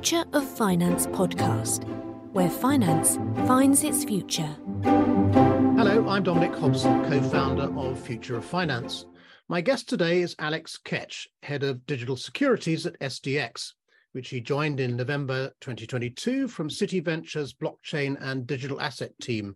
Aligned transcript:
Future 0.00 0.24
of 0.32 0.48
Finance 0.48 1.06
podcast, 1.08 1.84
where 2.32 2.48
finance 2.48 3.16
finds 3.46 3.84
its 3.84 4.02
future. 4.02 4.56
Hello, 4.82 6.08
I'm 6.08 6.22
Dominic 6.22 6.54
Hobson, 6.58 7.04
co 7.04 7.20
founder 7.20 7.70
of 7.78 8.00
Future 8.00 8.34
of 8.34 8.42
Finance. 8.46 9.04
My 9.50 9.60
guest 9.60 9.90
today 9.90 10.22
is 10.22 10.34
Alex 10.38 10.78
Kech, 10.82 11.26
head 11.42 11.64
of 11.64 11.84
digital 11.84 12.16
securities 12.16 12.86
at 12.86 12.98
SDX, 13.00 13.72
which 14.12 14.30
he 14.30 14.40
joined 14.40 14.80
in 14.80 14.96
November 14.96 15.52
2022 15.60 16.48
from 16.48 16.70
Citi 16.70 17.04
Ventures 17.04 17.52
blockchain 17.52 18.16
and 18.22 18.46
digital 18.46 18.80
asset 18.80 19.12
team 19.20 19.54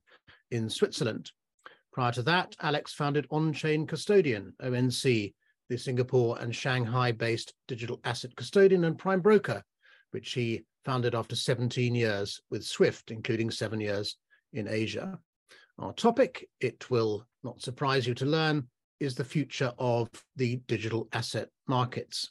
in 0.51 0.69
Switzerland. 0.69 1.31
Prior 1.91 2.13
to 2.13 2.23
that, 2.25 2.55
Alex 2.61 2.93
founded 2.93 3.27
On 3.31 3.55
Chain 3.55 3.87
Custodian, 3.87 4.53
ONC, 4.63 5.03
the 5.71 5.79
Singapore 5.79 6.39
and 6.39 6.55
Shanghai 6.55 7.13
based 7.13 7.55
digital 7.67 7.99
asset 8.05 8.37
custodian 8.37 8.85
and 8.85 8.99
prime 8.99 9.23
broker 9.23 9.63
which 10.15 10.33
he 10.33 10.65
founded 10.85 11.13
after 11.13 11.35
17 11.35 11.93
years 11.93 12.41
with 12.49 12.65
Swift, 12.65 13.11
including 13.11 13.51
seven 13.51 13.81
years 13.81 14.17
in 14.53 14.69
Asia. 14.69 15.19
Our 15.81 15.93
topic, 15.93 16.49
it 16.61 16.89
will 16.89 17.27
not 17.43 17.61
surprise 17.61 18.07
you 18.07 18.15
to 18.15 18.25
learn, 18.25 18.69
is 19.01 19.17
the 19.17 19.25
future 19.25 19.73
of 19.77 20.09
the 20.37 20.61
digital 20.69 21.09
asset 21.13 21.49
markets. 21.67 22.31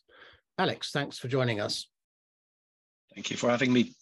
Alex, 0.58 0.92
thanks 0.92 1.20
for 1.20 1.28
joining 1.28 1.60
us. 1.60 1.90
Thank 3.14 3.30
you 3.30 3.36
for 3.36 3.50
having 3.50 3.74
me. 3.74 3.94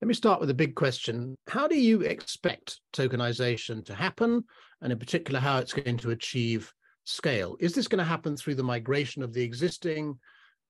Let 0.00 0.08
me 0.08 0.14
start 0.14 0.40
with 0.40 0.48
a 0.48 0.54
big 0.54 0.76
question. 0.76 1.36
How 1.46 1.68
do 1.68 1.78
you 1.78 2.00
expect 2.00 2.80
tokenization 2.94 3.84
to 3.84 3.94
happen, 3.94 4.44
and 4.80 4.92
in 4.92 4.98
particular, 4.98 5.40
how 5.40 5.58
it's 5.58 5.74
going 5.74 5.98
to 5.98 6.10
achieve 6.10 6.72
scale? 7.04 7.56
Is 7.60 7.74
this 7.74 7.86
going 7.86 7.98
to 7.98 8.04
happen 8.04 8.34
through 8.34 8.54
the 8.54 8.62
migration 8.62 9.22
of 9.22 9.34
the 9.34 9.42
existing 9.42 10.18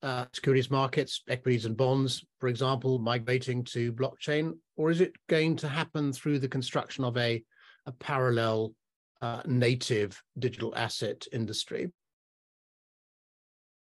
uh, 0.02 0.24
securities 0.32 0.70
markets, 0.70 1.22
equities 1.28 1.64
and 1.64 1.76
bonds, 1.76 2.24
for 2.38 2.48
example, 2.48 2.98
migrating 2.98 3.64
to 3.64 3.92
blockchain, 3.92 4.52
or 4.76 4.90
is 4.90 5.00
it 5.00 5.12
going 5.28 5.56
to 5.56 5.68
happen 5.68 6.12
through 6.12 6.38
the 6.38 6.48
construction 6.48 7.04
of 7.04 7.16
a, 7.16 7.42
a 7.86 7.92
parallel 7.92 8.72
uh, 9.20 9.42
native 9.46 10.20
digital 10.38 10.74
asset 10.76 11.26
industry? 11.32 11.90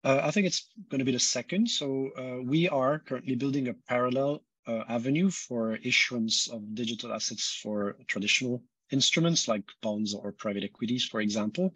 Uh, 0.04 0.20
I 0.22 0.30
think 0.30 0.46
it's 0.46 0.68
going 0.88 1.00
to 1.00 1.04
be 1.04 1.12
the 1.12 1.18
second. 1.18 1.68
So 1.68 2.10
uh, 2.16 2.42
we 2.42 2.68
are 2.68 3.00
currently 3.00 3.34
building 3.34 3.68
a 3.68 3.74
parallel 3.88 4.42
uh, 4.66 4.84
avenue 4.88 5.30
for 5.30 5.76
issuance 5.76 6.48
of 6.48 6.74
digital 6.74 7.12
assets 7.12 7.58
for 7.62 7.96
traditional 8.06 8.62
instruments 8.92 9.48
like 9.48 9.64
bonds 9.82 10.14
or 10.14 10.32
private 10.32 10.64
equities, 10.64 11.04
for 11.04 11.20
example. 11.20 11.74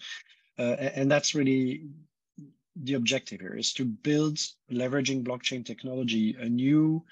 Uh, 0.59 0.77
and 0.95 1.11
that's 1.11 1.35
really 1.35 1.87
the 2.83 2.95
objective 2.95 3.41
here 3.41 3.57
is 3.57 3.73
to 3.75 3.85
build, 3.85 4.39
leveraging 4.71 5.25
blockchain 5.25 5.65
technology, 5.65 6.37
a 6.39 6.49
new 6.49 7.05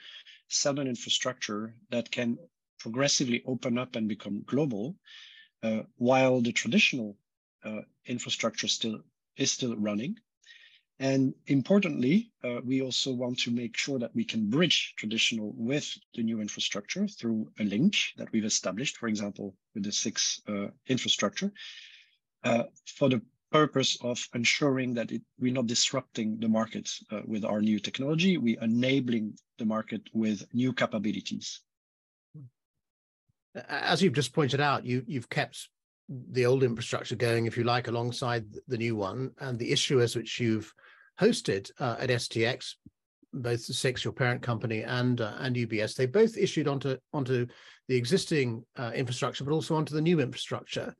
settlement 0.48 0.88
infrastructure 0.88 1.74
that 1.90 2.10
can 2.10 2.38
progressively 2.78 3.42
open 3.46 3.78
up 3.78 3.96
and 3.96 4.08
become 4.08 4.42
global, 4.46 4.96
uh, 5.62 5.82
while 5.96 6.40
the 6.40 6.52
traditional 6.52 7.16
uh, 7.64 7.80
infrastructure 8.06 8.68
still 8.68 9.00
is 9.36 9.52
still 9.52 9.76
running. 9.76 10.16
And 11.00 11.34
importantly, 11.46 12.32
uh, 12.42 12.60
we 12.64 12.82
also 12.82 13.12
want 13.12 13.38
to 13.40 13.52
make 13.52 13.76
sure 13.76 14.00
that 14.00 14.14
we 14.14 14.24
can 14.24 14.50
bridge 14.50 14.94
traditional 14.96 15.52
with 15.56 15.86
the 16.14 16.24
new 16.24 16.40
infrastructure 16.40 17.06
through 17.06 17.52
a 17.60 17.64
link 17.64 17.94
that 18.16 18.32
we've 18.32 18.44
established, 18.44 18.96
for 18.96 19.06
example, 19.06 19.54
with 19.74 19.84
the 19.84 19.92
SIX 19.92 20.40
uh, 20.48 20.66
infrastructure, 20.88 21.52
uh, 22.42 22.64
for 22.96 23.08
the 23.08 23.22
purpose 23.50 23.98
of 24.02 24.18
ensuring 24.34 24.94
that 24.94 25.10
it, 25.12 25.22
we're 25.38 25.52
not 25.52 25.66
disrupting 25.66 26.38
the 26.38 26.48
market 26.48 26.90
uh, 27.10 27.20
with 27.26 27.44
our 27.44 27.60
new 27.60 27.78
technology, 27.78 28.36
we're 28.36 28.62
enabling 28.62 29.38
the 29.58 29.64
market 29.64 30.02
with 30.12 30.44
new 30.52 30.72
capabilities. 30.72 31.60
As 33.68 34.02
you've 34.02 34.12
just 34.12 34.34
pointed 34.34 34.60
out, 34.60 34.84
you, 34.84 35.02
you've 35.06 35.28
kept 35.28 35.68
the 36.08 36.46
old 36.46 36.62
infrastructure 36.62 37.16
going, 37.16 37.46
if 37.46 37.56
you 37.56 37.64
like, 37.64 37.88
alongside 37.88 38.46
the 38.66 38.78
new 38.78 38.96
one, 38.96 39.30
and 39.40 39.58
the 39.58 39.72
issuers 39.72 40.14
which 40.14 40.38
you've 40.38 40.72
hosted 41.20 41.70
uh, 41.80 41.96
at 41.98 42.10
SDX, 42.10 42.74
both 43.32 43.66
the 43.66 43.74
SIX, 43.74 44.04
your 44.04 44.12
parent 44.12 44.42
company, 44.42 44.82
and 44.82 45.20
uh, 45.20 45.34
and 45.38 45.56
UBS, 45.56 45.94
they 45.94 46.06
both 46.06 46.36
issued 46.36 46.66
onto 46.66 46.96
onto 47.12 47.46
the 47.88 47.96
existing 47.96 48.64
uh, 48.76 48.92
infrastructure, 48.94 49.44
but 49.44 49.52
also 49.52 49.74
onto 49.74 49.94
the 49.94 50.00
new 50.00 50.20
infrastructure. 50.20 50.94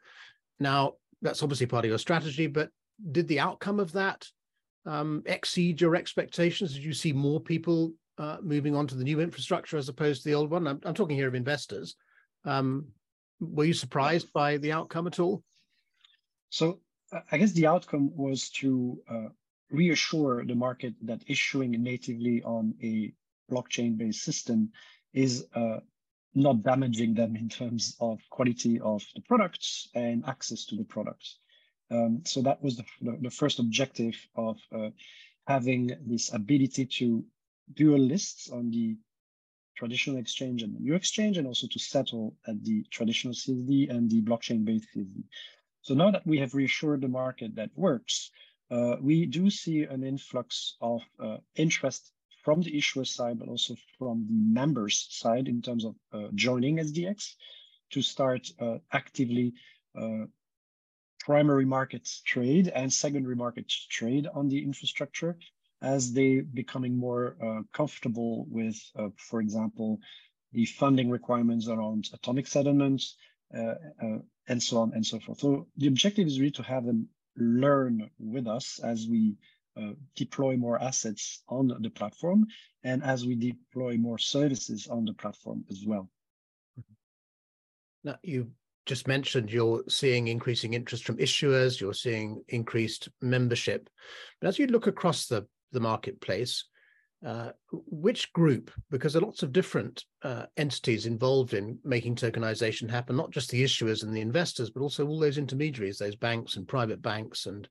Now, 0.61 0.95
that's 1.23 1.43
obviously 1.43 1.67
part 1.67 1.85
of 1.85 1.89
your 1.89 1.99
strategy, 1.99 2.47
but 2.47 2.71
did 3.13 3.29
the 3.29 3.41
outcome 3.41 3.81
of 3.81 3.93
that 3.93 4.27
um, 4.87 5.23
exceed 5.27 5.81
your 5.81 5.97
expectations? 5.97 6.75
Did 6.75 6.85
you 6.85 6.93
see 6.93 7.13
more 7.13 7.41
people 7.41 7.93
uh, 8.19 8.39
moving 8.43 8.75
on 8.75 8.87
to 8.89 8.95
the 8.95 9.05
new 9.05 9.21
infrastructure 9.21 9.77
as 9.77 9.89
opposed 9.89 10.23
to 10.23 10.29
the 10.29 10.35
old 10.35 10.51
one? 10.51 10.67
I'm, 10.67 10.81
I'm 10.85 10.95
talking 10.95 11.17
here 11.17 11.29
of 11.29 11.35
investors. 11.35 11.97
Um, 12.45 12.89
were 13.41 13.65
you 13.65 13.75
surprised 13.75 14.33
by 14.33 14.57
the 14.57 14.73
outcome 14.73 15.07
at 15.07 15.21
all? 15.21 15.43
So 16.51 16.81
I 17.31 17.39
guess 17.39 17.53
the 17.53 17.67
outcome 17.67 18.11
was 18.17 18.51
to 18.51 18.99
uh, 19.09 19.29
reassure 19.71 20.45
the 20.45 20.55
market 20.55 20.95
that 21.03 21.23
issuing 21.27 21.71
natively 21.83 22.43
on 22.43 22.75
a 22.83 23.13
blockchain-based 23.51 24.23
system 24.23 24.71
is 25.13 25.47
uh, 25.55 25.79
not 26.39 26.63
damaging 26.63 27.15
them 27.15 27.37
in 27.37 27.49
terms 27.49 27.97
of 28.01 28.21
quality 28.31 28.81
of 28.81 29.05
the 29.15 29.23
products 29.23 29.89
and 29.95 30.25
access 30.27 30.65
to 30.67 30.77
the 30.77 30.85
products. 30.85 31.39
Um, 31.91 32.23
so 32.25 32.43
that 32.43 32.63
was 32.63 32.77
the, 32.77 32.85
the, 33.01 33.19
the 33.23 33.31
first 33.31 33.59
objective 33.59 34.15
of 34.37 34.59
uh, 34.75 34.91
having 35.47 35.91
this 36.07 36.33
ability 36.33 36.87
to 36.87 37.25
dual 37.75 37.99
lists 37.99 38.51
on 38.51 38.71
the 38.71 38.97
traditional 39.77 40.19
exchange 40.19 40.63
and 40.63 40.75
the 40.75 40.81
new 40.81 40.95
exchange, 40.95 41.39
and 41.39 41.47
also 41.47 41.67
to 41.69 41.79
settle 41.79 42.37
at 42.47 42.63
the 42.65 42.85
traditional 42.91 43.33
CSD 43.33 43.89
and 43.91 44.11
the 44.11 44.21
blockchain-based 44.23 44.89
CSD. 44.95 45.23
So 45.83 45.95
now 45.95 46.11
that 46.11 46.27
we 46.27 46.39
have 46.39 46.55
reassured 46.55 47.01
the 47.01 47.09
market 47.09 47.55
that 47.55 47.71
works, 47.77 48.31
uh, 48.71 48.97
we 49.01 49.25
do 49.25 49.49
see 49.49 49.85
an 49.85 50.05
influx 50.05 50.77
of 50.81 51.03
uh, 51.23 51.39
interest 51.57 52.13
from 52.49 52.63
the 52.63 52.79
issuer 52.79 53.05
side, 53.05 53.39
but 53.39 53.47
also 53.47 53.75
from 53.99 54.25
the 54.27 54.55
members 54.61 55.07
side 55.11 55.49
in 55.49 55.61
terms 55.61 55.85
of 55.85 55.95
uh, 56.15 56.29
joining 56.35 56.79
SDX 56.79 57.35
to 57.91 58.01
start 58.01 58.51
uh, 58.59 58.79
actively 58.91 59.53
uh, 60.01 60.25
primary 61.21 61.67
market 61.67 62.09
trade 62.25 62.73
and 62.75 62.91
secondary 62.91 63.37
market 63.37 63.71
trade 63.91 64.27
on 64.33 64.49
the 64.49 64.65
infrastructure 64.65 65.37
as 65.83 66.15
they 66.15 66.41
becoming 66.41 66.97
more 66.97 67.37
uh, 67.45 67.61
comfortable 67.75 68.47
with, 68.49 68.79
uh, 68.99 69.11
for 69.19 69.43
example, 69.43 70.01
the 70.55 70.65
funding 70.65 71.11
requirements 71.11 71.69
around 71.69 72.09
atomic 72.15 72.47
settlements 72.47 73.17
uh, 73.55 73.75
and 74.49 74.63
so 74.63 74.79
on 74.79 74.93
and 74.95 75.05
so 75.05 75.21
forth. 75.21 75.39
So 75.39 75.67
the 75.77 75.89
objective 75.89 76.27
is 76.27 76.41
really 76.41 76.53
to 76.53 76.63
have 76.63 76.87
them 76.87 77.09
learn 77.37 78.09
with 78.19 78.47
us 78.47 78.81
as 78.83 79.07
we 79.07 79.37
uh, 79.79 79.93
deploy 80.17 80.57
more 80.57 80.81
assets 80.83 81.43
on 81.49 81.69
the 81.81 81.91
platform 81.91 82.47
and 82.85 83.03
as 83.03 83.27
we 83.27 83.35
deploy 83.35 83.97
more 83.97 84.19
services 84.19 84.89
on 84.89 85.05
the 85.05 85.13
platform 85.13 85.65
as 85.71 85.85
well. 85.87 86.09
Now, 88.05 88.17
you 88.23 88.51
just 88.87 89.07
mentioned 89.07 89.53
you're 89.53 89.85
seeing 89.89 90.29
increasing 90.29 90.75
interest 90.75 91.05
from 91.05 91.19
issuers, 91.19 91.81
you're 91.81 91.93
seeing 91.93 92.43
increased 92.49 93.09
membership. 93.21 93.91
But 94.41 94.49
as 94.49 94.59
you 94.59 94.67
look 94.67 94.87
across 94.87 95.27
the, 95.27 95.47
the 95.73 95.81
marketplace, 95.81 96.65
uh, 97.27 97.51
which 97.73 98.33
group, 98.33 98.71
because 98.91 99.13
there 99.13 99.21
are 99.21 99.27
lots 99.27 99.43
of 99.43 99.53
different 99.53 100.05
uh, 100.23 100.47
entities 100.57 101.05
involved 101.05 101.53
in 101.53 101.79
making 101.85 102.15
tokenization 102.15 102.89
happen, 102.89 103.17
not 103.17 103.31
just 103.31 103.51
the 103.51 103.63
issuers 103.63 104.05
and 104.05 104.17
the 104.17 104.21
investors, 104.21 104.71
but 104.71 104.81
also 104.81 105.07
all 105.07 105.19
those 105.19 105.39
intermediaries, 105.39 105.99
those 105.99 106.17
banks 106.17 106.57
and 106.57 106.69
private 106.69 107.03
banks 107.03 107.47
and 107.47 107.69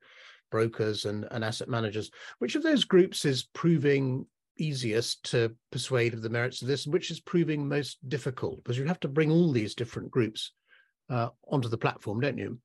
brokers 0.50 1.06
and, 1.06 1.28
and 1.32 1.44
asset 1.44 1.70
managers. 1.70 2.12
Which 2.40 2.56
of 2.56 2.64
those 2.64 2.84
groups 2.84 3.26
is 3.26 3.50
proving 3.54 4.26
easiest 4.58 5.24
to 5.32 5.56
persuade 5.72 6.14
of 6.14 6.22
the 6.22 6.30
merits 6.30 6.62
of 6.62 6.68
this, 6.68 6.88
which 6.88 7.12
is 7.12 7.20
proving 7.20 7.68
most 7.68 7.98
difficult? 8.10 8.64
Because 8.64 8.78
you 8.78 8.86
have 8.86 9.00
to 9.02 9.08
bring 9.08 9.32
all 9.32 9.52
these 9.52 9.76
different 9.76 10.12
groups 10.12 10.52
uh, 11.10 11.30
onto 11.48 11.70
the 11.70 11.78
platform, 11.78 12.20
don't 12.20 12.38
you? 12.38 12.60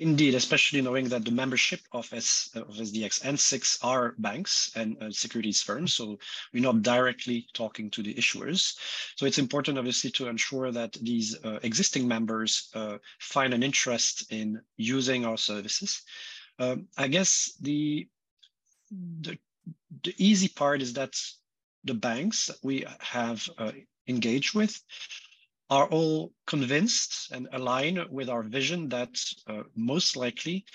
Indeed, 0.00 0.34
especially 0.34 0.80
knowing 0.80 1.10
that 1.10 1.26
the 1.26 1.30
membership 1.30 1.80
of, 1.92 2.10
S, 2.14 2.48
of 2.54 2.68
SDX 2.68 3.22
and 3.22 3.38
SIX 3.38 3.78
are 3.82 4.14
banks 4.16 4.72
and 4.74 4.96
uh, 5.02 5.10
securities 5.10 5.60
firms. 5.60 5.92
So 5.92 6.18
we're 6.54 6.62
not 6.62 6.80
directly 6.80 7.46
talking 7.52 7.90
to 7.90 8.02
the 8.02 8.14
issuers. 8.14 8.78
So 9.16 9.26
it's 9.26 9.38
important, 9.38 9.76
obviously, 9.76 10.10
to 10.12 10.28
ensure 10.28 10.72
that 10.72 10.94
these 11.02 11.36
uh, 11.44 11.58
existing 11.62 12.08
members 12.08 12.70
uh, 12.74 12.96
find 13.18 13.52
an 13.52 13.62
interest 13.62 14.32
in 14.32 14.62
using 14.78 15.26
our 15.26 15.36
services. 15.36 16.00
Um, 16.60 16.88
I 16.96 17.08
guess 17.08 17.54
the, 17.60 18.06
the, 18.90 19.38
the 20.04 20.14
easy 20.18 20.48
part 20.48 20.82
is 20.82 20.92
that 20.92 21.14
the 21.84 21.94
banks 21.94 22.46
that 22.46 22.58
we 22.62 22.84
have 23.00 23.48
uh, 23.56 23.72
engaged 24.06 24.54
with 24.54 24.78
are 25.70 25.86
all 25.86 26.32
convinced 26.46 27.30
and 27.32 27.48
aligned 27.52 28.04
with 28.10 28.28
our 28.28 28.42
vision 28.42 28.90
that 28.90 29.16
uh, 29.46 29.62
most 29.74 30.16
likely 30.16 30.66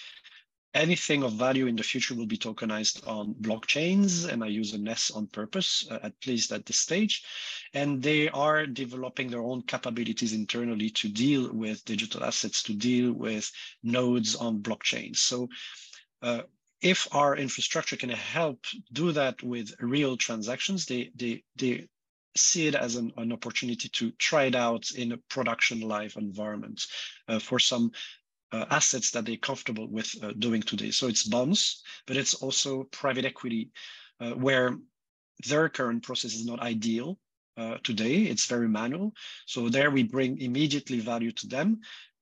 anything 0.76 1.24
of 1.24 1.34
value 1.34 1.68
in 1.68 1.76
the 1.76 1.84
future 1.84 2.14
will 2.14 2.26
be 2.28 2.38
tokenized 2.38 3.08
on 3.08 3.34
blockchains, 3.36 4.30
and 4.30 4.44
I 4.44 4.48
use 4.48 4.74
an 4.74 4.88
S 4.88 5.10
on 5.10 5.28
purpose, 5.28 5.88
uh, 5.90 6.00
at 6.04 6.14
least 6.28 6.52
at 6.52 6.66
this 6.66 6.78
stage. 6.78 7.24
And 7.74 8.04
they 8.04 8.30
are 8.30 8.68
developing 8.68 9.30
their 9.30 9.42
own 9.42 9.62
capabilities 9.64 10.34
internally 10.34 10.90
to 10.92 11.08
deal 11.10 11.52
with 11.54 11.86
digital 11.86 12.24
assets, 12.24 12.62
to 12.64 12.74
deal 12.74 13.14
with 13.14 13.50
nodes 13.84 14.36
on 14.36 14.62
blockchains. 14.62 15.18
So 15.18 15.48
uh, 16.22 16.42
if 16.82 17.08
our 17.16 17.38
infrastructure 17.38 17.96
can 17.96 18.10
help 18.10 18.60
do 18.92 19.14
that 19.14 19.42
with 19.42 19.74
real 19.80 20.18
transactions, 20.18 20.86
they, 20.86 21.12
they, 21.16 21.44
they 21.56 21.88
see 22.36 22.68
it 22.68 22.76
as 22.76 22.98
an, 22.98 23.14
an 23.16 23.32
opportunity 23.32 23.88
to 23.88 24.12
try 24.12 24.44
it 24.44 24.56
out 24.56 24.92
in 24.92 25.14
a 25.14 25.18
production 25.30 25.80
live 25.80 26.16
environment 26.18 26.86
uh, 27.30 27.40
for 27.40 27.60
some 27.60 27.92
assets 28.70 29.12
that 29.12 29.26
they're 29.26 29.38
comfortable 29.38 29.88
with 29.88 30.10
uh, 30.24 30.32
doing 30.40 30.62
today. 30.62 30.92
So 30.92 31.08
it's 31.08 31.24
bonds, 31.24 31.84
but 32.08 32.18
it's 32.18 32.36
also 32.36 32.84
private 32.86 33.26
equity, 33.26 33.72
uh, 34.20 34.32
where 34.32 34.78
their 35.48 35.70
current 35.70 36.04
process 36.04 36.34
is 36.34 36.46
not 36.46 36.62
ideal 36.62 37.18
uh, 37.58 37.78
today. 37.84 38.24
It's 38.24 38.46
very 38.46 38.68
manual. 38.68 39.14
So 39.46 39.70
there 39.70 39.92
we 39.92 40.04
bring 40.04 40.40
immediately 40.40 41.00
value 41.00 41.32
to 41.32 41.48
them, 41.48 41.80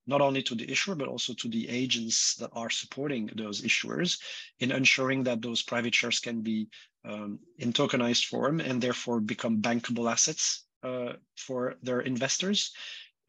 not 0.07 0.21
only 0.21 0.43
to 0.43 0.55
the 0.55 0.69
issuer, 0.71 0.95
but 0.95 1.07
also 1.07 1.33
to 1.33 1.47
the 1.49 1.67
agents 1.69 2.35
that 2.35 2.49
are 2.53 2.69
supporting 2.69 3.29
those 3.35 3.61
issuers 3.61 4.19
in 4.59 4.71
ensuring 4.71 5.23
that 5.23 5.41
those 5.41 5.63
private 5.63 5.95
shares 5.95 6.19
can 6.19 6.41
be 6.41 6.67
um, 7.05 7.39
in 7.57 7.73
tokenized 7.73 8.25
form 8.25 8.59
and 8.59 8.81
therefore 8.81 9.19
become 9.19 9.61
bankable 9.61 10.11
assets 10.11 10.65
uh, 10.83 11.13
for 11.37 11.75
their 11.81 12.01
investors 12.01 12.71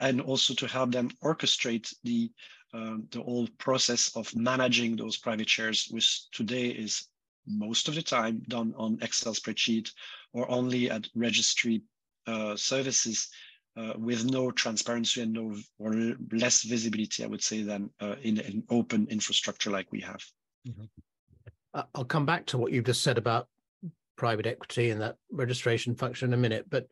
and 0.01 0.21
also 0.21 0.55
to 0.55 0.67
help 0.67 0.91
them 0.91 1.11
orchestrate 1.23 1.95
the 2.05 2.31
um, 2.75 3.07
the 3.13 3.23
whole 3.23 3.49
process 3.59 4.15
of 4.17 4.35
managing 4.35 4.97
those 4.97 5.17
private 5.17 5.49
shares, 5.49 5.87
which 5.91 6.29
today 6.31 6.67
is 6.67 7.09
most 7.47 7.89
of 7.89 7.95
the 7.95 8.03
time 8.03 8.43
done 8.49 8.75
on 8.77 8.99
Excel 9.01 9.33
spreadsheet 9.35 9.91
or 10.33 10.51
only 10.51 10.91
at 10.91 11.09
registry 11.15 11.83
uh, 12.27 12.57
services 12.57 13.29
uh, 13.77 13.93
with 13.97 14.25
no 14.25 14.51
transparency 14.51 15.21
and 15.23 15.33
no 15.33 15.57
or 15.79 16.15
less 16.33 16.63
visibility, 16.63 17.23
I 17.23 17.27
would 17.27 17.43
say, 17.43 17.63
than 17.63 17.91
uh, 18.01 18.17
in 18.23 18.39
an 18.39 18.65
open 18.71 19.07
infrastructure 19.11 19.71
like 19.71 19.91
we 19.93 20.01
have. 20.01 20.23
Mm-hmm. 20.67 21.81
I'll 21.95 22.05
come 22.05 22.27
back 22.27 22.47
to 22.47 22.59
what 22.59 22.73
you've 22.73 22.85
just 22.85 23.03
said 23.03 23.19
about 23.19 23.49
private 24.17 24.47
equity 24.47 24.91
and 24.91 25.01
that 25.01 25.17
registration 25.31 25.97
function 25.97 26.29
in 26.29 26.35
a 26.35 26.37
minute, 26.37 26.67
but 26.71 26.87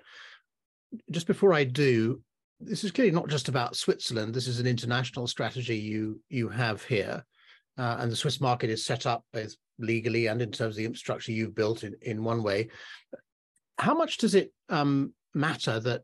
just 1.10 1.28
before 1.28 1.54
I 1.54 1.64
do, 1.64 2.20
this 2.64 2.84
is 2.84 2.90
clearly 2.90 3.12
not 3.12 3.28
just 3.28 3.48
about 3.48 3.76
Switzerland. 3.76 4.34
This 4.34 4.46
is 4.46 4.60
an 4.60 4.66
international 4.66 5.26
strategy 5.26 5.76
you 5.76 6.20
you 6.28 6.48
have 6.48 6.82
here, 6.82 7.24
uh, 7.78 7.96
and 8.00 8.10
the 8.10 8.16
Swiss 8.16 8.40
market 8.40 8.70
is 8.70 8.84
set 8.84 9.06
up 9.06 9.24
both 9.32 9.54
legally 9.78 10.26
and 10.26 10.40
in 10.40 10.52
terms 10.52 10.74
of 10.74 10.76
the 10.76 10.84
infrastructure 10.84 11.32
you've 11.32 11.54
built 11.54 11.84
in 11.84 11.94
in 12.02 12.24
one 12.24 12.42
way. 12.42 12.68
How 13.78 13.94
much 13.94 14.18
does 14.18 14.34
it 14.34 14.52
um, 14.68 15.12
matter 15.34 15.80
that 15.80 16.02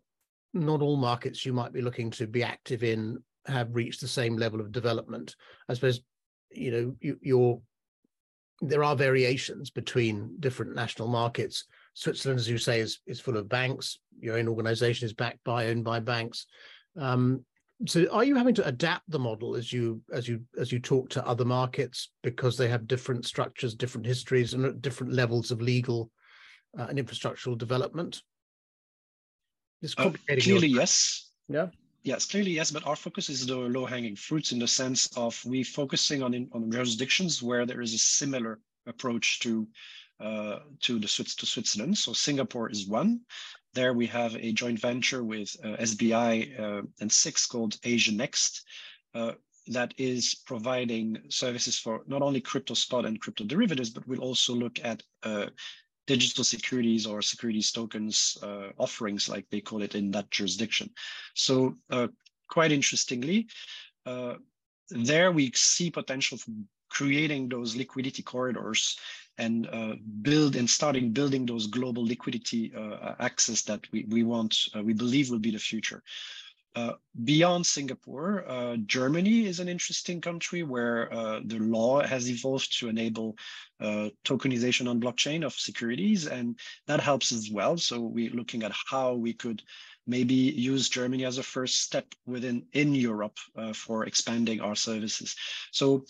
not 0.55 0.83
all 0.83 0.97
markets 0.97 1.45
you 1.47 1.53
might 1.53 1.73
be 1.73 1.83
looking 1.83 2.11
to 2.13 2.27
be 2.27 2.43
active 2.43 2.83
in 2.83 3.23
have 3.47 3.75
reached 3.75 4.01
the 4.01 4.09
same 4.09 4.37
level 4.37 4.61
of 4.61 4.73
development? 4.73 5.37
I 5.69 5.75
suppose 5.75 6.01
you 6.51 6.71
know 6.71 6.97
you, 7.01 7.19
you're 7.23 7.61
there 8.61 8.83
are 8.83 8.97
variations 8.97 9.71
between 9.71 10.37
different 10.41 10.75
national 10.75 11.09
markets 11.09 11.65
Switzerland, 11.99 12.39
as 12.39 12.49
you 12.49 12.59
say, 12.59 12.79
is 12.79 13.01
is 13.07 13.19
full 13.19 13.37
of 13.37 13.49
banks. 13.49 13.99
Your 14.21 14.39
own 14.39 14.47
organization 14.47 15.07
is 15.07 15.13
backed 15.13 15.43
by 15.43 15.67
owned 15.67 15.83
by 15.83 15.99
banks. 15.99 16.47
Um, 16.97 17.45
so 17.87 18.07
are 18.13 18.23
you 18.23 18.37
having 18.37 18.55
to 18.55 18.67
adapt 18.67 19.11
the 19.11 19.19
model 19.19 19.57
as 19.57 19.73
you 19.73 20.01
as 20.13 20.29
you 20.29 20.43
as 20.57 20.71
you 20.71 20.79
talk 20.79 21.11
to 21.11 21.27
other 21.27 21.45
markets 21.45 22.11
because 22.23 22.57
they 22.57 22.69
have 22.69 22.87
different 22.87 23.27
structures, 23.27 23.75
different 23.75 24.07
histories, 24.07 24.55
and 24.55 24.81
different 24.81 25.13
levels 25.13 25.51
of 25.51 25.61
legal 25.61 26.13
uh, 26.79 26.87
and 26.89 27.01
infrastructural 27.01 27.59
development? 27.59 28.23
It's 29.83 29.95
uh, 29.99 30.05
complicated. 30.05 30.45
Uh, 30.45 30.47
clearly, 30.47 30.69
your... 30.69 30.81
yes. 30.83 31.33
Yeah. 31.49 31.67
Yes, 32.05 32.27
clearly 32.27 32.53
yes, 32.53 32.71
but 32.71 32.87
our 32.87 32.95
focus 32.95 33.29
is 33.29 33.45
the 33.45 33.57
low-hanging 33.57 34.15
fruits 34.15 34.53
in 34.53 34.61
the 34.61 34.69
sense 34.69 35.09
of 35.17 35.45
we 35.45 35.65
focusing 35.65 36.23
on 36.23 36.33
in, 36.33 36.49
on 36.53 36.71
jurisdictions 36.71 37.43
where 37.43 37.67
there 37.67 37.81
is 37.81 37.93
a 37.93 37.99
similar 37.99 38.61
approach 38.87 39.41
to 39.41 39.67
uh, 40.21 40.61
to 40.81 40.99
the 40.99 41.07
to 41.07 41.47
Switzerland. 41.47 41.97
So 41.97 42.13
Singapore 42.13 42.71
is 42.71 42.87
one. 42.87 43.21
There 43.75 43.93
we 43.93 44.07
have 44.07 44.35
a 44.35 44.53
joint 44.53 44.81
venture 44.81 45.23
with 45.23 45.55
uh, 45.63 45.77
SBI 45.77 46.59
uh, 46.59 46.83
and 47.01 47.13
SIX 47.13 47.47
called 47.47 47.81
AsiaNext 47.83 48.63
uh, 49.15 49.33
that 49.69 49.95
is 49.97 50.35
providing 50.47 51.19
services 51.29 51.79
for 51.79 52.03
not 52.07 52.23
only 52.23 52.41
crypto 52.41 52.75
spot 52.75 53.05
and 53.05 53.21
crypto 53.21 53.45
derivatives, 53.45 53.91
but 53.91 54.09
we'll 54.09 54.23
also 54.23 54.55
look 54.55 54.81
at 54.83 55.03
uh, 55.23 55.47
digital 56.07 56.43
securities 56.43 57.07
or 57.07 57.23
securities 57.23 57.71
tokens 57.71 58.39
uh, 58.43 58.71
offerings, 58.79 59.29
like 59.29 59.47
they 59.51 59.61
call 59.61 59.83
it 59.83 59.95
in 59.95 60.11
that 60.11 60.31
jurisdiction. 60.31 60.91
So 61.35 61.77
quite 62.49 62.73
interestingly, 62.73 63.47
there 64.91 65.31
we 65.31 65.53
see 65.55 65.91
potential 65.91 66.39
for 66.39 66.51
creating 66.89 67.49
those 67.49 67.77
liquidity 67.77 68.23
corridors 68.23 68.99
and 69.39 69.69
uh, 69.73 69.95
build 70.23 70.57
and 70.57 70.69
starting 70.69 71.13
building 71.13 71.47
those 71.47 71.69
global 71.69 72.05
liquidity 72.05 72.73
uh, 72.75 73.15
access 73.21 73.63
that 73.63 73.81
we, 73.93 74.05
we 74.09 74.25
want, 74.25 74.57
uh, 74.77 74.83
we 74.83 74.93
believe 74.93 75.31
will 75.31 75.39
be 75.39 75.53
the 75.53 75.59
future. 75.59 76.03
Uh, 76.75 76.93
beyond 77.25 77.67
Singapore, 77.67 78.45
uh, 78.49 78.77
Germany 78.87 79.47
is 79.47 79.59
an 79.59 79.69
interesting 79.69 80.21
country 80.21 80.63
where 80.63 81.13
uh, 81.13 81.41
the 81.45 81.59
law 81.59 82.01
has 82.03 82.31
evolved 82.31 82.79
to 82.79 82.89
enable 82.89 83.37
tokenization 84.25 84.89
on 84.89 85.01
blockchain 85.01 85.45
of 85.45 85.53
securities, 85.55 86.27
and 86.27 86.59
that 86.87 87.01
helps 87.01 87.33
as 87.33 87.51
well. 87.51 87.77
So 87.77 88.01
we're 88.01 88.35
looking 88.35 88.63
at 88.65 88.73
how 88.91 89.15
we 89.15 89.33
could 89.33 89.63
maybe 90.07 90.35
use 90.35 90.89
Germany 90.89 91.25
as 91.25 91.39
a 91.39 91.43
first 91.43 91.81
step 91.81 92.07
within 92.27 92.65
in 92.73 92.95
Europe 92.95 93.39
for 93.75 94.07
expanding 94.07 94.61
our 94.61 94.75
services. 94.75 95.37
So 95.73 96.05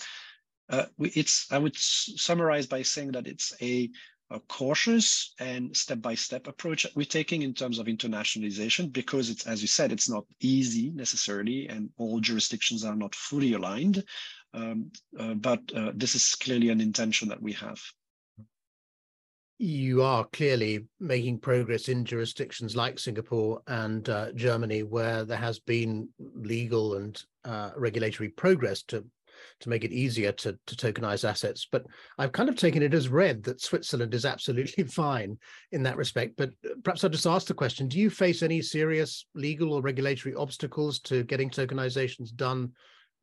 uh, 0.71 0.87
it's 0.99 1.51
I 1.51 1.59
would 1.59 1.77
summarize 1.77 2.67
by 2.67 2.83
saying 2.83 3.13
that 3.13 3.27
it's 3.27 3.55
a, 3.63 3.91
a 4.31 4.41
cautious 4.41 5.35
and 5.39 5.75
step-by-step 5.75 6.47
approach 6.47 6.83
that 6.83 6.95
we're 6.95 7.07
taking 7.07 7.43
in 7.43 7.55
terms 7.55 7.79
of 7.79 7.87
internationalization 7.87 8.93
because 8.93 9.31
it's 9.31 9.47
as 9.47 9.63
you 9.63 9.69
said 9.69 9.93
it's 9.93 10.11
not 10.11 10.27
easy 10.41 10.91
necessarily 10.91 11.69
and 11.69 11.91
all 11.97 12.21
jurisdictions 12.21 12.85
are 12.85 12.97
not 12.97 13.15
fully 13.15 13.55
aligned. 13.55 14.05
Um, 14.55 14.91
uh, 15.19 15.35
but 15.35 15.61
uh, 15.75 15.93
this 15.95 16.15
is 16.15 16.35
clearly 16.35 16.71
an 16.71 16.81
intention 16.81 17.29
that 17.29 17.43
we 17.43 17.53
have. 17.53 17.81
You 19.61 20.03
are 20.03 20.25
clearly 20.25 20.87
making 21.01 21.41
progress 21.41 21.89
in 21.89 22.05
jurisdictions 22.05 22.77
like 22.77 22.99
Singapore 22.99 23.61
and 23.67 24.09
uh, 24.09 24.31
Germany, 24.33 24.85
where 24.85 25.25
there 25.25 25.37
has 25.37 25.59
been 25.59 26.09
legal 26.19 26.95
and 26.95 27.21
uh, 27.45 27.73
regulatory 27.77 28.29
progress 28.29 28.83
to 28.85 29.05
to 29.61 29.69
make 29.69 29.85
it 29.85 29.93
easier 29.93 30.33
to, 30.33 30.59
to 30.67 30.77
tokenize 30.77 31.29
assets. 31.29 31.67
But 31.71 31.85
I've 32.19 32.33
kind 32.33 32.49
of 32.49 32.57
taken 32.57 32.83
it 32.83 32.95
as 32.95 33.09
read 33.09 33.43
that 33.45 33.61
Switzerland 33.61 34.15
is 34.15 34.25
absolutely 34.25 34.85
fine 34.89 35.39
in 35.73 35.83
that 35.85 35.97
respect. 35.97 36.35
But 36.37 36.51
uh, 36.65 36.75
perhaps 36.83 37.05
I'll 37.05 37.11
just 37.11 37.27
ask 37.27 37.47
the 37.47 37.55
question 37.55 37.89
Do 37.89 37.99
you 37.99 38.11
face 38.11 38.43
any 38.43 38.63
serious 38.63 39.27
legal 39.35 39.73
or 39.73 39.83
regulatory 39.83 40.35
obstacles 40.35 41.01
to 41.01 41.25
getting 41.25 41.51
tokenizations 41.51 42.35
done 42.35 42.73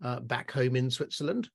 uh, 0.03 0.19
back 0.21 0.51
home 0.51 0.75
in 0.75 0.89
Switzerland 0.89 1.49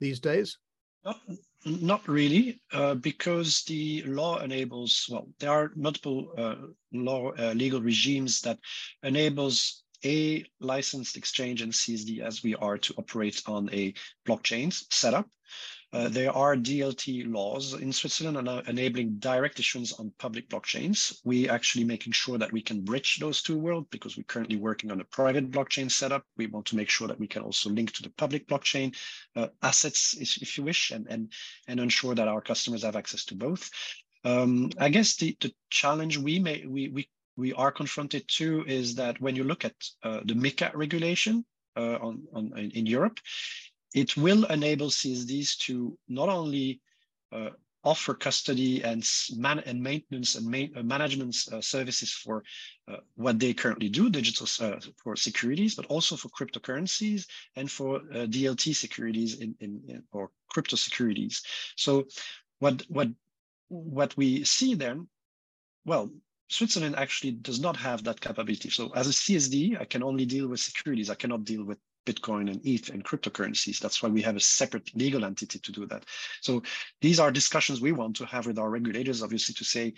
these 0.00 0.20
days? 0.20 0.58
Not, 1.04 1.20
not 1.64 2.08
really, 2.08 2.60
uh, 2.72 2.94
because 2.94 3.62
the 3.62 4.02
law 4.02 4.38
enables, 4.38 5.06
well, 5.08 5.28
there 5.38 5.50
are 5.50 5.70
multiple 5.76 6.32
uh, 6.36 6.56
law 6.92 7.30
uh, 7.38 7.52
legal 7.52 7.80
regimes 7.80 8.40
that 8.40 8.58
enables 9.04 9.84
a 10.04 10.44
licensed 10.60 11.16
exchange 11.16 11.62
and 11.62 11.72
CSD 11.72 12.20
as 12.20 12.42
we 12.42 12.54
are 12.56 12.78
to 12.78 12.94
operate 12.98 13.42
on 13.46 13.68
a 13.72 13.94
blockchain 14.26 14.72
setup. 14.92 15.26
Uh, 15.92 16.08
there 16.08 16.32
are 16.32 16.56
DLT 16.56 17.32
laws 17.32 17.72
in 17.74 17.92
Switzerland 17.92 18.48
enabling 18.68 19.14
direct 19.18 19.58
issuance 19.58 19.92
on 19.94 20.12
public 20.18 20.48
blockchains. 20.48 21.20
We 21.24 21.48
actually 21.48 21.84
making 21.84 22.12
sure 22.12 22.38
that 22.38 22.52
we 22.52 22.60
can 22.60 22.82
bridge 22.82 23.18
those 23.18 23.40
two 23.40 23.56
worlds 23.56 23.86
because 23.90 24.16
we're 24.16 24.24
currently 24.24 24.56
working 24.56 24.90
on 24.90 25.00
a 25.00 25.04
private 25.04 25.50
blockchain 25.50 25.90
setup. 25.90 26.24
We 26.36 26.48
want 26.48 26.66
to 26.66 26.76
make 26.76 26.90
sure 26.90 27.06
that 27.08 27.20
we 27.20 27.28
can 27.28 27.42
also 27.42 27.70
link 27.70 27.92
to 27.92 28.02
the 28.02 28.10
public 28.10 28.48
blockchain 28.48 28.96
uh, 29.36 29.48
assets, 29.62 30.16
if 30.18 30.58
you 30.58 30.64
wish, 30.64 30.90
and, 30.90 31.06
and, 31.08 31.32
and 31.68 31.78
ensure 31.78 32.14
that 32.14 32.28
our 32.28 32.40
customers 32.40 32.82
have 32.82 32.96
access 32.96 33.24
to 33.26 33.36
both. 33.36 33.70
Um, 34.24 34.70
I 34.78 34.88
guess 34.88 35.16
the, 35.16 35.36
the 35.40 35.52
challenge 35.70 36.18
we 36.18 36.40
may 36.40 36.66
we, 36.66 36.88
we 36.88 37.08
we 37.36 37.52
are 37.52 37.70
confronted 37.70 38.26
to 38.28 38.64
is 38.66 38.94
that 38.94 39.20
when 39.20 39.36
you 39.36 39.44
look 39.44 39.64
at 39.64 39.74
uh, 40.02 40.20
the 40.24 40.34
MiCA 40.34 40.74
regulation 40.74 41.44
uh, 41.76 41.98
on, 42.00 42.22
on, 42.32 42.52
in 42.56 42.86
Europe, 42.86 43.18
it 43.94 44.16
will 44.16 44.44
enable 44.46 44.88
CSDs 44.88 45.56
to 45.58 45.98
not 46.08 46.28
only 46.28 46.80
uh, 47.32 47.50
offer 47.84 48.14
custody 48.14 48.82
and 48.82 49.08
man 49.36 49.60
and 49.60 49.80
maintenance 49.80 50.34
and 50.34 50.46
uh, 50.76 50.82
management 50.82 51.36
uh, 51.52 51.60
services 51.60 52.10
for 52.10 52.42
uh, 52.90 52.96
what 53.14 53.38
they 53.38 53.54
currently 53.54 53.88
do, 53.88 54.10
digital 54.10 54.46
for 55.02 55.14
securities, 55.14 55.76
but 55.76 55.86
also 55.86 56.16
for 56.16 56.28
cryptocurrencies 56.30 57.26
and 57.54 57.70
for 57.70 58.00
DLT 58.00 58.74
securities 58.74 59.40
in, 59.40 59.54
in, 59.60 59.80
in, 59.88 60.02
or 60.10 60.30
crypto 60.50 60.74
securities. 60.76 61.42
So 61.76 62.06
what 62.58 62.82
what 62.88 63.08
what 63.68 64.16
we 64.16 64.44
see 64.44 64.74
then, 64.74 65.08
well, 65.84 66.10
Switzerland 66.48 66.96
actually 66.96 67.32
does 67.32 67.60
not 67.60 67.76
have 67.76 68.04
that 68.04 68.20
capability. 68.20 68.70
So 68.70 68.90
as 68.94 69.08
a 69.08 69.12
CSD, 69.12 69.80
I 69.80 69.84
can 69.84 70.02
only 70.02 70.24
deal 70.24 70.48
with 70.48 70.60
securities. 70.60 71.10
I 71.10 71.14
cannot 71.14 71.44
deal 71.44 71.64
with 71.64 71.78
Bitcoin 72.06 72.50
and 72.50 72.64
ETH 72.64 72.88
and 72.90 73.04
cryptocurrencies. 73.04 73.78
That's 73.80 74.02
why 74.02 74.08
we 74.08 74.22
have 74.22 74.36
a 74.36 74.40
separate 74.40 74.94
legal 74.94 75.24
entity 75.24 75.58
to 75.58 75.72
do 75.72 75.86
that. 75.86 76.04
So 76.40 76.62
these 77.00 77.18
are 77.18 77.32
discussions 77.32 77.80
we 77.80 77.92
want 77.92 78.16
to 78.16 78.26
have 78.26 78.46
with 78.46 78.58
our 78.58 78.70
regulators, 78.70 79.22
obviously, 79.22 79.54
to 79.54 79.64
say, 79.64 79.94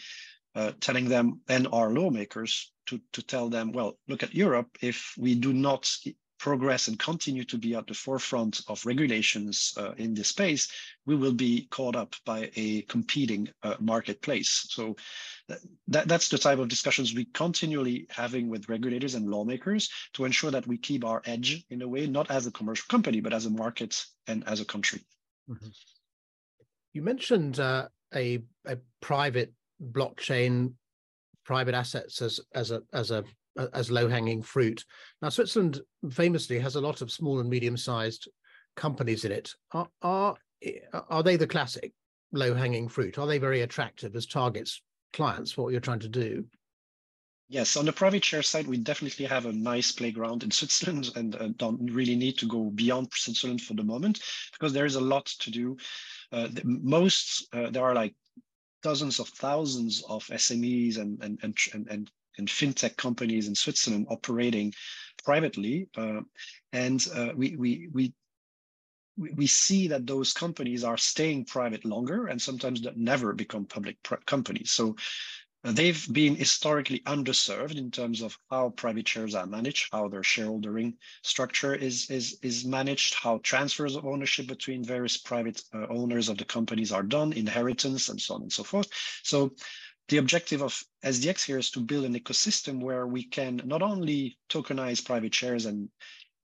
uh, 0.55 0.73
telling 0.81 1.09
them 1.09 1.41
and 1.49 1.69
our 1.71 1.91
lawmakers 1.91 2.73
to, 2.87 2.99
to 3.13 3.23
tell 3.23 3.51
them, 3.51 3.73
well, 3.73 3.99
look 4.09 4.23
at 4.23 4.35
Europe. 4.35 4.69
If 4.81 5.15
we 5.19 5.35
do 5.35 5.53
not 5.53 5.95
progress 6.39 6.89
and 6.89 6.99
continue 6.99 7.45
to 7.45 7.59
be 7.59 7.75
at 7.75 7.87
the 7.87 7.95
forefront 7.95 8.61
of 8.69 8.85
regulations 8.87 9.75
uh, 9.77 9.93
in 9.99 10.15
this 10.15 10.29
space, 10.29 10.69
we 11.07 11.17
will 11.17 11.33
be 11.33 11.67
caught 11.71 11.97
up 11.97 12.15
by 12.25 12.51
a 12.57 12.83
competing 12.83 13.49
uh, 13.63 13.75
marketplace. 13.81 14.67
So 14.71 14.97
that, 15.89 16.09
that's 16.09 16.29
the 16.29 16.39
type 16.39 16.59
of 16.59 16.69
discussions 16.69 17.15
we 17.15 17.25
continually 17.27 18.07
having 18.11 18.49
with 18.49 18.69
regulators 18.69 19.15
and 19.15 19.29
lawmakers 19.29 19.91
to 20.15 20.25
ensure 20.25 20.51
that 20.51 20.67
we 20.67 20.79
keep 20.79 21.05
our 21.05 21.23
edge 21.25 21.65
in 21.71 21.83
a 21.83 21.89
way, 21.89 22.07
not 22.07 22.31
as 22.31 22.47
a 22.47 22.53
commercial 22.53 22.87
company, 22.89 23.21
but 23.21 23.33
as 23.33 23.47
a 23.47 23.51
market 23.51 24.05
and 24.27 24.47
as 24.47 24.61
a 24.61 24.65
country. 24.65 25.01
Mm-hmm. 25.51 25.69
You 26.93 27.03
mentioned 27.03 27.61
uh, 27.61 27.89
a, 28.15 28.41
a 28.67 28.79
private 29.01 29.53
blockchain, 29.83 30.75
private 31.45 31.75
assets 31.75 32.21
as 32.21 32.41
as 32.55 32.71
a 32.71 32.83
as 32.93 33.11
a 33.11 33.25
as 33.73 33.91
low 33.91 34.09
hanging 34.09 34.43
fruit. 34.43 34.85
Now, 35.23 35.29
Switzerland 35.29 35.81
famously 36.11 36.59
has 36.59 36.77
a 36.77 36.81
lot 36.81 37.03
of 37.03 37.11
small 37.11 37.41
and 37.41 37.49
medium 37.49 37.77
sized 37.77 38.29
companies 38.77 39.25
in 39.25 39.33
it. 39.33 39.55
Are, 39.73 39.89
are, 40.03 40.37
are 41.09 41.23
they 41.23 41.37
the 41.37 41.47
classic 41.47 41.93
low 42.33 42.55
hanging 42.55 42.89
fruit? 42.89 43.19
Are 43.19 43.27
they 43.27 43.39
very 43.39 43.63
attractive 43.63 44.15
as 44.17 44.27
targets, 44.27 44.83
clients 45.13 45.53
for 45.53 45.63
what 45.63 45.73
you're 45.73 45.81
trying 45.81 46.01
to 46.01 46.09
do? 46.09 46.45
Yes, 47.51 47.79
on 47.79 47.87
the 47.87 47.93
private 47.93 48.23
share 48.23 48.43
side, 48.43 48.67
we 48.67 48.77
definitely 48.77 49.25
have 49.25 49.47
a 49.47 49.53
nice 49.53 49.91
playground 49.91 50.43
in 50.43 50.51
Switzerland 50.51 51.11
and 51.17 51.35
uh, 51.37 51.49
don't 51.57 51.91
really 51.91 52.15
need 52.15 52.37
to 52.39 52.47
go 52.47 52.71
beyond 52.71 53.09
Switzerland 53.13 53.63
for 53.63 53.75
the 53.75 53.83
moment 53.83 54.21
because 54.53 54.73
there 54.73 54.87
is 54.87 54.97
a 54.97 55.01
lot 55.01 55.27
to 55.27 55.51
do. 55.51 55.77
Uh, 56.31 56.49
the, 56.51 56.63
most, 56.65 57.49
uh, 57.55 57.71
there 57.71 57.85
are 57.85 57.95
like 57.95 58.15
dozens 58.83 59.19
of 59.19 59.29
thousands 59.29 60.05
of 60.09 60.25
SMEs 60.27 60.99
and, 60.99 61.23
and, 61.23 61.39
and, 61.43 61.89
and, 61.91 62.11
and 62.39 62.49
fintech 62.49 62.97
companies 62.97 63.49
in 63.49 63.55
Switzerland 63.55 64.07
operating 64.11 64.73
privately. 65.25 65.89
Uh, 65.97 66.21
and 66.73 67.07
uh, 67.15 67.31
we, 67.37 67.57
we, 67.57 67.89
we, 67.93 68.13
we 69.17 69.47
see 69.47 69.89
that 69.89 70.07
those 70.07 70.33
companies 70.33 70.85
are 70.85 70.97
staying 70.97 71.45
private 71.45 71.85
longer 71.85 72.29
and 72.29 72.41
sometimes 72.41 72.87
never 72.97 73.33
become 73.33 73.65
public 73.67 73.97
companies. 74.27 74.71
So 74.71 74.97
uh, 75.65 75.73
they've 75.73 76.07
been 76.13 76.37
historically 76.37 77.01
underserved 77.01 77.77
in 77.77 77.91
terms 77.91 78.23
of 78.23 78.39
how 78.49 78.71
private 78.71 79.09
shares 79.09 79.35
are 79.35 79.47
managed, 79.47 79.89
how 79.91 80.07
their 80.07 80.23
shareholdering 80.23 80.95
structure 81.23 81.75
is, 81.75 82.09
is, 82.11 82.39
is 82.43 82.65
managed, 82.65 83.15
how 83.15 83.41
transfers 83.43 83.97
of 83.97 84.07
ownership 84.07 84.47
between 84.47 84.85
various 84.85 85.17
private 85.17 85.61
uh, 85.75 85.87
owners 85.91 86.29
of 86.29 86.39
the 86.39 86.45
companies 86.45 86.93
are 86.93 87.03
done, 87.03 87.33
inheritance, 87.33 88.09
and 88.09 88.21
so 88.21 88.35
on 88.35 88.43
and 88.43 88.53
so 88.53 88.63
forth. 88.63 88.89
So 89.25 89.53
the 90.09 90.17
objective 90.17 90.63
of 90.63 90.83
SDX 91.05 91.45
here 91.45 91.59
is 91.59 91.71
to 91.73 91.81
build 91.81 92.05
an 92.05 92.19
ecosystem 92.19 92.81
where 92.81 93.07
we 93.07 93.25
can 93.25 93.61
not 93.65 93.83
only 93.83 94.39
tokenize 94.49 95.05
private 95.05 95.35
shares 95.35 95.67
and 95.67 95.89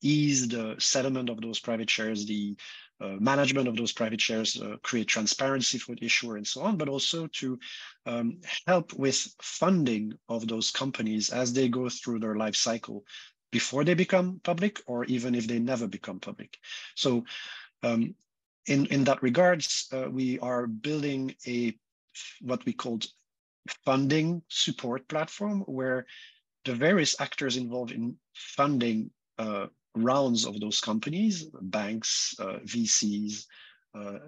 ease 0.03 0.49
the 0.49 0.77
settlement 0.79 1.31
of 1.31 1.41
those 1.41 1.59
private 1.61 1.89
shares, 1.89 2.27
the 2.27 2.55
uh, 3.01 3.17
management 3.19 3.67
of 3.67 3.77
those 3.77 3.93
private 3.93 4.21
shares, 4.21 4.61
uh, 4.61 4.77
create 4.83 5.09
transparency 5.09 5.79
for 5.79 5.95
the 5.95 6.05
issuer 6.05 6.37
and 6.37 6.47
so 6.47 6.63
on, 6.63 6.77
but 6.77 6.89
also 6.89 7.27
to 7.29 7.59
um, 8.07 8.39
help 8.67 8.93
with 8.93 9.17
funding 9.41 10.13
of 10.29 10.47
those 10.47 10.71
companies 10.71 11.31
as 11.31 11.53
they 11.53 11.69
go 11.69 11.89
through 11.89 12.19
their 12.19 12.37
life 12.37 12.55
cycle 12.55 13.03
before 13.51 13.83
they 13.83 13.95
become 13.95 14.41
public 14.45 14.81
or 14.87 15.05
even 15.07 15.35
if 15.35 15.47
they 15.47 15.59
never 15.59 15.87
become 15.87 16.21
public. 16.21 16.59
So 16.97 17.25
um, 17.83 18.15
in, 18.67 18.87
in 18.87 19.05
that 19.05 19.23
regards, 19.23 19.89
uh, 19.93 20.11
we 20.11 20.39
are 20.41 20.67
building 20.67 21.35
a 21.47 21.77
what 22.41 22.65
we 22.65 22.73
called 22.73 23.07
funding 23.85 24.43
support 24.49 25.07
platform 25.09 25.61
where 25.67 26.07
the 26.65 26.75
various 26.75 27.21
actors 27.21 27.57
involved 27.57 27.93
in 27.93 28.17
funding 28.35 29.11
uh, 29.39 29.67
rounds 29.95 30.47
of 30.47 30.61
those 30.61 30.81
companies, 30.81 31.47
banks, 31.61 32.35
uh, 32.39 32.59
VCs, 32.65 33.45
uh, 33.95 34.19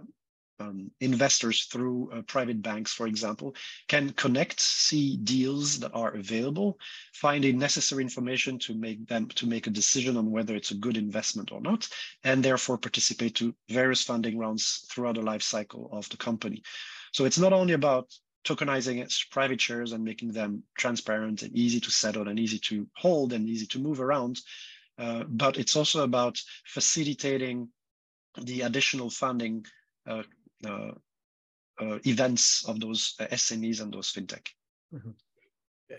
um, 0.58 0.90
investors 1.00 1.64
through 1.64 2.10
uh, 2.12 2.22
private 2.22 2.62
banks, 2.62 2.92
for 2.92 3.06
example, 3.06 3.54
can 3.88 4.10
connect, 4.10 4.58
see 4.60 5.18
deals 5.18 5.78
that 5.80 5.92
are 5.92 6.14
available, 6.14 6.78
find 7.12 7.44
the 7.44 7.52
necessary 7.52 8.02
information 8.02 8.58
to 8.60 8.74
make 8.74 9.06
them 9.06 9.28
to 9.28 9.46
make 9.46 9.66
a 9.66 9.70
decision 9.70 10.16
on 10.16 10.30
whether 10.30 10.54
it's 10.54 10.70
a 10.70 10.76
good 10.76 10.96
investment 10.96 11.52
or 11.52 11.60
not, 11.60 11.88
and 12.24 12.42
therefore 12.42 12.78
participate 12.78 13.34
to 13.34 13.54
various 13.68 14.02
funding 14.02 14.38
rounds 14.38 14.86
throughout 14.90 15.16
the 15.16 15.22
life 15.22 15.42
cycle 15.42 15.90
of 15.92 16.08
the 16.08 16.16
company. 16.16 16.62
So 17.12 17.24
it's 17.24 17.38
not 17.38 17.52
only 17.52 17.74
about 17.74 18.08
tokenizing 18.46 19.02
its 19.02 19.24
private 19.24 19.60
shares 19.60 19.92
and 19.92 20.04
making 20.04 20.32
them 20.32 20.62
transparent 20.78 21.42
and 21.42 21.54
easy 21.56 21.80
to 21.80 21.90
settle 21.90 22.28
and 22.28 22.38
easy 22.38 22.58
to 22.58 22.86
hold 22.96 23.32
and 23.32 23.48
easy 23.48 23.66
to 23.66 23.78
move 23.78 24.00
around. 24.00 24.40
Uh, 24.98 25.24
but 25.28 25.58
it's 25.58 25.76
also 25.76 26.04
about 26.04 26.38
facilitating 26.64 27.68
the 28.42 28.62
additional 28.62 29.10
funding 29.10 29.64
uh, 30.06 30.22
uh, 30.64 30.92
uh 31.80 31.98
events 32.06 32.66
of 32.68 32.80
those 32.80 33.14
uh, 33.20 33.26
SMEs 33.26 33.80
and 33.80 33.92
those 33.92 34.12
fintech. 34.12 34.46
Mm-hmm. 34.94 35.10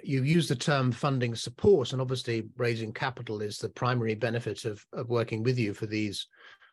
You've 0.04 0.28
used 0.28 0.50
the 0.50 0.56
term 0.56 0.92
funding 0.92 1.36
support, 1.36 1.94
and 1.94 2.02
obviously 2.02 2.50
raising 2.58 2.92
capital 2.92 3.42
is 3.42 3.58
the 3.58 3.70
primary 3.70 4.16
benefit 4.16 4.66
of, 4.66 4.86
of 4.94 5.10
working 5.10 5.44
with 5.44 5.58
you 5.58 5.74
for 5.74 5.86
these 5.86 6.28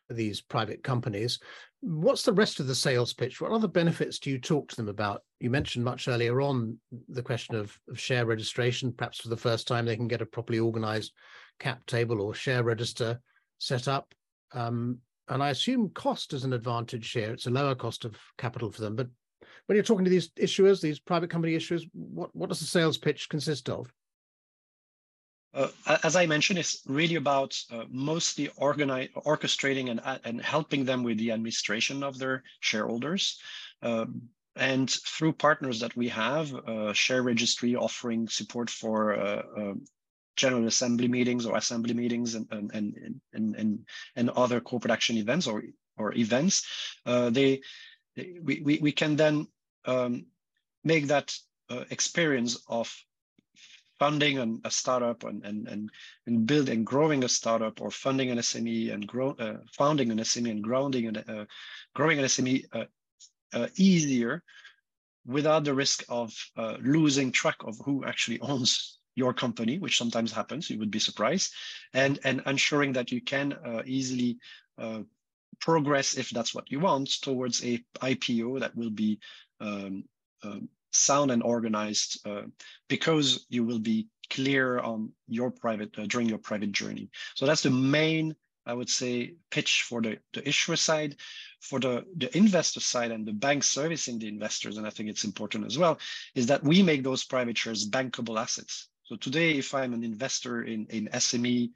these 0.09 0.41
private 0.41 0.83
companies. 0.83 1.39
What's 1.81 2.23
the 2.23 2.33
rest 2.33 2.59
of 2.59 2.67
the 2.67 2.75
sales 2.75 3.13
pitch? 3.13 3.41
What 3.41 3.51
other 3.51 3.67
benefits 3.67 4.19
do 4.19 4.29
you 4.29 4.39
talk 4.39 4.69
to 4.69 4.75
them 4.75 4.87
about? 4.87 5.21
You 5.39 5.49
mentioned 5.49 5.85
much 5.85 6.07
earlier 6.07 6.41
on 6.41 6.79
the 7.09 7.23
question 7.23 7.55
of, 7.55 7.77
of 7.89 7.99
share 7.99 8.25
registration. 8.25 8.93
Perhaps 8.93 9.19
for 9.19 9.29
the 9.29 9.37
first 9.37 9.67
time, 9.67 9.85
they 9.85 9.95
can 9.95 10.07
get 10.07 10.21
a 10.21 10.25
properly 10.25 10.59
organized 10.59 11.13
cap 11.59 11.85
table 11.85 12.21
or 12.21 12.33
share 12.33 12.63
register 12.63 13.19
set 13.59 13.87
up. 13.87 14.13
Um, 14.53 14.99
and 15.27 15.41
I 15.41 15.49
assume 15.49 15.89
cost 15.89 16.33
is 16.33 16.43
an 16.43 16.53
advantage 16.53 17.11
here. 17.11 17.31
It's 17.31 17.47
a 17.47 17.51
lower 17.51 17.75
cost 17.75 18.05
of 18.05 18.15
capital 18.37 18.71
for 18.71 18.81
them. 18.81 18.95
But 18.95 19.07
when 19.65 19.75
you're 19.75 19.83
talking 19.83 20.05
to 20.05 20.11
these 20.11 20.29
issuers, 20.31 20.81
these 20.81 20.99
private 20.99 21.29
company 21.29 21.55
issuers, 21.55 21.89
what, 21.93 22.35
what 22.35 22.49
does 22.49 22.59
the 22.59 22.65
sales 22.65 22.97
pitch 22.97 23.29
consist 23.29 23.69
of? 23.69 23.91
Uh, 25.55 25.69
as 26.03 26.17
I 26.17 26.25
mentioned, 26.25 26.59
it's 26.59 26.81
really 26.85 27.15
about 27.15 27.57
uh, 27.71 27.85
mostly 27.89 28.49
orchestrating 28.49 29.89
and, 29.89 30.01
uh, 30.03 30.17
and 30.25 30.41
helping 30.41 30.83
them 30.83 31.01
with 31.01 31.17
the 31.17 31.31
administration 31.31 32.03
of 32.03 32.19
their 32.19 32.43
shareholders. 32.59 33.39
Um, 33.81 34.23
and 34.57 34.89
through 34.89 35.33
partners 35.33 35.79
that 35.79 35.95
we 35.95 36.09
have, 36.09 36.53
uh, 36.53 36.91
Share 36.91 37.23
Registry 37.23 37.75
offering 37.75 38.27
support 38.27 38.69
for 38.69 39.17
uh, 39.17 39.43
um, 39.57 39.85
general 40.35 40.67
assembly 40.67 41.07
meetings 41.07 41.45
or 41.45 41.55
assembly 41.55 41.93
meetings 41.93 42.35
and, 42.35 42.47
and, 42.51 42.71
and, 42.73 43.55
and, 43.55 43.85
and, 44.17 44.29
other 44.31 44.59
corporate 44.59 44.91
action 44.91 45.15
events 45.15 45.47
or, 45.47 45.63
or 45.97 46.13
events, 46.15 46.65
they, 47.05 47.61
we, 48.43 48.61
we, 48.61 48.79
we 48.81 48.91
can 48.91 49.15
then 49.15 49.47
um, 49.85 50.25
make 50.83 51.07
that 51.07 51.33
experience 51.89 52.57
of 52.67 52.93
funding 53.99 54.37
an, 54.37 54.61
a 54.63 54.71
startup 54.71 55.23
and, 55.23 55.45
and, 55.45 55.67
and, 55.67 55.89
and 56.27 56.45
building 56.45 56.77
and 56.77 56.85
growing 56.85 57.23
a 57.23 57.29
startup 57.29 57.81
or 57.81 57.89
funding 57.89 58.29
an 58.29 58.37
SME 58.37 58.93
and 58.93 59.07
grow, 59.07 59.31
uh, 59.39 59.57
founding 59.71 60.11
an 60.11 60.19
SME 60.19 60.51
and 60.51 60.63
grounding 60.63 61.07
an, 61.07 61.17
uh, 61.17 61.45
growing 61.93 62.19
an 62.19 62.25
SME 62.25 62.65
uh, 62.73 62.85
uh, 63.53 63.67
easier 63.75 64.43
without 65.25 65.63
the 65.63 65.73
risk 65.73 66.03
of 66.09 66.33
uh, 66.57 66.75
losing 66.81 67.31
track 67.31 67.55
of 67.61 67.77
who 67.85 68.05
actually 68.05 68.39
owns 68.41 68.99
your 69.15 69.33
company, 69.33 69.79
which 69.79 69.97
sometimes 69.97 70.31
happens, 70.31 70.69
you 70.69 70.77
would 70.77 70.91
be 70.91 70.99
surprised, 70.99 71.53
and, 71.93 72.19
and 72.25 72.41
ensuring 72.45 72.91
that 72.93 73.11
you 73.11 73.21
can 73.21 73.53
uh, 73.53 73.81
easily 73.85 74.37
progress, 75.61 76.17
if 76.17 76.29
that's 76.31 76.53
what 76.53 76.69
you 76.69 76.81
want, 76.81 77.09
towards 77.21 77.63
a 77.63 77.81
IPO 78.01 78.59
that 78.59 78.75
will 78.75 78.89
be 78.89 79.17
um, 79.61 80.03
um, 80.43 80.67
sound 80.95 81.31
and 81.31 81.43
organized 81.43 82.25
uh, 82.27 82.43
because 82.87 83.45
you 83.49 83.63
will 83.63 83.79
be 83.79 84.07
clear 84.29 84.79
on 84.79 85.11
your 85.27 85.51
private 85.51 85.97
uh, 85.99 86.05
during 86.07 86.27
your 86.27 86.39
private 86.39 86.71
journey. 86.71 87.09
So 87.35 87.45
that's 87.45 87.61
the 87.61 87.69
main, 87.69 88.35
I 88.65 88.73
would 88.73 88.89
say, 88.89 89.35
pitch 89.51 89.83
for 89.87 90.01
the, 90.01 90.17
the 90.33 90.47
issuer 90.47 90.75
side. 90.75 91.15
for 91.65 91.79
the, 91.79 92.05
the 92.17 92.35
investor 92.37 92.79
side 92.79 93.11
and 93.11 93.25
the 93.25 93.33
bank 93.33 93.63
servicing 93.63 94.19
the 94.19 94.27
investors, 94.27 94.77
and 94.77 94.85
I 94.85 94.91
think 94.91 95.09
it's 95.09 95.23
important 95.23 95.65
as 95.65 95.77
well, 95.77 95.97
is 96.35 96.45
that 96.47 96.63
we 96.63 96.83
make 96.83 97.03
those 97.03 97.23
private 97.23 97.57
shares 97.57 97.89
bankable 97.89 98.39
assets. 98.39 98.87
So 99.03 99.15
today, 99.15 99.51
if 99.51 99.73
I'm 99.73 99.93
an 99.93 100.03
investor 100.03 100.63
in, 100.63 100.85
in 100.89 101.07
SME 101.07 101.71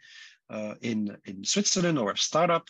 uh, 0.49 0.75
in, 0.81 1.15
in 1.25 1.43
Switzerland 1.43 1.97
or 1.97 2.11
a 2.11 2.17
startup, 2.17 2.69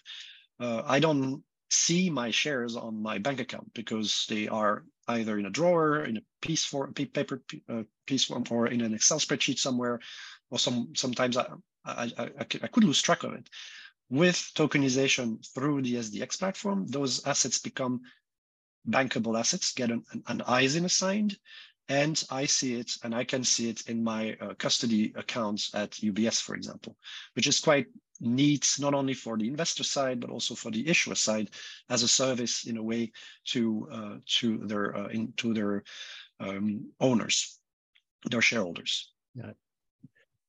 uh, 0.60 0.82
I 0.86 1.00
don't 1.00 1.44
see 1.70 2.10
my 2.10 2.32
shares 2.32 2.76
on 2.76 3.02
my 3.02 3.18
bank 3.18 3.40
account 3.40 3.74
because 3.74 4.26
they 4.30 4.48
are 4.48 4.84
either 5.08 5.38
in 5.40 5.46
a 5.46 5.50
drawer, 5.50 6.04
in 6.04 6.18
a 6.18 6.22
piece 6.42 6.66
for 6.66 6.92
paper 6.92 7.42
uh, 7.70 7.84
piece 8.06 8.26
form, 8.26 8.44
or 8.50 8.68
in 8.68 8.82
an 8.82 8.94
Excel 8.94 9.20
spreadsheet 9.20 9.60
somewhere, 9.60 10.00
or 10.50 10.60
some 10.60 10.94
sometimes 10.96 11.38
I, 11.38 11.48
I, 11.86 12.12
I, 12.18 12.30
I 12.40 12.68
could 12.68 12.84
lose 12.84 13.02
track 13.02 13.24
of 13.24 13.34
it. 13.34 13.50
With 14.10 14.52
tokenization 14.56 15.46
through 15.54 15.84
the 15.84 15.96
SDX 15.96 16.40
platform, 16.40 16.88
those 16.88 17.26
assets 17.28 17.60
become 17.60 18.02
bankable 18.88 19.38
assets, 19.38 19.74
get 19.74 19.92
an, 19.92 20.04
an, 20.28 20.42
ISIN 20.48 20.86
assigned, 20.86 21.38
and 21.88 22.24
I 22.32 22.46
see 22.46 22.76
it 22.76 22.92
and 23.04 23.14
I 23.14 23.24
can 23.24 23.44
see 23.44 23.70
it 23.70 23.88
in 23.88 24.04
my 24.04 24.36
uh, 24.42 24.56
custody 24.56 25.14
accounts 25.16 25.74
at 25.76 25.92
UBS, 25.92 26.42
for 26.42 26.56
example, 26.56 26.96
which 27.34 27.46
is 27.46 27.60
quite 27.60 27.88
neat, 28.20 28.76
not 28.80 28.94
only 28.94 29.14
for 29.14 29.38
the 29.38 29.48
investor 29.48 29.84
side, 29.84 30.20
but 30.20 30.30
also 30.30 30.56
for 30.56 30.72
the 30.72 30.88
issuer 30.88 31.16
side 31.16 31.50
as 31.90 32.04
a 32.04 32.08
service 32.08 32.66
in 32.66 32.78
a 32.78 32.84
way 32.84 33.12
to, 33.46 33.88
uh, 33.92 34.16
to 34.26 34.58
their, 34.60 34.96
uh, 34.96 35.08
in, 35.08 35.34
to 35.38 35.54
their 35.54 35.84
um, 36.40 36.90
owners, 37.00 37.60
their 38.30 38.42
shareholders. 38.42 39.12
Yeah. 39.36 39.52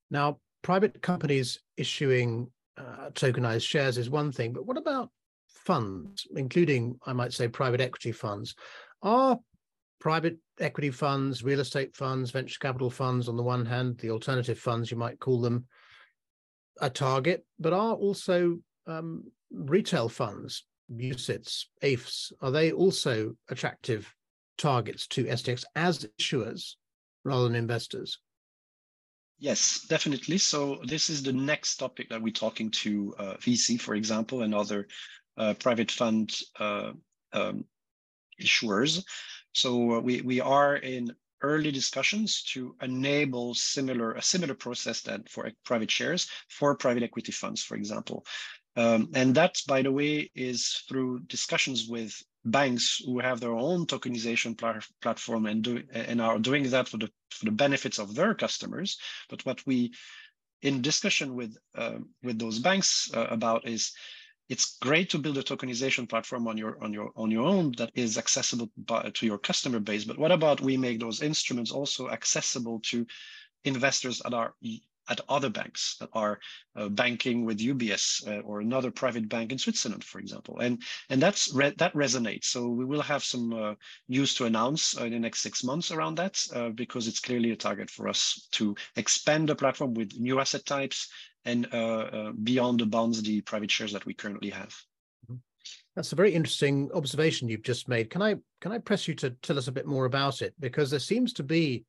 Now, 0.09 0.39
private 0.61 1.01
companies 1.01 1.59
issuing 1.77 2.51
uh, 2.77 3.09
tokenized 3.13 3.67
shares 3.67 3.97
is 3.97 4.09
one 4.09 4.31
thing, 4.31 4.53
but 4.53 4.65
what 4.65 4.77
about 4.77 5.09
funds, 5.47 6.27
including, 6.35 6.99
I 7.05 7.13
might 7.13 7.33
say, 7.33 7.47
private 7.47 7.81
equity 7.81 8.11
funds? 8.11 8.55
Are 9.01 9.39
private 9.99 10.37
equity 10.59 10.91
funds, 10.91 11.43
real 11.43 11.59
estate 11.59 11.95
funds, 11.95 12.31
venture 12.31 12.59
capital 12.59 12.89
funds 12.89 13.29
on 13.29 13.37
the 13.37 13.43
one 13.43 13.65
hand, 13.65 13.97
the 13.99 14.09
alternative 14.09 14.59
funds, 14.59 14.91
you 14.91 14.97
might 14.97 15.19
call 15.19 15.39
them, 15.39 15.65
a 16.79 16.89
target, 16.89 17.45
but 17.59 17.73
are 17.73 17.93
also 17.93 18.59
um, 18.87 19.23
retail 19.51 20.09
funds, 20.09 20.65
UCITS, 20.91 21.65
AIFs, 21.83 22.31
are 22.41 22.51
they 22.51 22.71
also 22.71 23.35
attractive 23.49 24.13
targets 24.57 25.07
to 25.07 25.25
SDX 25.25 25.63
as 25.75 26.07
issuers 26.19 26.75
rather 27.23 27.43
than 27.43 27.55
investors? 27.55 28.19
Yes, 29.39 29.85
definitely. 29.89 30.37
So 30.37 30.79
this 30.85 31.09
is 31.09 31.23
the 31.23 31.33
next 31.33 31.77
topic 31.77 32.09
that 32.09 32.21
we're 32.21 32.31
talking 32.31 32.69
to 32.71 33.15
uh, 33.17 33.33
VC, 33.37 33.81
for 33.81 33.95
example, 33.95 34.43
and 34.43 34.53
other 34.53 34.87
uh, 35.35 35.55
private 35.55 35.89
fund 35.89 36.31
uh, 36.59 36.91
um, 37.33 37.65
issuers. 38.39 39.03
So 39.53 39.95
uh, 39.95 39.99
we 39.99 40.21
we 40.21 40.41
are 40.41 40.75
in 40.75 41.11
early 41.41 41.71
discussions 41.71 42.43
to 42.43 42.75
enable 42.81 43.53
similar 43.53 44.13
a 44.13 44.21
similar 44.21 44.53
process 44.53 45.01
that 45.01 45.29
for 45.29 45.49
private 45.65 45.91
shares 45.91 46.29
for 46.49 46.75
private 46.75 47.03
equity 47.03 47.31
funds, 47.31 47.63
for 47.63 47.75
example. 47.75 48.25
Um, 48.75 49.09
and 49.13 49.35
that, 49.35 49.57
by 49.67 49.81
the 49.81 49.91
way, 49.91 50.31
is 50.33 50.83
through 50.87 51.21
discussions 51.27 51.87
with 51.87 52.13
banks 52.45 53.01
who 53.05 53.19
have 53.19 53.39
their 53.39 53.53
own 53.53 53.85
tokenization 53.85 54.57
pl 54.57 54.79
platform 55.01 55.45
and 55.45 55.63
do 55.63 55.83
and 55.91 56.21
are 56.21 56.39
doing 56.39 56.63
that 56.69 56.87
for 56.87 56.97
the 56.97 57.09
for 57.29 57.45
the 57.45 57.51
benefits 57.51 57.99
of 57.99 58.15
their 58.15 58.33
customers. 58.33 58.97
But 59.29 59.45
what 59.45 59.65
we 59.65 59.93
in 60.61 60.81
discussion 60.81 61.35
with 61.35 61.57
uh, 61.75 61.99
with 62.23 62.39
those 62.39 62.59
banks 62.59 63.11
uh, 63.13 63.27
about 63.29 63.67
is 63.67 63.93
it's 64.51 64.77
great 64.81 65.09
to 65.09 65.17
build 65.17 65.37
a 65.37 65.43
tokenization 65.43 66.09
platform 66.09 66.45
on 66.45 66.57
your 66.57 66.77
on 66.83 66.91
your 66.91 67.11
on 67.15 67.31
your 67.31 67.47
own 67.47 67.71
that 67.77 67.89
is 67.95 68.17
accessible 68.17 68.69
by, 68.85 69.09
to 69.13 69.25
your 69.25 69.37
customer 69.37 69.79
base. 69.79 70.03
But 70.03 70.17
what 70.17 70.33
about 70.33 70.59
we 70.59 70.75
make 70.75 70.99
those 70.99 71.21
instruments 71.21 71.71
also 71.71 72.09
accessible 72.09 72.81
to 72.91 73.07
investors 73.63 74.21
at 75.09 75.21
other 75.29 75.49
banks 75.49 75.95
that 75.99 76.09
are 76.13 76.39
uh, 76.75 76.89
banking 76.89 77.45
with 77.45 77.59
UBS 77.59 78.27
uh, 78.27 78.41
or 78.41 78.59
another 78.59 78.91
private 78.91 79.27
bank 79.29 79.51
in 79.51 79.57
Switzerland, 79.57 80.03
for 80.03 80.19
example. 80.19 80.59
And, 80.59 80.81
and 81.09 81.21
that's 81.21 81.53
re 81.53 81.73
that 81.77 81.93
resonates. 81.93 82.45
So 82.45 82.67
we 82.67 82.85
will 82.85 83.01
have 83.01 83.23
some 83.23 83.53
uh, 83.53 83.75
news 84.09 84.35
to 84.35 84.45
announce 84.45 84.93
in 84.97 85.11
the 85.11 85.19
next 85.19 85.41
six 85.41 85.63
months 85.63 85.91
around 85.91 86.15
that 86.15 86.35
uh, 86.53 86.69
because 86.69 87.07
it's 87.07 87.19
clearly 87.19 87.51
a 87.51 87.55
target 87.55 87.89
for 87.89 88.07
us 88.07 88.47
to 88.51 88.75
expand 88.95 89.49
the 89.49 89.55
platform 89.55 89.93
with 89.93 90.19
new 90.19 90.39
asset 90.39 90.65
types 90.65 91.07
and 91.45 91.67
uh, 91.73 91.77
uh, 91.77 92.31
beyond 92.31 92.79
the 92.79 92.85
bonds, 92.85 93.21
the 93.21 93.41
private 93.41 93.71
shares 93.71 93.93
that 93.93 94.05
we 94.05 94.13
currently 94.13 94.49
have. 94.49 94.75
Mm-hmm. 95.25 95.35
That's 95.95 96.13
a 96.13 96.15
very 96.15 96.33
interesting 96.33 96.89
observation 96.93 97.49
you've 97.49 97.63
just 97.63 97.87
made. 97.87 98.09
Can 98.09 98.21
I 98.21 98.35
can 98.61 98.71
I 98.71 98.77
press 98.77 99.07
you 99.07 99.15
to 99.15 99.31
tell 99.41 99.57
us 99.57 99.67
a 99.67 99.71
bit 99.71 99.87
more 99.87 100.05
about 100.05 100.41
it? 100.41 100.53
Because 100.59 100.89
there 100.89 100.99
seems 100.99 101.33
to 101.33 101.43
be 101.43 101.85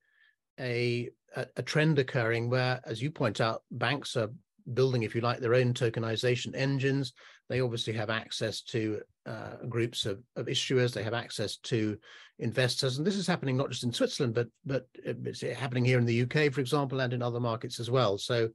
a, 0.58 1.10
a, 1.36 1.46
a 1.56 1.62
trend 1.62 1.98
occurring 1.98 2.50
where, 2.50 2.80
as 2.84 3.02
you 3.02 3.10
point 3.10 3.40
out, 3.40 3.62
banks 3.70 4.16
are 4.16 4.30
building, 4.74 5.02
if 5.02 5.14
you 5.14 5.20
like, 5.20 5.40
their 5.40 5.54
own 5.54 5.74
tokenization 5.74 6.54
engines. 6.54 7.12
They 7.48 7.60
obviously 7.60 7.92
have 7.94 8.10
access 8.10 8.62
to 8.62 9.00
uh, 9.26 9.56
groups 9.68 10.06
of, 10.06 10.22
of, 10.36 10.46
issuers. 10.46 10.92
They 10.92 11.02
have 11.02 11.14
access 11.14 11.56
to 11.58 11.98
investors, 12.38 12.98
and 12.98 13.06
this 13.06 13.16
is 13.16 13.26
happening 13.26 13.56
not 13.56 13.70
just 13.70 13.84
in 13.84 13.92
Switzerland, 13.92 14.34
but 14.34 14.48
but 14.64 14.86
it's 15.04 15.42
happening 15.42 15.84
here 15.84 15.98
in 15.98 16.06
the 16.06 16.22
UK, 16.22 16.52
for 16.52 16.60
example, 16.60 17.00
and 17.00 17.12
in 17.12 17.22
other 17.22 17.40
markets 17.40 17.78
as 17.78 17.90
well. 17.90 18.18
So, 18.18 18.48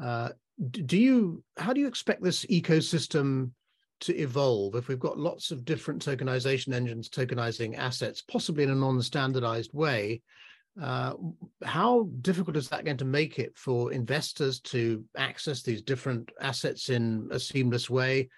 uh, 0.00 0.30
do 0.70 0.98
you 0.98 1.42
how 1.56 1.72
do 1.72 1.80
you 1.80 1.88
expect 1.88 2.22
this 2.22 2.44
ecosystem 2.46 3.50
to 4.00 4.16
evolve 4.16 4.74
if 4.74 4.88
we've 4.88 4.98
got 4.98 5.18
lots 5.18 5.50
of 5.50 5.64
different 5.64 6.04
tokenization 6.04 6.74
engines 6.74 7.08
tokenizing 7.08 7.76
assets, 7.78 8.22
possibly 8.22 8.64
in 8.64 8.70
a 8.70 8.74
non-standardized 8.74 9.72
way? 9.72 10.22
Uh, 10.80 11.14
how 11.64 12.08
difficult 12.22 12.56
is 12.56 12.68
that 12.68 12.84
going 12.84 12.96
to 12.96 13.04
make 13.04 13.38
it 13.38 13.56
for 13.56 13.92
investors 13.92 14.58
to 14.60 15.04
access 15.16 15.62
these 15.62 15.82
different 15.82 16.30
assets 16.40 16.88
in 16.88 17.28
a 17.30 17.38
seamless 17.38 17.90
way? 17.90 18.28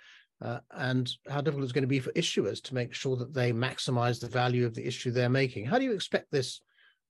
Uh, 0.43 0.59
and 0.73 1.13
how 1.29 1.41
difficult 1.41 1.65
is 1.65 1.71
it 1.71 1.75
going 1.75 1.83
to 1.83 1.89
be 1.89 2.01
for 2.01 2.13
issuers 2.13 2.61
to 2.63 2.75
make 2.75 2.93
sure 2.93 3.17
that 3.17 3.33
they 3.33 3.53
maximize 3.53 4.21
the 4.21 4.29
value 4.29 4.67
of 4.67 4.75
the 4.75 4.85
issue 4.85 5.11
they're 5.11 5.29
making? 5.29 5.65
How 5.65 5.79
do 5.79 5.85
you 5.85 5.93
expect 5.93 6.31
this, 6.31 6.61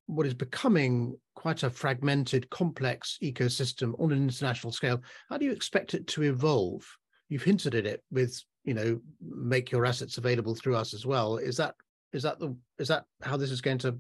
what 0.07 0.27
is 0.27 0.35
becoming 0.35 1.19
quite 1.35 1.63
a 1.63 1.71
fragmented, 1.71 2.49
complex 2.51 3.19
ecosystem 3.23 3.99
on 4.01 4.13
an 4.13 4.23
international 4.23 4.73
scale, 4.73 5.03
how 5.29 5.39
do 5.39 5.45
you 5.45 5.53
expect 5.53 5.95
it 5.95 6.07
to 6.09 6.23
evolve? 6.23 6.85
You've 7.29 7.43
hinted 7.43 7.75
at 7.75 7.87
it 7.87 8.03
with, 8.11 8.41
you 8.65 8.75
know, 8.75 9.01
make 9.21 9.71
your 9.71 9.87
assets 9.87 10.19
available 10.19 10.55
through 10.55 10.77
us 10.77 10.95
as 10.95 11.07
well. 11.07 11.39
Is 11.39 11.57
that 11.57 11.75
is 12.13 12.23
that 12.23 12.39
the 12.39 12.57
is 12.79 12.89
that 12.89 13.05
how 13.23 13.37
this 13.37 13.51
is 13.51 13.61
going 13.61 13.79
to 13.79 13.99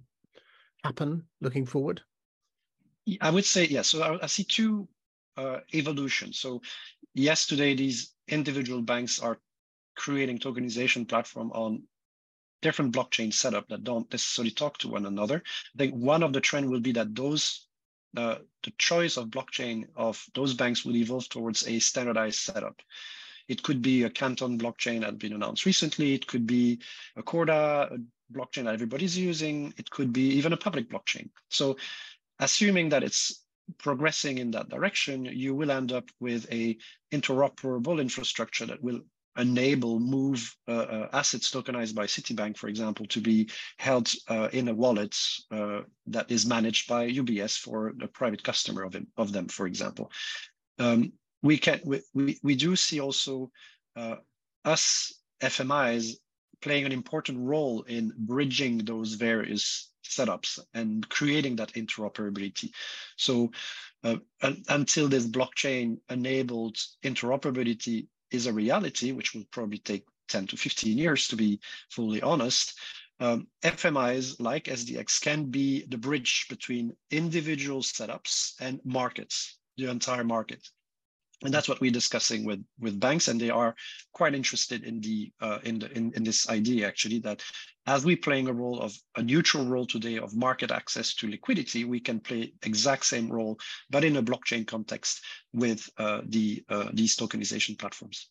happen 0.84 1.24
looking 1.40 1.66
forward? 1.66 2.00
I 3.20 3.30
would 3.30 3.44
say 3.44 3.64
yes. 3.66 3.88
So 3.88 4.18
I, 4.22 4.26
see 4.26 4.44
two 4.44 4.88
uh, 5.36 5.58
evolutions. 5.74 6.38
So 6.38 6.62
yes, 7.14 7.46
today 7.46 7.74
these 7.74 8.14
individual 8.28 8.82
banks 8.82 9.20
are 9.20 9.38
creating 9.96 10.38
tokenization 10.38 11.08
platform 11.08 11.50
on 11.52 11.82
different 12.64 12.94
blockchain 12.94 13.30
setup 13.32 13.68
that 13.68 13.84
don't 13.84 14.10
necessarily 14.10 14.50
talk 14.50 14.78
to 14.78 14.88
one 14.88 15.04
another. 15.04 15.42
I 15.74 15.78
think 15.78 15.94
one 15.94 16.22
of 16.22 16.32
the 16.32 16.40
trend 16.40 16.70
will 16.70 16.80
be 16.80 16.92
that 16.92 17.14
those 17.14 17.66
uh, 18.16 18.38
the 18.62 18.72
choice 18.78 19.16
of 19.16 19.26
blockchain 19.36 19.86
of 19.96 20.24
those 20.34 20.54
banks 20.54 20.84
will 20.84 20.96
evolve 20.96 21.28
towards 21.28 21.66
a 21.66 21.78
standardized 21.78 22.38
setup. 22.38 22.80
It 23.48 23.62
could 23.62 23.82
be 23.82 24.04
a 24.04 24.10
Canton 24.10 24.56
blockchain 24.58 25.00
that 25.00 25.18
been 25.18 25.34
announced 25.34 25.66
recently. 25.66 26.14
It 26.14 26.26
could 26.26 26.46
be 26.46 26.78
a 27.16 27.22
Corda, 27.22 27.90
a 27.92 27.98
blockchain 28.32 28.64
that 28.64 28.74
everybody's 28.74 29.18
using. 29.18 29.74
It 29.76 29.90
could 29.90 30.12
be 30.12 30.28
even 30.38 30.52
a 30.52 30.56
public 30.56 30.88
blockchain. 30.88 31.28
So 31.50 31.76
assuming 32.38 32.88
that 32.90 33.02
it's 33.02 33.44
progressing 33.78 34.38
in 34.38 34.52
that 34.52 34.70
direction, 34.70 35.24
you 35.24 35.54
will 35.54 35.70
end 35.70 35.92
up 35.92 36.08
with 36.20 36.50
a 36.52 36.78
interoperable 37.12 38.00
infrastructure 38.00 38.66
that 38.66 38.82
will 38.82 39.00
enable 39.36 39.98
move 39.98 40.54
uh, 40.68 40.72
uh, 40.72 41.08
assets 41.12 41.50
tokenized 41.50 41.94
by 41.94 42.06
Citibank, 42.06 42.56
for 42.56 42.68
example, 42.68 43.06
to 43.06 43.20
be 43.20 43.48
held 43.78 44.10
uh, 44.28 44.48
in 44.52 44.68
a 44.68 44.74
wallet 44.74 45.16
uh, 45.50 45.80
that 46.06 46.30
is 46.30 46.46
managed 46.46 46.88
by 46.88 47.10
UBS 47.10 47.58
for 47.58 47.94
a 48.00 48.08
private 48.08 48.42
customer 48.42 48.82
of, 48.82 48.94
him, 48.94 49.06
of 49.16 49.32
them, 49.32 49.48
for 49.48 49.66
example. 49.66 50.10
Um, 50.78 51.12
we 51.42 51.58
can 51.58 51.80
we, 51.84 52.00
we, 52.14 52.38
we 52.42 52.54
do 52.56 52.74
see 52.74 53.00
also 53.00 53.50
uh, 53.96 54.16
us 54.64 55.12
FMIs 55.42 56.14
playing 56.62 56.86
an 56.86 56.92
important 56.92 57.38
role 57.38 57.82
in 57.82 58.12
bridging 58.16 58.78
those 58.78 59.14
various 59.14 59.90
setups 60.04 60.58
and 60.72 61.06
creating 61.08 61.56
that 61.56 61.72
interoperability. 61.72 62.70
So 63.16 63.50
uh, 64.02 64.16
until 64.68 65.08
this 65.08 65.26
blockchain 65.26 65.98
enabled 66.08 66.76
interoperability 67.02 68.06
is 68.30 68.46
a 68.46 68.52
reality, 68.52 69.12
which 69.12 69.34
will 69.34 69.44
probably 69.50 69.78
take 69.78 70.04
10 70.28 70.46
to 70.48 70.56
15 70.56 70.96
years 70.96 71.28
to 71.28 71.36
be 71.36 71.60
fully 71.90 72.22
honest, 72.22 72.78
um, 73.20 73.46
FMIs 73.62 74.40
like 74.40 74.64
SDX 74.64 75.20
can 75.20 75.50
be 75.50 75.84
the 75.86 75.98
bridge 75.98 76.46
between 76.48 76.96
individual 77.10 77.80
setups 77.80 78.54
and 78.60 78.80
markets, 78.84 79.58
the 79.76 79.90
entire 79.90 80.24
market. 80.24 80.68
And 81.44 81.52
that's 81.52 81.68
what 81.68 81.80
we're 81.80 81.90
discussing 81.90 82.44
with 82.44 82.64
with 82.80 82.98
banks 82.98 83.28
and 83.28 83.40
they 83.40 83.50
are 83.50 83.74
quite 84.12 84.34
interested 84.34 84.84
in 84.84 85.00
the 85.00 85.30
uh, 85.40 85.58
in 85.64 85.78
the 85.78 85.90
in, 85.96 86.12
in 86.14 86.24
this 86.24 86.48
idea 86.48 86.86
actually 86.86 87.18
that 87.20 87.42
as 87.86 88.04
we're 88.04 88.16
playing 88.16 88.48
a 88.48 88.52
role 88.52 88.80
of 88.80 88.94
a 89.16 89.22
neutral 89.22 89.66
role 89.66 89.86
today 89.86 90.18
of 90.18 90.34
market 90.34 90.70
access 90.70 91.14
to 91.14 91.28
liquidity 91.28 91.84
we 91.84 92.00
can 92.00 92.18
play 92.18 92.52
exact 92.64 93.04
same 93.04 93.28
role 93.28 93.58
but 93.90 94.04
in 94.04 94.16
a 94.16 94.22
blockchain 94.22 94.66
context 94.66 95.20
with 95.52 95.88
uh, 95.98 96.22
the 96.26 96.64
uh, 96.68 96.88
these 96.92 97.16
tokenization 97.16 97.78
platforms. 97.78 98.28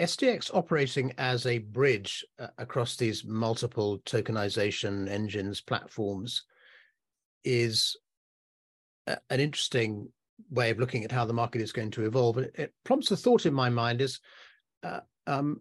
SDX 0.00 0.50
operating 0.52 1.12
as 1.16 1.46
a 1.46 1.58
bridge 1.58 2.24
uh, 2.38 2.48
across 2.58 2.96
these 2.96 3.24
multiple 3.24 3.98
tokenization 4.00 5.08
engines 5.08 5.60
platforms 5.60 6.44
is 7.44 7.96
a, 9.06 9.16
an 9.30 9.40
interesting 9.40 10.08
way 10.50 10.70
of 10.70 10.78
looking 10.78 11.04
at 11.04 11.12
how 11.12 11.24
the 11.24 11.32
market 11.32 11.60
is 11.60 11.72
going 11.72 11.90
to 11.92 12.04
evolve. 12.04 12.38
It, 12.38 12.52
it 12.54 12.74
prompts 12.84 13.10
a 13.10 13.16
thought 13.16 13.46
in 13.46 13.54
my 13.54 13.70
mind 13.70 14.00
is 14.00 14.20
uh, 14.82 15.00
um, 15.26 15.60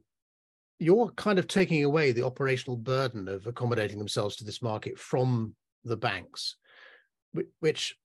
you're 0.80 1.10
kind 1.12 1.40
of 1.40 1.48
taking 1.48 1.84
away 1.84 2.12
the 2.12 2.26
operational 2.26 2.78
burden 2.78 3.28
of 3.28 3.48
accommodating 3.48 3.98
themselves 3.98 4.36
to 4.38 4.44
this 4.44 4.62
market 4.62 5.00
from 5.00 5.56
the 5.84 5.98
banks, 5.98 6.58
which 7.60 7.96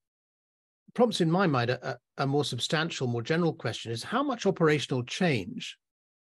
prompts 0.94 1.20
in 1.20 1.30
my 1.30 1.46
mind 1.46 1.70
a, 1.70 1.98
a 2.18 2.26
more 2.26 2.44
substantial, 2.44 3.06
more 3.06 3.22
general 3.22 3.52
question 3.52 3.92
is 3.92 4.02
how 4.02 4.22
much 4.22 4.46
operational 4.46 5.02
change 5.04 5.76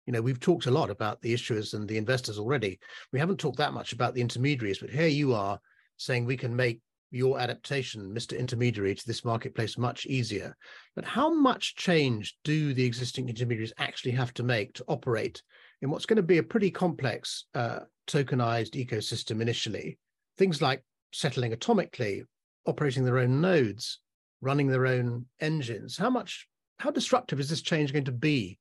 you 0.08 0.14
know 0.14 0.22
we've 0.22 0.40
talked 0.40 0.66
a 0.66 0.72
lot 0.72 0.90
about 0.90 1.22
the 1.22 1.34
issuers 1.34 1.74
and 1.74 1.88
the 1.88 1.98
investors 1.98 2.40
already 2.40 2.80
we 3.12 3.20
haven't 3.20 3.40
talked 3.40 3.58
that 3.58 3.74
much 3.74 3.94
about 3.94 4.16
the 4.16 4.22
intermediaries 4.22 4.80
but 4.80 4.90
here 4.90 5.08
you 5.08 5.34
are 5.34 5.60
saying 5.98 6.26
we 6.26 6.38
can 6.38 6.56
make 6.56 6.82
your 7.12 7.40
adaptation, 7.40 8.14
Mr. 8.14 8.38
Intermediary, 8.38 8.94
to 8.96 9.08
this 9.08 9.24
marketplace 9.24 9.78
much 9.78 10.06
easier. 10.06 10.56
But 10.96 11.06
how 11.06 11.34
much 11.34 11.76
change 11.76 12.38
do 12.44 12.74
the 12.74 12.86
existing 12.86 13.30
intermediaries 13.30 13.74
actually 13.78 14.12
have 14.12 14.34
to 14.36 14.44
make 14.44 14.74
to 14.74 14.86
operate 14.88 15.42
in 15.82 15.90
what's 15.90 16.06
going 16.06 16.18
to 16.18 16.24
be 16.24 16.40
a 16.40 16.44
pretty 16.44 16.72
complex 16.72 17.46
uh, 17.56 17.80
tokenized 18.08 18.74
ecosystem 18.74 19.42
initially? 19.42 19.98
Things 20.38 20.62
like 20.62 20.84
settling 21.14 21.54
atomically, 21.54 22.24
operating 22.66 23.06
their 23.06 23.20
own 23.20 23.42
nodes, 23.42 24.00
running 24.42 24.68
their 24.68 24.86
own 24.86 25.26
engines. 25.40 25.98
How 25.98 26.10
much, 26.10 26.48
how 26.80 26.92
disruptive 26.92 27.40
is 27.40 27.50
this 27.50 27.62
change 27.62 27.94
going 27.94 28.06
to 28.06 28.12
be 28.12 28.60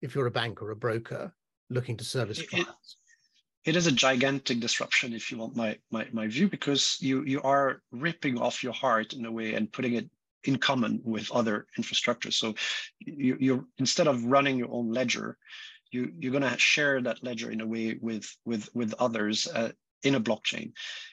if 0.00 0.14
you're 0.14 0.26
a 0.26 0.32
bank 0.32 0.62
or 0.62 0.70
a 0.70 0.76
broker 0.76 1.32
looking 1.70 1.96
to 1.98 2.04
service 2.04 2.42
clients? 2.42 2.96
It 3.64 3.76
is 3.76 3.86
a 3.86 3.92
gigantic 3.92 4.60
disruption 4.60 5.12
if 5.12 5.30
you 5.30 5.38
want 5.38 5.56
my, 5.56 5.78
my 5.90 6.06
my 6.12 6.26
view 6.26 6.48
because 6.48 6.96
you 7.00 7.22
you 7.24 7.40
are 7.42 7.82
ripping 7.90 8.38
off 8.38 8.62
your 8.62 8.72
heart 8.72 9.12
in 9.12 9.26
a 9.26 9.32
way 9.32 9.54
and 9.54 9.72
putting 9.72 9.94
it 9.94 10.08
in 10.44 10.58
common 10.58 11.00
with 11.04 11.30
other 11.30 11.66
infrastructure 11.76 12.30
so 12.30 12.54
you 12.98 13.36
you're 13.38 13.64
instead 13.78 14.08
of 14.08 14.24
running 14.24 14.58
your 14.58 14.72
own 14.72 14.90
ledger 14.90 15.38
you 15.92 16.12
you're 16.18 16.32
going 16.32 16.42
to 16.42 16.58
share 16.58 17.00
that 17.00 17.22
ledger 17.22 17.50
in 17.50 17.60
a 17.60 17.66
way 17.66 17.96
with 18.00 18.34
with 18.44 18.68
with 18.74 18.94
others 18.98 19.46
uh, 19.46 19.70
in 20.02 20.14
a 20.14 20.20
blockchain. 20.20 20.72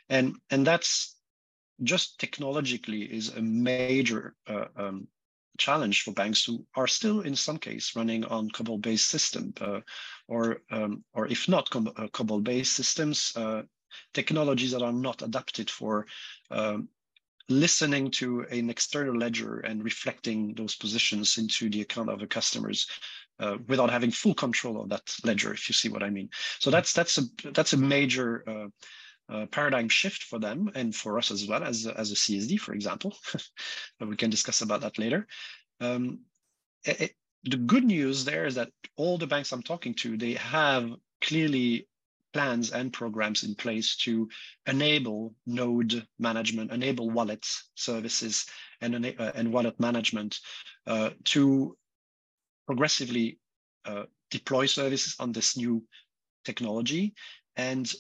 And 0.10 0.36
and 0.50 0.66
that's 0.66 1.16
just 1.84 2.20
technologically 2.20 3.04
is 3.04 3.30
a 3.30 3.42
major 3.42 4.36
uh, 4.48 4.66
um, 4.76 5.08
challenge 5.58 6.02
for 6.02 6.12
banks 6.12 6.44
who 6.44 6.66
are 6.76 6.88
still 6.88 7.22
in 7.22 7.36
some 7.36 7.58
case 7.58 7.96
running 7.96 8.26
on 8.26 8.50
COBOL-based 8.50 9.08
system, 9.08 9.54
uh, 9.62 9.80
or 10.30 10.62
um, 10.72 11.04
or 11.14 11.28
if 11.28 11.50
not 11.50 11.76
uh, 11.76 12.08
COBOL-based 12.14 12.74
systems, 12.74 13.34
uh, 13.36 13.64
technologies 14.14 14.72
that 14.72 14.84
are 14.84 14.94
not 14.94 15.22
adapted 15.22 15.70
for 15.70 16.06
um, 16.52 16.88
listening 17.50 18.12
to 18.12 18.42
an 18.52 18.70
external 18.70 19.18
ledger 19.18 19.60
and 19.62 19.84
reflecting 19.84 20.54
those 20.54 20.76
positions 20.76 21.38
into 21.38 21.70
the 21.70 21.82
account 21.82 22.10
of 22.10 22.20
the 22.20 22.28
customers 22.28 22.88
uh, 23.40 23.58
without 23.68 23.90
having 23.90 24.12
full 24.12 24.36
control 24.36 24.82
of 24.82 24.90
that 24.90 25.16
ledger, 25.24 25.52
if 25.52 25.68
you 25.68 25.74
see 25.74 25.90
what 25.90 26.04
I 26.04 26.10
mean. 26.10 26.30
So 26.60 26.70
that's 26.70 26.94
that's 26.94 27.18
a 27.18 27.24
that's 27.52 27.74
a 27.74 27.78
major 27.78 28.44
uh, 28.48 29.34
uh, 29.34 29.46
paradigm 29.48 29.90
shift 29.90 30.24
for 30.24 30.40
them 30.40 30.72
and 30.76 30.96
for 30.96 31.18
us 31.18 31.32
as 31.32 31.48
well 31.48 31.64
as, 31.64 31.88
as 31.88 32.12
a 32.12 32.16
CSD, 32.16 32.60
for 32.60 32.74
example. 32.74 33.18
we 34.00 34.16
can 34.16 34.30
discuss 34.30 34.62
about 34.62 34.82
that 34.82 35.00
later. 35.00 35.28
Um, 35.80 36.22
it, 36.84 37.16
the 37.44 37.58
good 37.58 37.84
news 37.84 38.26
there 38.26 38.46
is 38.46 38.56
that 38.56 38.72
all 38.98 39.18
the 39.18 39.28
banks 39.28 39.52
I'm 39.52 39.64
talking 39.64 39.94
to, 39.96 40.18
they 40.18 40.34
have 40.34 40.92
clearly 41.22 41.88
plans 42.34 42.72
and 42.72 42.94
programs 42.94 43.44
in 43.44 43.56
place 43.56 43.96
to 43.98 44.30
enable 44.68 45.34
node 45.48 46.06
management, 46.20 46.72
enable 46.72 47.10
wallet 47.10 47.46
services 47.76 48.46
and, 48.82 49.06
uh, 49.06 49.32
and 49.36 49.52
wallet 49.52 49.80
management 49.80 50.40
uh, 50.86 51.10
to 51.26 51.76
progressively 52.68 53.40
uh, 53.86 54.04
deploy 54.30 54.66
services 54.66 55.16
on 55.20 55.32
this 55.32 55.58
new 55.58 55.84
technology 56.46 57.14
and 57.56 57.92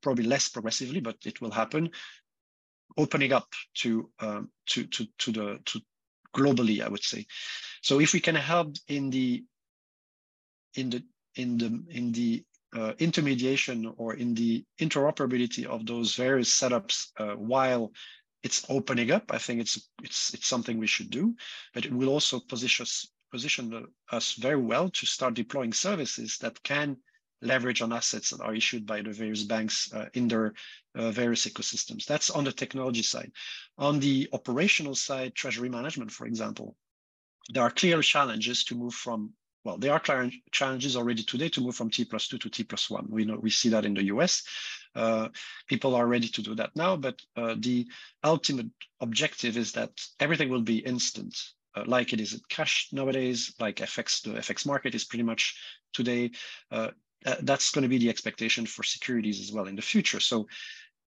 probably 0.00 0.24
less 0.24 0.48
progressively, 0.48 1.00
but 1.00 1.16
it 1.24 1.40
will 1.40 1.50
happen, 1.50 1.90
opening 2.96 3.32
up 3.32 3.48
to 3.74 4.10
um, 4.20 4.50
to 4.66 4.86
to 4.86 5.06
to 5.18 5.32
the 5.32 5.58
to 5.64 5.80
globally, 6.34 6.82
I 6.84 6.88
would 6.88 7.02
say. 7.02 7.26
So 7.82 8.00
if 8.00 8.12
we 8.12 8.20
can 8.20 8.34
help 8.34 8.76
in 8.88 9.10
the 9.10 9.44
in 10.74 10.90
the 10.90 11.02
in 11.36 11.58
the 11.58 11.82
in 11.90 12.12
the 12.12 12.44
uh, 12.76 12.92
intermediation 12.98 13.92
or 13.96 14.14
in 14.14 14.34
the 14.34 14.64
interoperability 14.80 15.64
of 15.64 15.86
those 15.86 16.14
various 16.16 16.50
setups 16.50 17.08
uh, 17.18 17.34
while 17.34 17.92
it's 18.42 18.66
opening 18.68 19.10
up, 19.10 19.24
I 19.30 19.38
think 19.38 19.60
it's 19.60 19.88
it's 20.02 20.34
it's 20.34 20.46
something 20.46 20.78
we 20.78 20.86
should 20.86 21.10
do. 21.10 21.34
But 21.72 21.86
it 21.86 21.92
will 21.92 22.08
also 22.08 22.40
position 22.40 22.82
us 22.84 23.08
position 23.30 23.86
us 24.12 24.34
very 24.34 24.60
well 24.60 24.88
to 24.90 25.06
start 25.06 25.34
deploying 25.34 25.72
services 25.72 26.38
that 26.38 26.62
can 26.62 26.96
leverage 27.42 27.82
on 27.82 27.92
assets 27.92 28.30
that 28.30 28.40
are 28.40 28.54
issued 28.54 28.86
by 28.86 29.02
the 29.02 29.12
various 29.12 29.42
banks 29.44 29.92
uh, 29.92 30.06
in 30.14 30.28
their 30.28 30.54
uh, 30.94 31.10
various 31.10 31.46
ecosystems. 31.46 32.06
That's 32.06 32.30
on 32.30 32.44
the 32.44 32.52
technology 32.52 33.02
side. 33.02 33.32
On 33.78 34.00
the 34.00 34.28
operational 34.32 34.94
side, 34.94 35.34
treasury 35.34 35.68
management, 35.68 36.10
for 36.10 36.26
example, 36.26 36.76
there 37.50 37.62
are 37.62 37.70
clear 37.70 38.00
challenges 38.02 38.64
to 38.64 38.74
move 38.74 38.94
from 38.94 39.32
well, 39.64 39.78
there 39.78 39.94
are 39.94 40.30
challenges 40.52 40.94
already 40.94 41.22
today 41.22 41.48
to 41.48 41.62
move 41.62 41.74
from 41.74 41.88
T 41.88 42.04
plus 42.04 42.28
two 42.28 42.36
to 42.36 42.50
T 42.50 42.64
plus 42.64 42.90
one. 42.90 43.06
We 43.08 43.24
know 43.24 43.38
we 43.40 43.48
see 43.48 43.70
that 43.70 43.86
in 43.86 43.94
the 43.94 44.04
US. 44.04 44.42
Uh, 44.94 45.28
people 45.68 45.94
are 45.94 46.06
ready 46.06 46.28
to 46.28 46.42
do 46.42 46.54
that 46.56 46.76
now, 46.76 46.96
but 46.96 47.18
uh, 47.34 47.56
the 47.58 47.86
ultimate 48.22 48.66
objective 49.00 49.56
is 49.56 49.72
that 49.72 49.90
everything 50.20 50.50
will 50.50 50.62
be 50.62 50.78
instant, 50.78 51.34
uh, 51.74 51.84
like 51.86 52.12
it 52.12 52.20
is 52.20 52.34
in 52.34 52.40
cash 52.50 52.88
nowadays, 52.92 53.54
like 53.58 53.76
FX, 53.76 54.22
the 54.22 54.32
FX 54.32 54.66
market 54.66 54.94
is 54.94 55.04
pretty 55.04 55.24
much 55.24 55.58
today. 55.94 56.30
Uh, 57.24 57.36
that's 57.40 57.70
going 57.70 57.82
to 57.82 57.88
be 57.88 57.98
the 57.98 58.10
expectation 58.10 58.66
for 58.66 58.82
securities 58.82 59.40
as 59.40 59.50
well 59.50 59.66
in 59.66 59.76
the 59.76 59.82
future. 59.82 60.20
So 60.20 60.46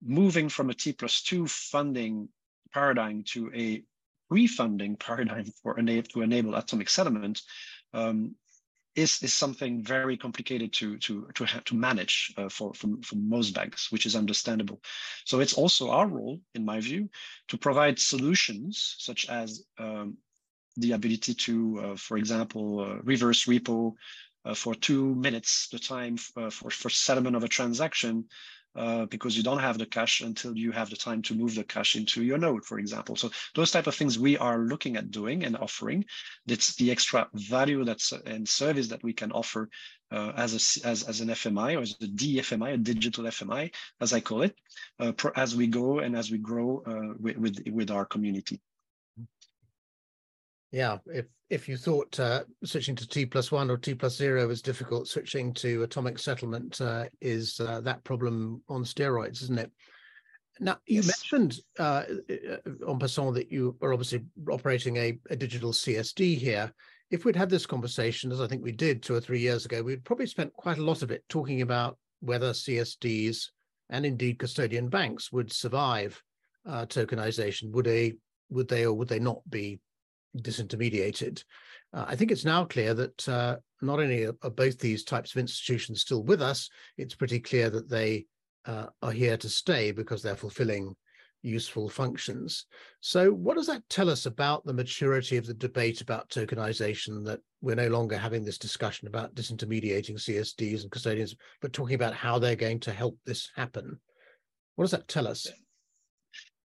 moving 0.03 0.49
from 0.49 0.69
a 0.69 0.73
T 0.73 0.93
plus 0.93 1.21
two 1.21 1.47
funding 1.47 2.29
paradigm 2.73 3.23
to 3.33 3.51
a 3.55 3.83
refunding 4.29 4.95
paradigm 5.07 5.45
for 5.61 5.77
enable 5.77 6.07
to 6.09 6.21
enable 6.21 6.55
atomic 6.55 6.89
settlement 6.89 7.41
um, 7.93 8.35
is 8.95 9.21
is 9.21 9.33
something 9.33 9.83
very 9.83 10.17
complicated 10.17 10.73
to 10.73 10.97
to 10.97 11.27
to 11.35 11.45
to 11.45 11.75
manage 11.75 12.33
uh, 12.37 12.49
for, 12.49 12.73
for 12.73 12.89
for 13.03 13.15
most 13.15 13.53
banks, 13.53 13.91
which 13.91 14.05
is 14.05 14.15
understandable. 14.15 14.81
So 15.25 15.39
it's 15.39 15.53
also 15.53 15.91
our 15.91 16.07
role, 16.07 16.39
in 16.55 16.65
my 16.65 16.79
view, 16.79 17.09
to 17.49 17.57
provide 17.57 17.99
solutions 17.99 18.95
such 18.97 19.29
as 19.29 19.63
um, 19.77 20.17
the 20.77 20.93
ability 20.93 21.33
to, 21.33 21.79
uh, 21.83 21.95
for 21.95 22.17
example, 22.17 22.79
uh, 22.79 23.01
reverse 23.03 23.45
repo 23.45 23.93
for 24.53 24.75
two 24.75 25.15
minutes 25.15 25.67
the 25.71 25.79
time 25.79 26.17
uh, 26.37 26.49
for, 26.49 26.69
for 26.69 26.89
settlement 26.89 27.35
of 27.35 27.43
a 27.43 27.47
transaction 27.47 28.25
uh, 28.75 29.05
because 29.07 29.35
you 29.35 29.43
don't 29.43 29.59
have 29.59 29.77
the 29.77 29.85
cash 29.85 30.21
until 30.21 30.55
you 30.55 30.71
have 30.71 30.89
the 30.89 30.95
time 30.95 31.21
to 31.23 31.33
move 31.33 31.55
the 31.55 31.63
cash 31.63 31.95
into 31.95 32.23
your 32.23 32.37
node, 32.37 32.63
for 32.63 32.77
example. 32.77 33.15
So 33.15 33.31
those 33.55 33.71
type 33.71 33.87
of 33.87 33.95
things 33.95 34.19
we 34.19 34.37
are 34.37 34.59
looking 34.59 34.95
at 34.95 35.11
doing 35.11 35.43
and 35.43 35.57
offering. 35.57 36.05
That's 36.45 36.75
the 36.75 36.91
extra 36.91 37.27
value 37.33 37.83
that's 37.83 38.11
and 38.11 38.47
service 38.47 38.87
that 38.89 39.03
we 39.03 39.11
can 39.11 39.31
offer 39.31 39.69
uh, 40.11 40.33
as 40.35 40.53
a 40.53 40.87
as, 40.87 41.03
as 41.03 41.19
an 41.19 41.29
FMI 41.29 41.77
or 41.77 41.81
as 41.81 41.95
a 42.01 42.05
DFMI, 42.05 42.73
a 42.73 42.77
digital 42.77 43.25
FMI, 43.25 43.73
as 44.01 44.13
I 44.13 44.19
call 44.19 44.43
it, 44.43 44.55
uh, 44.99 45.13
as 45.35 45.55
we 45.55 45.67
go 45.67 45.99
and 45.99 46.15
as 46.15 46.31
we 46.31 46.37
grow 46.37 46.83
uh, 46.85 47.15
with, 47.19 47.37
with 47.37 47.63
with 47.71 47.91
our 47.91 48.05
community. 48.05 48.61
Yeah, 50.71 50.97
if 51.07 51.25
if 51.49 51.67
you 51.67 51.77
thought 51.77 52.19
uh, 52.19 52.43
switching 52.63 52.95
to 52.95 53.07
T 53.07 53.25
plus 53.25 53.51
one 53.51 53.71
or 53.71 53.77
T 53.77 53.95
plus 53.95 54.15
zero 54.15 54.47
was 54.47 54.61
difficult, 54.61 55.07
switching 55.07 55.53
to 55.55 55.83
atomic 55.83 56.19
settlement 56.19 56.79
uh, 56.79 57.05
is 57.21 57.59
uh, 57.59 57.81
that 57.81 58.03
problem 58.03 58.61
on 58.69 58.83
steroids, 58.83 59.41
isn't 59.43 59.57
it? 59.57 59.71
Now, 60.59 60.77
you 60.85 60.97
yes. 60.97 61.07
mentioned 61.07 61.59
uh, 61.79 62.03
uh, 62.29 62.89
en 62.89 62.99
passant 62.99 63.33
that 63.33 63.51
you 63.51 63.77
are 63.81 63.93
obviously 63.93 64.25
operating 64.51 64.97
a, 64.97 65.17
a, 65.29 65.35
digital 65.35 65.71
CSD 65.71 66.37
here. 66.37 66.71
If 67.11 67.23
we'd 67.23 67.35
had 67.35 67.49
this 67.49 67.65
conversation, 67.65 68.31
as 68.31 68.41
I 68.41 68.47
think 68.47 68.61
we 68.61 68.73
did 68.73 69.01
two 69.01 69.15
or 69.15 69.21
three 69.21 69.39
years 69.39 69.65
ago, 69.65 69.81
we'd 69.81 70.03
probably 70.03 70.27
spent 70.27 70.53
quite 70.53 70.77
a 70.77 70.83
lot 70.83 71.01
of 71.01 71.11
it 71.11 71.23
talking 71.29 71.61
about 71.61 71.97
whether 72.19 72.51
CSDs 72.51 73.45
and 73.89 74.05
indeed 74.05 74.37
custodian 74.37 74.89
banks 74.89 75.31
would 75.31 75.51
survive 75.51 76.21
uh, 76.67 76.85
tokenization. 76.85 77.71
Would 77.71 77.85
they, 77.85 78.15
would 78.49 78.67
they, 78.67 78.85
or 78.85 78.93
would 78.93 79.07
they 79.07 79.19
not 79.19 79.41
be 79.49 79.79
disintermediated. 80.37 81.43
Uh, 81.93 82.05
I 82.07 82.15
think 82.15 82.31
it's 82.31 82.45
now 82.45 82.65
clear 82.65 82.93
that 82.93 83.29
uh, 83.29 83.57
not 83.81 83.99
only 83.99 84.25
are, 84.25 84.35
are, 84.43 84.49
both 84.49 84.77
these 84.77 85.03
types 85.03 85.33
of 85.33 85.39
institutions 85.39 86.01
still 86.01 86.23
with 86.23 86.41
us, 86.41 86.69
it's 86.97 87.15
pretty 87.15 87.39
clear 87.39 87.69
that 87.69 87.89
they 87.89 88.25
uh, 88.65 88.87
are 89.01 89.11
here 89.11 89.37
to 89.37 89.49
stay 89.49 89.91
because 89.91 90.21
they're 90.21 90.35
fulfilling 90.35 90.95
useful 91.41 91.89
functions. 91.89 92.65
So, 93.01 93.31
what 93.31 93.55
does 93.55 93.67
that 93.67 93.87
tell 93.89 94.09
us 94.09 94.25
about 94.25 94.65
the 94.65 94.73
maturity 94.73 95.37
of 95.37 95.45
the 95.45 95.53
debate 95.53 96.01
about 96.01 96.29
tokenization? 96.29 97.25
That 97.25 97.39
we're 97.61 97.75
no 97.75 97.87
longer 97.87 98.17
having 98.17 98.43
this 98.43 98.57
discussion 98.57 99.07
about 99.07 99.35
disintermediating 99.35 100.15
CSDs 100.15 100.83
and 100.83 100.91
custodians, 100.91 101.35
but 101.61 101.73
talking 101.73 101.95
about 101.95 102.13
how 102.13 102.39
they're 102.39 102.55
going 102.55 102.79
to 102.81 102.91
help 102.91 103.17
this 103.25 103.49
happen. 103.55 103.99
What 104.75 104.83
does 104.83 104.91
that 104.91 105.07
tell 105.07 105.27
us? 105.27 105.47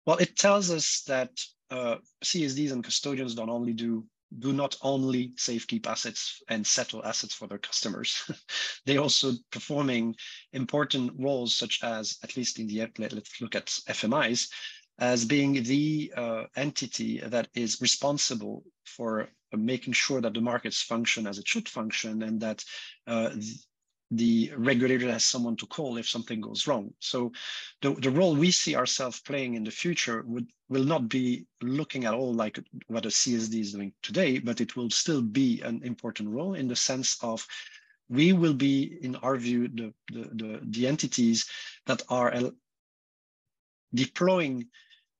Well, 0.06 0.16
it 0.18 0.36
tells 0.36 0.70
us 0.70 1.02
that 1.06 1.30
uh, 1.70 1.96
CSDs 2.24 2.72
and 2.72 2.84
custodians 2.84 3.34
don't 3.34 3.50
only 3.50 3.72
do 3.72 4.04
do 4.38 4.52
not 4.52 4.76
only 4.82 5.32
safekeep 5.36 5.86
assets 5.86 6.40
and 6.48 6.64
settle 6.64 7.04
assets 7.04 7.34
for 7.34 7.48
their 7.48 7.58
customers. 7.58 8.30
they 8.86 8.96
also 8.96 9.32
performing 9.50 10.14
important 10.52 11.12
roles 11.18 11.52
such 11.54 11.82
as, 11.82 12.16
at 12.22 12.36
least 12.36 12.58
in 12.60 12.68
the, 12.68 12.86
let's 12.98 13.40
look 13.40 13.56
at 13.56 13.66
FMIs, 13.66 14.48
as 15.00 15.24
being 15.24 15.62
the 15.64 16.12
uh, 16.16 16.44
entity 16.56 17.20
that 17.26 17.48
is 17.54 17.80
responsible 17.80 18.62
for 18.84 19.28
making 19.52 19.92
sure 19.92 20.20
that 20.20 20.34
the 20.34 20.40
markets 20.40 20.82
function 20.82 21.26
as 21.26 21.38
it 21.38 21.48
should 21.48 21.68
function 21.68 22.22
and 22.22 22.40
that 22.40 22.64
uh, 23.06 23.30
the 24.10 24.52
regulator 24.56 25.10
has 25.10 25.24
someone 25.24 25.56
to 25.56 25.66
call 25.66 25.96
if 25.96 26.08
something 26.08 26.40
goes 26.40 26.66
wrong. 26.66 26.92
So 26.98 27.32
the, 27.80 27.94
the 27.94 28.10
role 28.10 28.34
we 28.34 28.50
see 28.50 28.74
ourselves 28.74 29.20
playing 29.20 29.54
in 29.54 29.64
the 29.64 29.70
future 29.70 30.22
would 30.26 30.48
will 30.68 30.84
not 30.84 31.08
be 31.08 31.46
looking 31.62 32.04
at 32.04 32.14
all 32.14 32.32
like 32.32 32.58
what 32.86 33.04
a 33.04 33.08
CSD 33.08 33.60
is 33.60 33.72
doing 33.72 33.92
today, 34.02 34.38
but 34.38 34.60
it 34.60 34.76
will 34.76 34.88
still 34.88 35.20
be 35.20 35.60
an 35.62 35.82
important 35.84 36.28
role 36.28 36.54
in 36.54 36.68
the 36.68 36.76
sense 36.76 37.18
of 37.22 37.44
we 38.08 38.32
will 38.32 38.54
be, 38.54 38.98
in 39.02 39.16
our 39.16 39.36
view, 39.36 39.68
the, 39.68 39.92
the, 40.12 40.30
the, 40.32 40.60
the 40.62 40.86
entities 40.86 41.46
that 41.86 42.02
are 42.08 42.52
deploying 43.94 44.66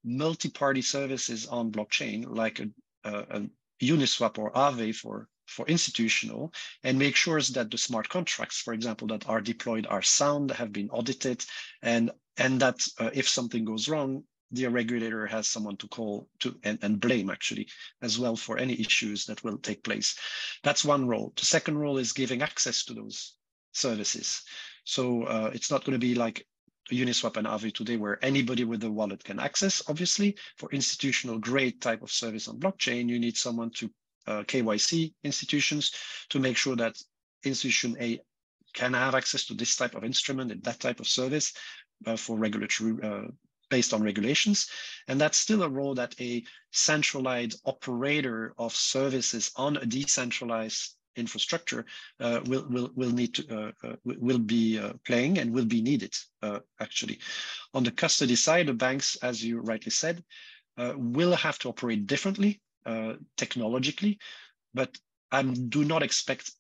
multi-party 0.04 0.82
services 0.82 1.46
on 1.46 1.72
blockchain, 1.72 2.24
like 2.28 2.60
a, 2.60 2.68
a, 3.04 3.40
a 3.40 3.50
Uniswap 3.82 4.38
or 4.38 4.52
Aave 4.52 4.94
for 4.94 5.28
for 5.50 5.66
institutional 5.66 6.52
and 6.84 6.98
make 6.98 7.16
sure 7.16 7.40
that 7.40 7.70
the 7.70 7.78
smart 7.78 8.08
contracts, 8.08 8.60
for 8.60 8.72
example, 8.72 9.08
that 9.08 9.28
are 9.28 9.40
deployed 9.40 9.86
are 9.86 10.02
sound, 10.02 10.50
have 10.52 10.72
been 10.72 10.90
audited, 10.90 11.44
and 11.82 12.10
and 12.36 12.60
that 12.60 12.78
uh, 12.98 13.10
if 13.12 13.28
something 13.28 13.64
goes 13.64 13.88
wrong, 13.88 14.22
the 14.52 14.66
regulator 14.66 15.26
has 15.26 15.48
someone 15.48 15.76
to 15.76 15.88
call 15.88 16.28
to 16.40 16.56
and, 16.64 16.78
and 16.82 17.00
blame 17.00 17.30
actually 17.30 17.68
as 18.02 18.18
well 18.18 18.36
for 18.36 18.58
any 18.58 18.80
issues 18.80 19.26
that 19.26 19.42
will 19.44 19.58
take 19.58 19.84
place. 19.84 20.16
That's 20.62 20.84
one 20.84 21.06
role. 21.06 21.32
The 21.36 21.44
second 21.44 21.78
role 21.78 21.98
is 21.98 22.12
giving 22.12 22.42
access 22.42 22.84
to 22.84 22.94
those 22.94 23.34
services. 23.72 24.42
So 24.84 25.24
uh, 25.24 25.50
it's 25.54 25.70
not 25.70 25.84
going 25.84 25.98
to 26.00 26.06
be 26.06 26.14
like 26.14 26.46
Uniswap 26.90 27.36
and 27.36 27.46
Aave 27.46 27.72
today, 27.72 27.96
where 27.96 28.24
anybody 28.24 28.64
with 28.64 28.82
a 28.82 28.90
wallet 28.90 29.22
can 29.22 29.38
access. 29.38 29.82
Obviously, 29.88 30.36
for 30.56 30.68
institutional 30.72 31.38
grade 31.38 31.80
type 31.80 32.02
of 32.02 32.10
service 32.10 32.48
on 32.48 32.58
blockchain, 32.58 33.08
you 33.08 33.18
need 33.20 33.36
someone 33.36 33.70
to 33.76 33.90
uh, 34.26 34.42
KYC 34.42 35.12
institutions 35.24 35.92
to 36.30 36.38
make 36.38 36.56
sure 36.56 36.76
that 36.76 36.96
institution 37.44 37.96
A 38.00 38.20
can 38.72 38.92
have 38.94 39.14
access 39.14 39.44
to 39.46 39.54
this 39.54 39.76
type 39.76 39.94
of 39.94 40.04
instrument 40.04 40.52
and 40.52 40.62
that 40.62 40.80
type 40.80 41.00
of 41.00 41.08
service 41.08 41.52
uh, 42.06 42.16
for 42.16 42.38
regulatory 42.38 42.94
uh, 43.02 43.22
based 43.70 43.94
on 43.94 44.02
regulations. 44.02 44.68
And 45.08 45.20
that's 45.20 45.38
still 45.38 45.62
a 45.62 45.68
role 45.68 45.94
that 45.94 46.14
a 46.20 46.44
centralized 46.72 47.60
operator 47.64 48.52
of 48.58 48.74
services 48.74 49.50
on 49.56 49.76
a 49.76 49.86
decentralized 49.86 50.96
infrastructure 51.16 51.84
uh, 52.20 52.40
will 52.46 52.66
will 52.68 52.90
will 52.94 53.10
need 53.10 53.34
to 53.34 53.42
uh, 53.56 53.72
uh, 53.86 53.96
will 54.04 54.38
be 54.38 54.78
uh, 54.78 54.92
playing 55.04 55.38
and 55.38 55.52
will 55.52 55.64
be 55.64 55.82
needed 55.82 56.14
uh, 56.42 56.60
actually 56.80 57.18
on 57.74 57.82
the 57.82 57.90
custody 57.90 58.36
side 58.36 58.66
the 58.66 58.72
banks 58.72 59.16
as 59.16 59.44
you 59.44 59.60
rightly 59.60 59.90
said 59.90 60.22
uh, 60.78 60.92
will 60.96 61.34
have 61.34 61.58
to 61.58 61.68
operate 61.68 62.06
differently 62.06 62.60
uh, 62.86 63.14
technologically, 63.36 64.18
but 64.74 64.96
I 65.30 65.42
do 65.42 65.84
not 65.84 66.02
expect 66.02 66.52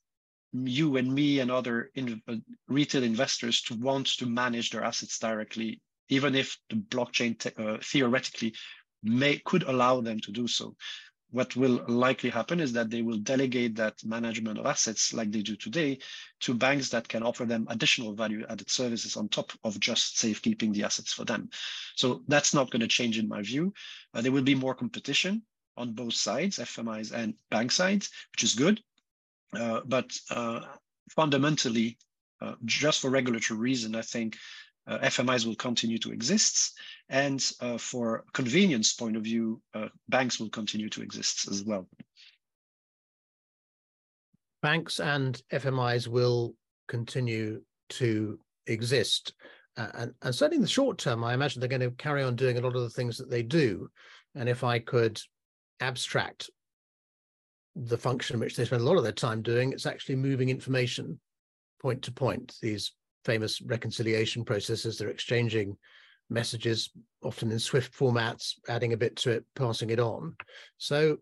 you 0.52 0.96
and 0.96 1.12
me 1.12 1.40
and 1.40 1.50
other 1.50 1.90
in, 1.94 2.20
uh, 2.28 2.36
retail 2.68 3.02
investors 3.02 3.62
to 3.62 3.74
want 3.74 4.06
to 4.18 4.26
manage 4.26 4.70
their 4.70 4.84
assets 4.84 5.18
directly, 5.18 5.80
even 6.08 6.34
if 6.34 6.58
the 6.68 6.76
blockchain 6.76 7.34
uh, 7.58 7.78
theoretically 7.82 8.54
may 9.02 9.38
could 9.38 9.62
allow 9.64 10.00
them 10.00 10.18
to 10.20 10.32
do 10.32 10.46
so. 10.46 10.76
What 11.32 11.54
will 11.54 11.84
likely 11.86 12.28
happen 12.28 12.58
is 12.58 12.72
that 12.72 12.90
they 12.90 13.02
will 13.02 13.18
delegate 13.18 13.76
that 13.76 14.04
management 14.04 14.58
of 14.58 14.66
assets 14.66 15.14
like 15.14 15.30
they 15.30 15.42
do 15.42 15.54
today 15.54 16.00
to 16.40 16.54
banks 16.54 16.88
that 16.88 17.06
can 17.06 17.22
offer 17.22 17.44
them 17.44 17.68
additional 17.70 18.14
value 18.14 18.44
added 18.48 18.68
services 18.68 19.16
on 19.16 19.28
top 19.28 19.52
of 19.62 19.78
just 19.78 20.18
safekeeping 20.18 20.72
the 20.72 20.82
assets 20.82 21.12
for 21.12 21.24
them. 21.24 21.48
So 21.94 22.22
that's 22.26 22.52
not 22.52 22.72
going 22.72 22.80
to 22.80 22.88
change 22.88 23.16
in 23.16 23.28
my 23.28 23.42
view. 23.42 23.72
Uh, 24.12 24.22
there 24.22 24.32
will 24.32 24.42
be 24.42 24.56
more 24.56 24.74
competition 24.74 25.42
on 25.80 25.92
both 25.92 26.14
sides, 26.14 26.58
FMIs 26.58 27.12
and 27.12 27.34
bank 27.50 27.72
sides, 27.72 28.10
which 28.32 28.44
is 28.44 28.54
good. 28.54 28.80
Uh, 29.58 29.80
but 29.86 30.10
uh, 30.30 30.60
fundamentally, 31.10 31.98
uh, 32.40 32.54
just 32.64 33.00
for 33.00 33.10
regulatory 33.10 33.58
reason, 33.58 33.94
I 33.96 34.02
think 34.02 34.36
uh, 34.86 34.98
FMIs 34.98 35.46
will 35.46 35.56
continue 35.56 35.98
to 35.98 36.12
exist. 36.12 36.78
And 37.08 37.44
uh, 37.60 37.78
for 37.78 38.24
convenience 38.32 38.92
point 38.92 39.16
of 39.16 39.22
view, 39.22 39.60
uh, 39.74 39.88
banks 40.08 40.38
will 40.38 40.50
continue 40.50 40.88
to 40.90 41.02
exist 41.02 41.48
as 41.48 41.64
well. 41.64 41.88
Banks 44.62 45.00
and 45.00 45.40
FMIs 45.52 46.06
will 46.06 46.54
continue 46.88 47.62
to 47.88 48.38
exist. 48.66 49.32
and, 49.76 50.12
and 50.22 50.34
certainly 50.34 50.56
in 50.56 50.62
the 50.62 50.68
short 50.68 50.98
term, 50.98 51.24
I 51.24 51.32
imagine 51.32 51.60
they're 51.60 51.68
going 51.68 51.80
to 51.80 51.90
carry 51.92 52.22
on 52.22 52.36
doing 52.36 52.58
a 52.58 52.60
lot 52.60 52.76
of 52.76 52.82
the 52.82 52.90
things 52.90 53.16
that 53.16 53.30
they 53.30 53.42
do. 53.42 53.88
And 54.34 54.48
if 54.48 54.62
I 54.62 54.78
could 54.78 55.20
abstract 55.80 56.50
the 57.76 57.98
function 57.98 58.40
which 58.40 58.56
they 58.56 58.64
spend 58.64 58.82
a 58.82 58.84
lot 58.84 58.96
of 58.96 59.02
their 59.02 59.12
time 59.12 59.42
doing. 59.42 59.72
It's 59.72 59.86
actually 59.86 60.16
moving 60.16 60.48
information 60.48 61.20
point 61.80 62.02
to 62.02 62.12
point. 62.12 62.54
These 62.60 62.92
famous 63.24 63.60
reconciliation 63.62 64.44
processes, 64.44 64.98
they're 64.98 65.08
exchanging 65.08 65.76
messages, 66.28 66.90
often 67.22 67.50
in 67.50 67.58
Swift 67.58 67.92
formats, 67.92 68.54
adding 68.68 68.92
a 68.92 68.96
bit 68.96 69.16
to 69.16 69.30
it, 69.30 69.44
passing 69.56 69.90
it 69.90 70.00
on. 70.00 70.34
So, 70.78 71.18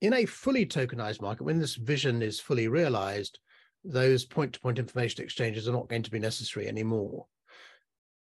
in 0.00 0.14
a 0.14 0.26
fully 0.26 0.66
tokenized 0.66 1.22
market, 1.22 1.44
when 1.44 1.58
this 1.58 1.76
vision 1.76 2.22
is 2.22 2.40
fully 2.40 2.68
realized, 2.68 3.38
those 3.84 4.24
point 4.24 4.52
to 4.52 4.60
point 4.60 4.78
information 4.78 5.22
exchanges 5.22 5.68
are 5.68 5.72
not 5.72 5.88
going 5.88 6.02
to 6.02 6.10
be 6.10 6.18
necessary 6.18 6.68
anymore. 6.68 7.26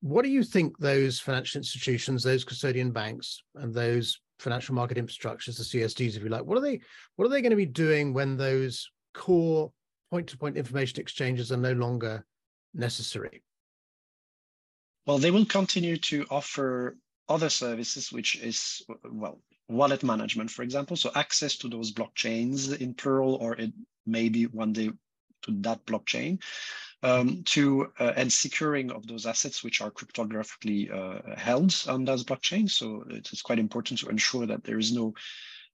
What 0.02 0.24
do 0.24 0.30
you 0.30 0.44
think 0.44 0.78
those 0.78 1.20
financial 1.20 1.60
institutions, 1.60 2.24
those 2.24 2.44
custodian 2.44 2.92
banks, 2.92 3.42
and 3.56 3.74
those 3.74 4.20
financial 4.42 4.76
market 4.76 4.98
infrastructures, 4.98 5.58
the 5.58 5.64
CSDs, 5.64 6.16
if 6.16 6.24
you 6.24 6.30
like. 6.30 6.44
What 6.44 6.58
are 6.58 6.62
they? 6.62 6.82
What 7.16 7.26
are 7.26 7.30
they 7.30 7.42
going 7.42 7.52
to 7.52 7.56
be 7.56 7.66
doing 7.66 8.14
when 8.14 8.38
those 8.38 8.90
core 9.14 9.72
point-to-point 10.10 10.58
information 10.58 11.00
exchanges 11.00 11.52
are 11.52 11.58
no 11.58 11.74
longer 11.74 12.26
necessary? 12.74 13.44
Well, 15.06 15.18
they 15.18 15.32
will 15.32 15.46
continue 15.46 15.98
to 15.98 16.26
offer 16.30 16.98
other 17.30 17.50
services, 17.50 18.12
which 18.12 18.36
is 18.42 18.82
well 19.06 19.40
wallet 19.70 20.04
management, 20.04 20.52
for 20.52 20.64
example, 20.64 20.98
so 20.98 21.12
access 21.16 21.56
to 21.58 21.70
those 21.70 21.94
blockchains 21.94 22.78
in 22.78 22.94
plural, 22.94 23.36
or 23.36 23.56
it 23.56 23.72
maybe 24.06 24.46
one 24.48 24.74
day 24.74 24.92
to 25.44 25.52
that 25.62 25.86
blockchain 25.86 26.40
um, 27.04 27.44
to 27.44 27.92
uh, 28.00 28.14
and 28.16 28.32
securing 28.32 28.92
of 28.92 29.08
those 29.08 29.26
assets 29.26 29.64
which 29.64 29.82
are 29.82 29.92
cryptographically 29.92 30.92
uh, 30.92 31.36
held 31.36 31.74
on 31.88 32.06
those 32.06 32.24
blockchains. 32.24 32.72
So 32.72 33.04
it's 33.10 33.42
quite 33.42 33.60
important 33.60 34.00
to 34.00 34.10
ensure 34.10 34.46
that 34.46 34.64
there 34.64 34.78
is 34.78 34.92
no 34.92 35.14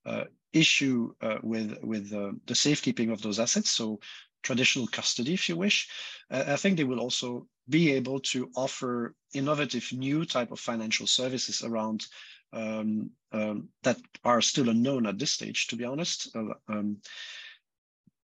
uh, 0.06 0.26
issue 0.54 1.14
uh, 1.22 1.38
with 1.44 1.78
with 1.84 2.14
uh, 2.14 2.32
the 2.46 2.56
safekeeping 2.56 3.12
of 3.12 3.22
those 3.22 3.40
assets. 3.40 3.70
So 3.72 4.00
traditional 4.44 4.88
custody, 4.88 5.34
if 5.34 5.50
you 5.50 5.58
wish. 5.58 5.90
Uh, 6.32 6.44
I 6.48 6.56
think 6.56 6.78
they 6.78 6.86
will 6.86 7.02
also 7.02 7.48
be 7.68 7.92
able 7.94 8.20
to 8.20 8.50
offer 8.56 9.14
innovative 9.34 9.92
new 9.92 10.26
type 10.26 10.52
of 10.52 10.60
financial 10.60 11.08
services 11.08 11.64
around 11.64 12.06
um, 12.54 13.12
um, 13.34 13.68
that 13.84 13.98
are 14.24 14.42
still 14.42 14.70
unknown 14.70 15.06
at 15.06 15.20
this 15.20 15.32
stage, 15.32 15.68
to 15.68 15.76
be 15.76 15.84
honest. 15.84 16.34
Um, 16.70 16.98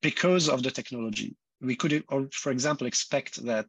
because 0.03 0.49
of 0.49 0.63
the 0.63 0.71
technology 0.71 1.37
we 1.61 1.77
could, 1.77 2.05
or 2.09 2.29
for 2.33 2.53
example, 2.53 2.87
expect 2.87 3.45
that 3.45 3.67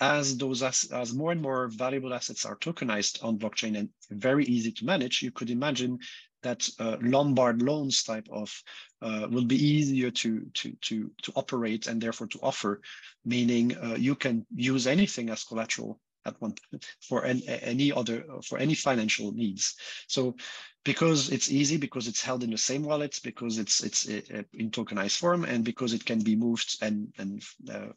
as 0.00 0.36
those 0.36 0.62
as, 0.62 0.84
as 0.92 1.14
more 1.14 1.32
and 1.32 1.40
more 1.40 1.68
valuable 1.68 2.12
assets 2.12 2.44
are 2.44 2.56
tokenized 2.56 3.22
on 3.24 3.38
blockchain 3.38 3.78
and 3.78 3.88
very 4.10 4.44
easy 4.44 4.72
to 4.72 4.84
manage, 4.84 5.22
you 5.22 5.30
could 5.30 5.50
imagine 5.50 5.98
that 6.42 6.68
uh, 6.78 6.96
Lombard 7.00 7.62
loans 7.62 8.02
type 8.02 8.26
of 8.30 8.52
uh, 9.00 9.26
will 9.30 9.44
be 9.44 9.56
easier 9.56 10.10
to 10.10 10.44
to 10.54 10.72
to 10.82 11.10
to 11.22 11.32
operate 11.36 11.86
and 11.86 12.00
therefore 12.00 12.26
to 12.28 12.38
offer, 12.42 12.80
meaning 13.24 13.76
uh, 13.78 13.96
you 13.98 14.14
can 14.14 14.46
use 14.54 14.86
anything 14.86 15.30
as 15.30 15.44
collateral 15.44 16.00
at 16.26 16.40
one 16.40 16.54
for 17.00 17.24
any, 17.24 17.46
any 17.48 17.92
other 17.92 18.24
for 18.46 18.58
any 18.58 18.74
financial 18.74 19.32
needs. 19.32 19.74
So 20.08 20.36
because 20.84 21.30
it's 21.30 21.50
easy, 21.50 21.76
because 21.76 22.06
it's 22.08 22.22
held 22.22 22.44
in 22.44 22.50
the 22.50 22.58
same 22.58 22.82
wallets, 22.82 23.18
because 23.18 23.58
it's 23.58 23.82
it's 23.82 24.08
uh, 24.08 24.42
in 24.52 24.70
tokenized 24.70 25.18
form, 25.18 25.44
and 25.44 25.64
because 25.64 25.92
it 25.92 26.04
can 26.04 26.20
be 26.20 26.36
moved 26.36 26.76
and 26.82 27.12
and 27.18 27.42
uh, 27.72 27.88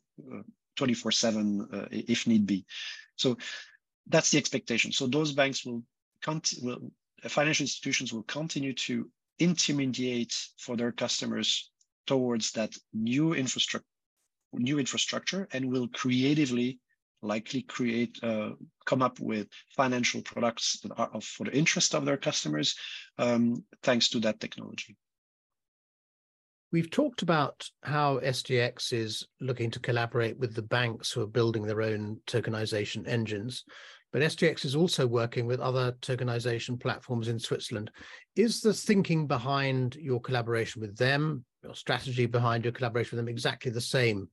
24 0.78 1.10
uh, 1.10 1.12
7 1.12 1.68
uh, 1.74 1.86
if 1.92 2.28
need 2.28 2.46
be. 2.46 2.66
So 3.16 3.38
that's 4.08 4.32
the 4.32 4.38
expectation. 4.38 4.92
So 4.92 5.08
those 5.08 5.34
banks 5.34 5.66
will, 5.66 5.84
will 6.62 6.92
financial 7.24 7.64
institutions 7.64 8.14
will 8.14 8.24
continue 8.24 8.74
to 8.74 9.10
intermediate 9.40 10.34
for 10.58 10.78
their 10.78 10.92
customers 10.92 11.72
towards 12.06 12.52
that 12.54 12.76
new 12.94 13.34
infrastructure 13.34 13.86
new 14.54 14.80
infrastructure 14.80 15.48
and 15.52 15.70
will 15.70 15.88
creatively 15.90 16.80
likely 17.22 17.62
create 17.62 18.18
uh, 18.24 18.52
come 18.86 19.02
up 19.02 19.20
with 19.20 19.48
financial 19.76 20.22
products 20.22 20.80
that 20.82 20.92
are 20.98 21.22
for 21.22 21.46
the 21.46 21.56
interest 21.56 21.96
of 21.96 22.06
their 22.06 22.18
customers 22.18 22.76
um, 23.18 23.64
thanks 23.84 24.10
to 24.10 24.20
that 24.20 24.40
technology 24.40 24.96
We've 26.70 26.92
talked 26.92 27.22
about 27.22 27.66
how 27.84 28.20
SDX 28.20 28.92
is 28.92 29.26
looking 29.40 29.72
to 29.72 29.80
collaborate 29.80 30.38
with 30.38 30.54
the 30.54 30.62
banks 30.62 31.10
who 31.10 31.22
are 31.22 31.28
building 31.28 31.64
their 31.64 31.82
own 31.82 32.20
tokenization 32.28 33.08
engines, 33.08 33.64
but 34.12 34.22
SDX 34.22 34.66
is 34.66 34.76
also 34.76 35.08
working 35.08 35.48
with 35.48 35.62
other 35.62 35.94
tokenization 36.02 36.78
platforms 36.78 37.30
in 37.30 37.40
Switzerland. 37.40 37.90
Is 38.36 38.60
the 38.60 38.74
thinking 38.74 39.28
behind 39.28 39.96
your 39.96 40.20
collaboration 40.20 40.82
with 40.82 40.98
them, 40.98 41.46
your 41.64 41.74
strategy 41.74 42.26
behind 42.26 42.66
your 42.66 42.74
collaboration 42.74 43.16
with 43.16 43.26
them 43.26 43.32
exactly 43.32 43.72
the 43.72 43.80
same 43.80 44.30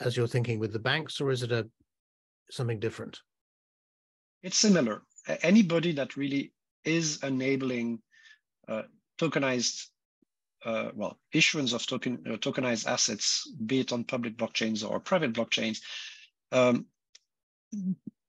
as 0.00 0.18
you're 0.18 0.26
thinking 0.26 0.58
with 0.58 0.74
the 0.74 0.78
banks, 0.78 1.18
or 1.18 1.30
is 1.30 1.42
it 1.42 1.52
a 1.52 1.66
something 2.50 2.80
different? 2.80 3.18
It's 4.42 4.58
similar. 4.58 5.02
Anybody 5.42 5.92
that 5.92 6.16
really 6.16 6.52
is 6.84 7.22
enabling 7.22 8.00
uh, 8.68 8.82
tokenized 9.18 9.86
uh, 10.64 10.90
well, 10.94 11.18
issuance 11.32 11.72
of 11.72 11.86
token, 11.86 12.22
uh, 12.26 12.36
tokenized 12.36 12.86
assets, 12.86 13.50
be 13.66 13.80
it 13.80 13.92
on 13.92 14.04
public 14.04 14.36
blockchains 14.36 14.88
or 14.88 15.00
private 15.00 15.32
blockchains, 15.32 15.78
um, 16.52 16.86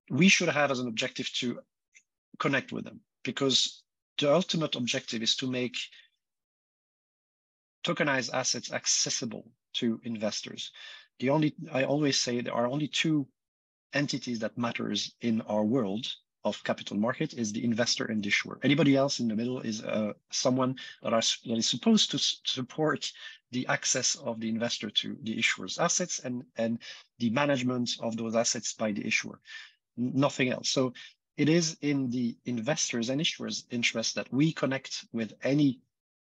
we 0.09 0.29
should 0.29 0.49
have 0.49 0.71
as 0.71 0.79
an 0.79 0.87
objective 0.87 1.29
to 1.33 1.59
connect 2.39 2.71
with 2.71 2.85
them 2.85 3.01
because 3.23 3.83
the 4.17 4.33
ultimate 4.33 4.75
objective 4.75 5.21
is 5.21 5.35
to 5.35 5.47
make 5.49 5.75
tokenized 7.83 8.33
assets 8.33 8.71
accessible 8.71 9.49
to 9.73 9.99
investors. 10.03 10.71
The 11.19 11.29
only, 11.29 11.55
I 11.71 11.83
always 11.83 12.19
say 12.19 12.41
there 12.41 12.53
are 12.53 12.67
only 12.67 12.87
two 12.87 13.27
entities 13.93 14.39
that 14.39 14.57
matters 14.57 15.13
in 15.21 15.41
our 15.41 15.63
world 15.63 16.07
of 16.43 16.63
capital 16.63 16.97
market 16.97 17.33
is 17.33 17.53
the 17.53 17.63
investor 17.63 18.05
and 18.05 18.25
issuer. 18.25 18.59
Anybody 18.63 18.95
else 18.95 19.19
in 19.19 19.27
the 19.27 19.35
middle 19.35 19.61
is 19.61 19.83
uh, 19.83 20.13
someone 20.31 20.75
that, 21.03 21.13
are, 21.13 21.21
that 21.45 21.57
is 21.57 21.67
supposed 21.67 22.11
to 22.11 22.17
support 22.17 23.11
the 23.51 23.67
access 23.67 24.15
of 24.15 24.39
the 24.39 24.49
investor 24.49 24.89
to 24.89 25.17
the 25.23 25.37
issuer's 25.37 25.77
assets 25.77 26.19
and, 26.19 26.43
and 26.57 26.79
the 27.19 27.29
management 27.29 27.91
of 27.99 28.17
those 28.17 28.35
assets 28.35 28.73
by 28.73 28.91
the 28.91 29.05
issuer, 29.05 29.39
nothing 29.97 30.49
else. 30.49 30.69
So 30.69 30.93
it 31.37 31.49
is 31.49 31.77
in 31.81 32.09
the 32.09 32.35
investors 32.45 33.09
and 33.09 33.21
issuers' 33.21 33.65
interest 33.69 34.15
that 34.15 34.31
we 34.33 34.51
connect 34.51 35.05
with 35.11 35.33
any 35.43 35.79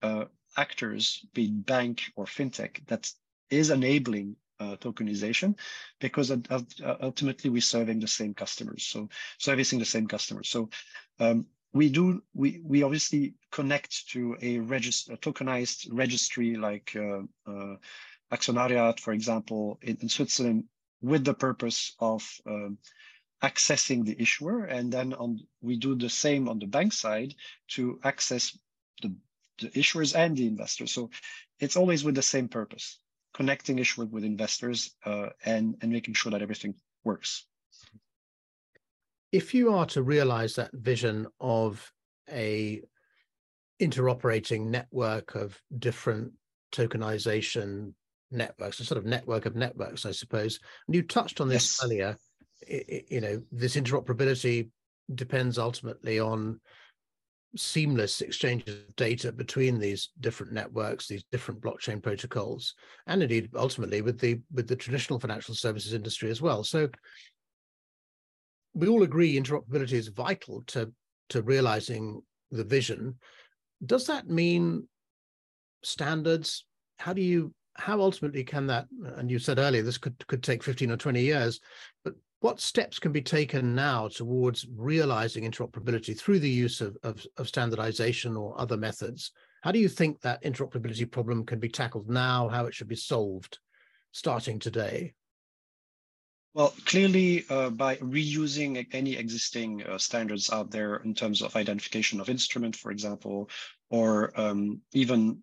uh, 0.01 0.25
actors, 0.57 1.25
be 1.33 1.45
it 1.45 1.65
bank 1.65 2.03
or 2.15 2.25
fintech, 2.25 2.85
that 2.87 3.11
is 3.49 3.69
enabling 3.69 4.35
uh, 4.63 4.75
tokenization 4.77 5.55
because 5.99 6.31
ultimately 7.01 7.49
we're 7.49 7.61
serving 7.61 7.99
the 7.99 8.07
same 8.07 8.33
customers, 8.33 8.83
so 8.83 9.09
servicing 9.37 9.79
the 9.79 9.85
same 9.85 10.07
customers. 10.07 10.49
So 10.49 10.69
um, 11.19 11.45
we 11.73 11.89
do 11.89 12.23
we 12.33 12.61
we 12.63 12.83
obviously 12.83 13.33
connect 13.51 14.07
to 14.09 14.37
a, 14.41 14.59
register, 14.59 15.17
tokenized 15.17 15.87
registry 15.91 16.55
like 16.55 16.95
uh, 16.95 17.23
uh, 17.47 18.93
for 18.99 19.13
example, 19.13 19.79
in, 19.81 19.97
in, 20.01 20.09
Switzerland, 20.09 20.65
with 21.01 21.23
the 21.25 21.33
purpose 21.33 21.95
of 21.99 22.23
um, 22.47 22.77
accessing 23.43 24.05
the 24.05 24.19
issuer, 24.21 24.65
and 24.65 24.91
then 24.91 25.13
on 25.13 25.39
we 25.61 25.77
do 25.77 25.95
the 25.95 26.09
same 26.09 26.47
on 26.47 26.59
the 26.59 26.67
bank 26.67 26.93
side 26.93 27.33
to 27.69 27.99
access 28.03 28.57
the 29.01 29.13
the 29.59 29.69
issuers 29.69 30.15
and 30.15 30.37
the 30.37 30.47
investors. 30.47 30.91
So 30.91 31.09
it's 31.59 31.75
always 31.75 32.03
with 32.03 32.15
the 32.15 32.21
same 32.21 32.47
purpose 32.47 32.99
connecting 33.33 33.79
issuer 33.79 34.05
with 34.05 34.23
investors 34.23 34.95
uh, 35.05 35.29
and, 35.45 35.75
and 35.81 35.91
making 35.91 36.13
sure 36.13 36.31
that 36.31 36.41
everything 36.41 36.75
works. 37.03 37.45
If 39.31 39.53
you 39.53 39.73
are 39.73 39.87
to 39.87 40.03
realize 40.03 40.55
that 40.55 40.71
vision 40.73 41.27
of 41.39 41.91
a 42.29 42.81
interoperating 43.81 44.67
network 44.67 45.35
of 45.35 45.59
different 45.77 46.33
tokenization 46.71 47.93
networks, 48.29 48.79
a 48.79 48.85
sort 48.85 48.99
of 48.99 49.05
network 49.05 49.45
of 49.45 49.55
networks, 49.55 50.05
I 50.05 50.11
suppose, 50.11 50.59
and 50.87 50.95
you 50.95 51.01
touched 51.01 51.41
on 51.41 51.47
this 51.47 51.77
yes. 51.77 51.83
earlier, 51.83 52.17
it, 52.61 53.05
you 53.09 53.21
know, 53.21 53.41
this 53.51 53.75
interoperability 53.75 54.69
depends 55.13 55.57
ultimately 55.57 56.19
on 56.19 56.59
seamless 57.55 58.21
exchanges 58.21 58.75
of 58.75 58.95
data 58.95 59.31
between 59.31 59.79
these 59.79 60.09
different 60.19 60.53
networks, 60.53 61.07
these 61.07 61.23
different 61.31 61.61
blockchain 61.61 62.01
protocols, 62.01 62.73
and 63.07 63.21
indeed 63.21 63.49
ultimately 63.55 64.01
with 64.01 64.19
the 64.19 64.39
with 64.51 64.67
the 64.67 64.75
traditional 64.75 65.19
financial 65.19 65.53
services 65.53 65.93
industry 65.93 66.31
as 66.31 66.41
well. 66.41 66.63
So 66.63 66.89
we 68.73 68.87
all 68.87 69.03
agree 69.03 69.39
interoperability 69.39 69.93
is 69.93 70.07
vital 70.07 70.63
to 70.67 70.91
to 71.29 71.41
realizing 71.41 72.21
the 72.51 72.63
vision. 72.63 73.15
Does 73.85 74.07
that 74.07 74.27
mean 74.27 74.87
standards? 75.83 76.65
How 76.97 77.13
do 77.13 77.21
you 77.21 77.53
how 77.75 77.99
ultimately 77.99 78.43
can 78.43 78.67
that 78.67 78.85
and 79.17 79.31
you 79.31 79.39
said 79.39 79.57
earlier 79.57 79.81
this 79.81 79.97
could 79.97 80.15
could 80.27 80.43
take 80.43 80.63
15 80.63 80.91
or 80.91 80.97
20 80.97 81.21
years 81.21 81.59
but 82.03 82.13
what 82.43 82.59
steps 82.59 82.99
can 82.99 83.13
be 83.13 83.21
taken 83.21 83.73
now 83.73 84.09
towards 84.09 84.67
realizing 84.75 85.49
interoperability 85.49 86.19
through 86.19 86.39
the 86.39 86.49
use 86.49 86.81
of, 86.81 86.97
of, 87.01 87.25
of, 87.37 87.47
standardization 87.47 88.35
or 88.35 88.59
other 88.59 88.75
methods? 88.75 89.31
How 89.61 89.71
do 89.71 89.79
you 89.79 89.87
think 89.87 90.19
that 90.21 90.43
interoperability 90.43 91.09
problem 91.09 91.45
can 91.45 91.59
be 91.59 91.69
tackled 91.69 92.09
now, 92.09 92.49
how 92.49 92.65
it 92.65 92.75
should 92.75 92.89
be 92.89 92.97
solved 92.97 93.59
starting 94.11 94.59
today? 94.59 95.13
Well, 96.53 96.73
clearly, 96.85 97.45
uh, 97.49 97.69
by 97.69 97.95
reusing 97.95 98.85
any 98.91 99.15
existing 99.15 99.83
uh, 99.83 99.97
standards 99.97 100.51
out 100.51 100.69
there 100.69 100.97
in 100.97 101.13
terms 101.13 101.41
of 101.41 101.55
identification 101.55 102.19
of 102.19 102.29
instrument, 102.29 102.75
for 102.75 102.91
example, 102.91 103.49
or 103.89 104.37
um, 104.37 104.81
even 104.91 105.41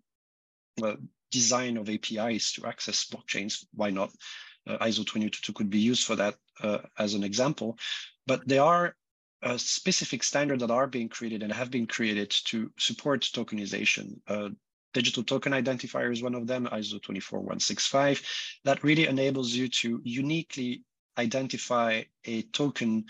uh, 0.83 0.97
design 1.31 1.77
of 1.77 1.89
APIs 1.89 2.53
to 2.53 2.67
access 2.67 3.07
blockchains, 3.07 3.65
why 3.73 3.89
not? 3.89 4.11
Uh, 4.67 4.77
ISO 4.79 5.05
222 5.05 5.53
could 5.53 5.69
be 5.69 5.79
used 5.79 6.05
for 6.05 6.15
that 6.15 6.35
uh, 6.61 6.79
as 6.97 7.13
an 7.13 7.23
example. 7.23 7.77
But 8.27 8.47
there 8.47 8.63
are 8.63 8.95
uh, 9.43 9.57
specific 9.57 10.23
standards 10.23 10.61
that 10.61 10.71
are 10.71 10.87
being 10.87 11.09
created 11.09 11.41
and 11.41 11.51
have 11.51 11.71
been 11.71 11.87
created 11.87 12.29
to 12.45 12.71
support 12.77 13.21
tokenization. 13.21 14.19
Uh, 14.27 14.49
digital 14.93 15.23
token 15.23 15.53
identifier 15.53 16.11
is 16.11 16.21
one 16.21 16.35
of 16.35 16.47
them, 16.47 16.67
ISO 16.71 17.01
24165, 17.01 18.21
that 18.65 18.83
really 18.83 19.07
enables 19.07 19.53
you 19.53 19.67
to 19.67 19.99
uniquely 20.03 20.83
identify 21.17 22.03
a 22.25 22.41
token 22.43 23.05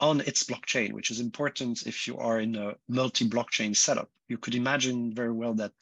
on 0.00 0.20
its 0.22 0.44
blockchain, 0.44 0.92
which 0.92 1.10
is 1.10 1.20
important 1.20 1.86
if 1.86 2.06
you 2.06 2.16
are 2.18 2.40
in 2.40 2.56
a 2.56 2.74
multi-blockchain 2.88 3.76
setup. 3.76 4.10
You 4.28 4.38
could 4.38 4.54
imagine 4.54 5.14
very 5.14 5.32
well 5.32 5.54
that 5.54 5.72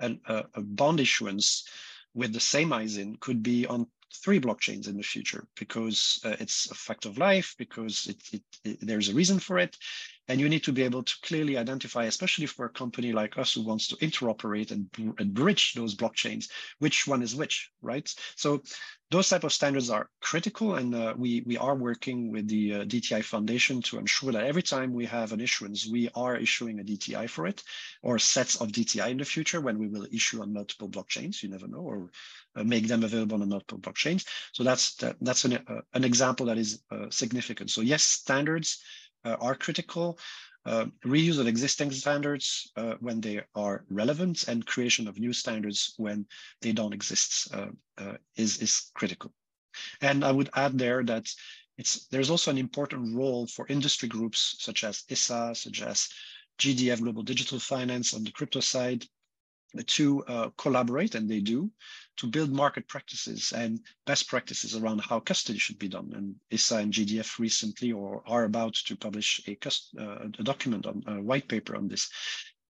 a, 0.00 0.16
a 0.54 0.60
bond 0.60 1.00
issuance 1.00 1.68
with 2.14 2.32
the 2.32 2.40
same 2.40 2.72
ISIN 2.72 3.16
could 3.20 3.42
be 3.42 3.66
on 3.66 3.86
three 4.14 4.40
blockchains 4.40 4.88
in 4.88 4.96
the 4.96 5.02
future 5.02 5.46
because 5.56 6.20
uh, 6.24 6.36
it's 6.40 6.70
a 6.70 6.74
fact 6.74 7.04
of 7.04 7.18
life, 7.18 7.54
because 7.58 8.06
it, 8.06 8.22
it, 8.32 8.42
it, 8.64 8.78
there's 8.80 9.08
a 9.08 9.14
reason 9.14 9.38
for 9.38 9.58
it. 9.58 9.76
And 10.30 10.38
you 10.38 10.48
need 10.50 10.64
to 10.64 10.72
be 10.72 10.82
able 10.82 11.02
to 11.02 11.14
clearly 11.22 11.56
identify, 11.56 12.04
especially 12.04 12.44
for 12.44 12.66
a 12.66 12.70
company 12.70 13.12
like 13.12 13.38
us 13.38 13.54
who 13.54 13.62
wants 13.62 13.88
to 13.88 13.96
interoperate 13.96 14.72
and, 14.72 14.86
and 15.18 15.32
bridge 15.32 15.72
those 15.72 15.94
blockchains, 15.94 16.50
which 16.80 17.06
one 17.06 17.22
is 17.22 17.34
which, 17.34 17.70
right? 17.80 18.14
So 18.36 18.62
those 19.10 19.30
type 19.30 19.44
of 19.44 19.54
standards 19.54 19.88
are 19.88 20.10
critical. 20.20 20.74
And 20.74 20.94
uh, 20.94 21.14
we, 21.16 21.42
we 21.46 21.56
are 21.56 21.74
working 21.74 22.30
with 22.30 22.46
the 22.46 22.74
uh, 22.74 22.84
DTI 22.84 23.24
Foundation 23.24 23.80
to 23.82 23.98
ensure 23.98 24.32
that 24.32 24.44
every 24.44 24.62
time 24.62 24.92
we 24.92 25.06
have 25.06 25.32
an 25.32 25.40
issuance, 25.40 25.86
we 25.86 26.10
are 26.14 26.36
issuing 26.36 26.78
a 26.78 26.84
DTI 26.84 27.28
for 27.30 27.46
it 27.46 27.62
or 28.02 28.18
sets 28.18 28.60
of 28.60 28.68
DTI 28.68 29.10
in 29.10 29.16
the 29.16 29.24
future 29.24 29.62
when 29.62 29.78
we 29.78 29.88
will 29.88 30.06
issue 30.12 30.42
on 30.42 30.52
multiple 30.52 30.90
blockchains, 30.90 31.42
you 31.42 31.48
never 31.48 31.68
know, 31.68 31.78
or 31.78 32.10
make 32.64 32.86
them 32.86 33.04
available 33.04 33.40
on 33.40 33.48
multiple 33.48 33.78
blockchains. 33.78 34.26
So 34.52 34.64
that's, 34.64 34.94
that, 34.96 35.16
that's 35.20 35.44
an, 35.44 35.54
uh, 35.54 35.80
an 35.94 36.04
example 36.04 36.46
that 36.46 36.58
is 36.58 36.82
uh, 36.90 37.06
significant. 37.10 37.70
So 37.70 37.80
yes, 37.80 38.02
standards 38.02 38.82
uh, 39.24 39.36
are 39.40 39.54
critical. 39.54 40.18
Uh, 40.66 40.86
reuse 41.06 41.38
of 41.38 41.46
existing 41.46 41.90
standards 41.90 42.70
uh, 42.76 42.94
when 43.00 43.20
they 43.20 43.40
are 43.54 43.84
relevant 43.88 44.48
and 44.48 44.66
creation 44.66 45.08
of 45.08 45.18
new 45.18 45.32
standards 45.32 45.94
when 45.96 46.26
they 46.60 46.72
don't 46.72 46.92
exist 46.92 47.54
is, 48.36 48.58
is 48.58 48.90
critical. 48.94 49.32
And 50.02 50.24
I 50.24 50.32
would 50.32 50.50
add 50.54 50.76
there 50.76 51.02
that 51.04 51.26
it's 51.78 52.06
there's 52.08 52.28
also 52.28 52.50
an 52.50 52.58
important 52.58 53.14
role 53.16 53.46
for 53.46 53.66
industry 53.68 54.08
groups 54.08 54.56
such 54.58 54.84
as 54.84 55.04
ISSA, 55.08 55.54
such 55.54 55.80
as 55.80 56.08
GDF 56.58 57.00
Global 57.00 57.22
Digital 57.22 57.60
Finance 57.60 58.14
on 58.14 58.24
the 58.24 58.32
crypto 58.32 58.60
side, 58.60 59.06
to 59.86 60.24
uh, 60.24 60.50
collaborate, 60.56 61.14
and 61.14 61.30
they 61.30 61.40
do, 61.40 61.70
to 62.18 62.26
build 62.26 62.52
market 62.52 62.86
practices 62.88 63.52
and 63.52 63.80
best 64.04 64.28
practices 64.28 64.76
around 64.76 65.00
how 65.00 65.20
custody 65.20 65.58
should 65.58 65.78
be 65.78 65.88
done. 65.88 66.12
And 66.14 66.34
ISSA 66.50 66.76
and 66.76 66.92
GDF 66.92 67.38
recently 67.38 67.92
or 67.92 68.22
are 68.26 68.44
about 68.44 68.74
to 68.74 68.96
publish 68.96 69.40
a, 69.46 69.56
uh, 70.00 70.28
a 70.38 70.42
document 70.42 70.86
on 70.86 71.02
a 71.06 71.22
white 71.22 71.48
paper 71.48 71.76
on 71.76 71.88
this. 71.88 72.10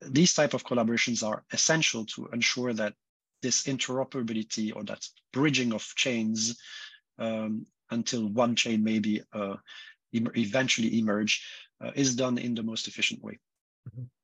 These 0.01 0.33
type 0.33 0.53
of 0.53 0.63
collaborations 0.63 1.27
are 1.27 1.43
essential 1.51 2.05
to 2.07 2.29
ensure 2.33 2.73
that 2.73 2.93
this 3.41 3.63
interoperability 3.63 4.75
or 4.75 4.83
that 4.83 5.03
bridging 5.33 5.73
of 5.73 5.83
chains 5.95 6.57
um, 7.17 7.65
until 7.89 8.27
one 8.27 8.55
chain 8.55 8.83
maybe 8.83 9.23
uh, 9.33 9.55
eventually 10.13 10.99
emerge 10.99 11.43
uh, 11.83 11.91
is 11.95 12.15
done 12.15 12.37
in 12.37 12.53
the 12.53 12.63
most 12.63 12.87
efficient 12.87 13.23
way. 13.23 13.39
Mm 13.87 13.91
-hmm. 13.95 14.20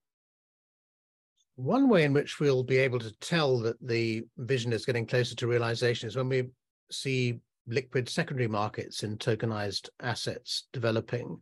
One 1.57 1.89
way 1.89 2.03
in 2.03 2.13
which 2.13 2.39
we'll 2.39 2.63
be 2.63 2.77
able 2.77 2.99
to 2.99 3.11
tell 3.19 3.59
that 3.61 3.77
the 3.81 4.23
vision 4.37 4.71
is 4.71 4.85
getting 4.85 5.07
closer 5.07 5.35
to 5.35 5.47
realization 5.47 6.07
is 6.07 6.15
when 6.15 6.29
we 6.29 6.43
see 6.91 7.39
liquid 7.65 8.07
secondary 8.07 8.47
markets 8.47 9.01
in 9.01 9.17
tokenized 9.17 9.89
assets 9.99 10.67
developing. 10.71 11.41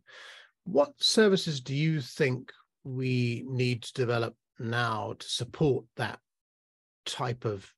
What 0.64 0.94
services 0.96 1.60
do 1.60 1.74
you 1.74 2.00
think 2.00 2.50
we 2.82 3.44
need 3.46 3.82
to 3.82 3.92
develop 3.92 4.34
now 4.58 5.16
to 5.18 5.28
support 5.28 5.84
that 5.96 6.18
type 7.04 7.44
of 7.44 7.70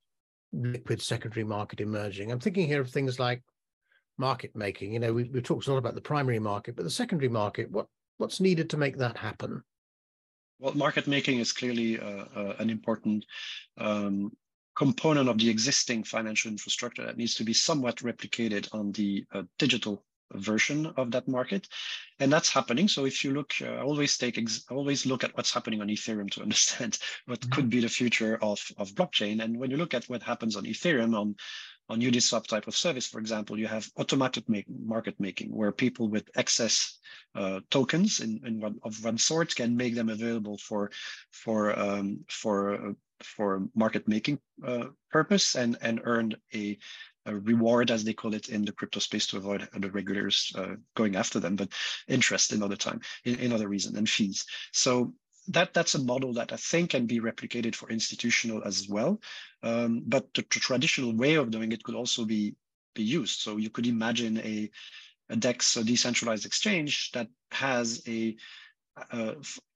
liquid 0.52 1.02
secondary 1.02 1.44
market 1.44 1.80
emerging? 1.80 2.30
I'm 2.30 2.38
thinking 2.38 2.68
here 2.68 2.80
of 2.80 2.88
things 2.88 3.18
like 3.18 3.42
market 4.16 4.54
making. 4.54 4.92
You 4.92 5.00
know, 5.00 5.12
we, 5.12 5.24
we've 5.24 5.42
talked 5.42 5.66
a 5.66 5.72
lot 5.72 5.78
about 5.78 5.96
the 5.96 6.00
primary 6.00 6.38
market, 6.38 6.76
but 6.76 6.84
the 6.84 6.90
secondary 6.90 7.28
market, 7.28 7.68
what 7.68 7.86
what's 8.18 8.40
needed 8.40 8.70
to 8.70 8.76
make 8.76 8.96
that 8.98 9.16
happen? 9.16 9.64
Well, 10.58 10.74
market 10.74 11.06
making 11.06 11.38
is 11.38 11.52
clearly 11.52 11.98
uh, 11.98 12.24
uh, 12.34 12.54
an 12.58 12.70
important 12.70 13.24
um, 13.76 14.32
component 14.74 15.28
of 15.28 15.38
the 15.38 15.48
existing 15.48 16.04
financial 16.04 16.50
infrastructure 16.50 17.04
that 17.04 17.16
needs 17.16 17.34
to 17.34 17.44
be 17.44 17.52
somewhat 17.52 17.96
replicated 17.96 18.68
on 18.72 18.92
the 18.92 19.24
uh, 19.32 19.42
digital 19.58 20.04
version 20.34 20.86
of 20.96 21.10
that 21.10 21.26
market. 21.26 21.66
And 22.20 22.32
that's 22.32 22.52
happening. 22.52 22.88
So 22.88 23.06
if 23.06 23.24
you 23.24 23.32
look 23.32 23.54
uh, 23.62 23.82
always 23.82 24.16
take 24.18 24.38
always 24.70 25.06
look 25.06 25.24
at 25.24 25.36
what's 25.36 25.52
happening 25.52 25.80
on 25.80 25.88
ethereum 25.88 26.30
to 26.32 26.42
understand 26.46 26.98
what 27.26 27.40
mm-hmm. 27.40 27.50
could 27.50 27.70
be 27.70 27.80
the 27.80 27.88
future 27.88 28.38
of 28.42 28.60
of 28.76 28.92
blockchain. 28.92 29.42
And 29.42 29.58
when 29.58 29.70
you 29.70 29.76
look 29.76 29.94
at 29.94 30.04
what 30.08 30.22
happens 30.22 30.56
on 30.56 30.64
ethereum 30.64 31.18
on 31.18 31.36
on 31.88 32.00
Uniswap 32.00 32.46
type 32.46 32.66
of 32.66 32.76
service, 32.76 33.06
for 33.06 33.18
example, 33.18 33.58
you 33.58 33.66
have 33.66 33.88
automatic 33.96 34.48
make, 34.48 34.66
market 34.68 35.14
making, 35.18 35.54
where 35.54 35.72
people 35.72 36.08
with 36.08 36.28
excess 36.36 36.98
uh, 37.34 37.60
tokens 37.70 38.20
in, 38.20 38.40
in 38.44 38.60
one, 38.60 38.78
of 38.82 39.02
one 39.04 39.18
sort 39.18 39.54
can 39.54 39.76
make 39.76 39.94
them 39.94 40.08
available 40.08 40.58
for 40.58 40.90
for 41.30 41.78
um, 41.78 42.24
for 42.28 42.74
uh, 42.74 42.92
for 43.20 43.68
market 43.74 44.06
making 44.06 44.38
uh, 44.66 44.84
purpose 45.10 45.54
and 45.54 45.76
and 45.80 46.00
earn 46.04 46.34
a, 46.54 46.78
a, 47.26 47.34
reward, 47.36 47.90
as 47.90 48.04
they 48.04 48.12
call 48.12 48.34
it 48.34 48.48
in 48.48 48.64
the 48.64 48.72
crypto 48.72 49.00
space, 49.00 49.26
to 49.26 49.36
avoid 49.36 49.68
the 49.78 49.90
regulators 49.90 50.52
uh, 50.56 50.74
going 50.94 51.16
after 51.16 51.40
them, 51.40 51.56
but 51.56 51.72
interest 52.06 52.52
another 52.52 52.76
time, 52.76 53.00
in, 53.24 53.36
in 53.36 53.52
other 53.52 53.68
reason 53.68 53.96
and 53.96 54.08
fees. 54.08 54.44
So 54.72 55.14
that 55.48 55.74
that's 55.74 55.94
a 55.94 56.02
model 56.02 56.32
that 56.34 56.52
I 56.52 56.56
think 56.56 56.90
can 56.90 57.06
be 57.06 57.20
replicated 57.20 57.74
for 57.74 57.90
institutional 57.90 58.62
as 58.64 58.88
well. 58.88 59.20
Um, 59.62 60.02
but 60.06 60.32
the, 60.34 60.42
traditional 60.42 61.14
way 61.14 61.34
of 61.34 61.50
doing 61.50 61.72
it 61.72 61.82
could 61.82 61.94
also 61.94 62.24
be 62.24 62.54
be 62.94 63.02
used. 63.02 63.40
So 63.40 63.56
you 63.56 63.70
could 63.70 63.86
imagine 63.86 64.38
a 64.38 64.70
a 65.30 65.36
DEX, 65.36 65.76
a 65.76 65.84
decentralized 65.84 66.46
exchange 66.46 67.10
that 67.12 67.28
has 67.50 68.02
a 68.08 68.36
uh, 69.12 69.34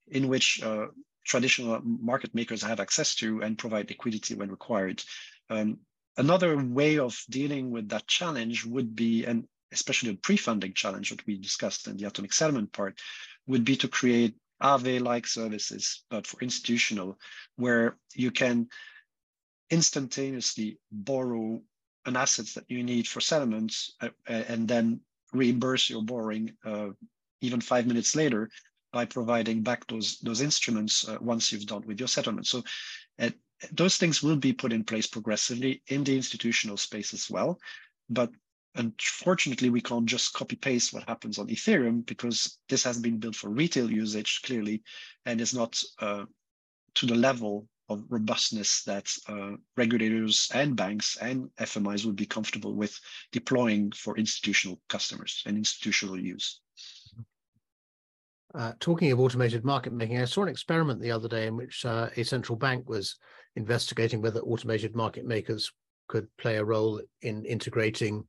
in 0.09 0.29
which 0.29 0.63
uh, 0.63 0.87
traditional 1.25 1.81
market 1.83 2.35
makers 2.35 2.63
have 2.63 2.81
access 2.81 3.15
to 3.17 3.43
and 3.43 3.59
provide 3.59 3.89
liquidity 3.89 4.35
when 4.35 4.51
required. 4.51 5.03
Um, 5.51 5.79
another 6.17 6.57
way 6.57 6.99
of 6.99 7.19
dealing 7.31 7.71
with 7.71 7.89
that 7.91 8.07
challenge 8.07 8.65
would 8.65 8.95
be, 8.97 9.25
and 9.25 9.47
especially 9.73 10.11
the 10.11 10.17
pre-funding 10.19 10.75
challenge 10.75 11.11
that 11.11 11.25
we 11.27 11.39
discussed 11.39 11.87
in 11.87 11.97
the 11.97 12.07
atomic 12.07 12.33
settlement 12.33 12.73
part, 12.73 12.99
would 13.47 13.65
be 13.65 13.77
to 13.77 13.89
create 13.89 14.35
Aave-like 14.63 15.27
services, 15.27 16.05
but 16.11 16.27
for 16.27 16.41
institutional, 16.41 17.19
where 17.57 17.97
you 18.15 18.31
can 18.31 18.69
instantaneously 19.71 20.79
borrow 20.91 21.61
an 22.05 22.17
asset 22.17 22.47
that 22.55 22.65
you 22.69 22.83
need 22.83 23.09
for 23.09 23.21
settlements 23.21 23.95
uh, 24.01 24.09
and 24.27 24.69
then 24.69 25.01
reimburse 25.33 25.89
your 25.89 26.03
borrowing 26.03 26.53
uh, 26.65 26.89
even 27.41 27.61
five 27.61 27.87
minutes 27.87 28.15
later 28.15 28.51
by 28.93 29.05
providing 29.05 29.63
back 29.63 29.87
those 29.87 30.19
those 30.19 30.41
instruments 30.41 31.09
uh, 31.09 31.17
once 31.21 31.51
you've 31.51 31.67
done 31.67 31.83
with 31.87 31.99
your 31.99 32.09
settlement. 32.09 32.47
So 32.47 32.63
uh, 33.19 33.31
those 33.73 33.97
things 33.97 34.23
will 34.23 34.37
be 34.37 34.53
put 34.53 34.73
in 34.73 34.85
place 34.85 35.07
progressively 35.07 35.83
in 35.89 36.05
the 36.05 36.17
institutional 36.17 36.77
space 36.77 37.15
as 37.15 37.31
well. 37.31 37.59
But 38.11 38.31
Unfortunately, 38.75 39.69
we 39.69 39.81
can't 39.81 40.07
just 40.07 40.33
copy 40.33 40.57
paste 40.57 40.93
what 40.93 41.09
happens 41.09 41.39
on 41.39 41.49
Ethereum 41.49 42.07
because 42.07 42.59
this 42.69 42.85
hasn't 42.85 43.05
been 43.05 43.19
built 43.19 43.37
for 43.37 43.51
retail 43.51 43.91
usage 43.91 44.41
clearly 44.45 44.83
and 45.27 45.41
is 45.41 45.55
not 45.55 45.81
uh, 46.01 46.25
to 46.95 47.07
the 47.07 47.15
level 47.15 47.67
of 47.89 48.05
robustness 48.09 48.83
that 48.85 49.11
uh, 49.29 49.53
regulators 49.77 50.51
and 50.55 50.75
banks 50.77 51.17
and 51.21 51.51
FMIs 51.61 52.07
would 52.07 52.17
be 52.17 52.27
comfortable 52.27 52.75
with 52.75 52.99
deploying 53.31 53.93
for 53.93 54.17
institutional 54.17 54.81
customers 54.89 55.43
and 55.47 55.57
institutional 55.59 56.19
use. 56.19 56.61
Uh, 58.55 58.73
talking 58.81 59.11
of 59.13 59.21
automated 59.21 59.65
market 59.65 59.93
making, 59.93 60.21
I 60.21 60.27
saw 60.27 60.43
an 60.43 60.49
experiment 60.49 61.01
the 61.01 61.11
other 61.11 61.29
day 61.29 61.47
in 61.47 61.57
which 61.57 61.85
uh, 61.85 62.09
a 62.17 62.23
central 62.23 62.57
bank 62.57 62.89
was 62.89 63.17
investigating 63.57 64.21
whether 64.21 64.41
automated 64.41 64.95
market 64.95 65.27
makers 65.27 65.73
could 66.09 66.27
play 66.37 66.57
a 66.57 66.65
role 66.65 67.01
in 67.23 67.45
integrating 67.45 68.25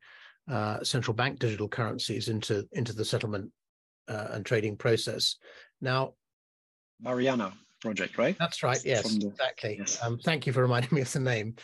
uh, 0.50 0.84
central 0.84 1.16
bank 1.16 1.40
digital 1.40 1.68
currencies 1.68 2.28
into 2.28 2.68
into 2.74 2.94
the 2.94 3.06
settlement 3.06 3.52
uh, 4.08 4.28
and 4.32 4.46
trading 4.46 4.76
process. 4.76 5.38
Now, 5.82 6.14
Mariana 7.02 7.54
project, 7.82 8.18
right? 8.18 8.36
That's 8.40 8.64
right. 8.64 8.80
Yes, 8.84 9.16
the, 9.16 9.28
exactly. 9.28 9.78
Yes. 9.80 10.00
Um, 10.02 10.18
thank 10.18 10.48
you 10.48 10.54
for 10.54 10.62
reminding 10.62 10.94
me 10.94 11.02
of 11.02 11.12
the 11.12 11.20
name. 11.20 11.56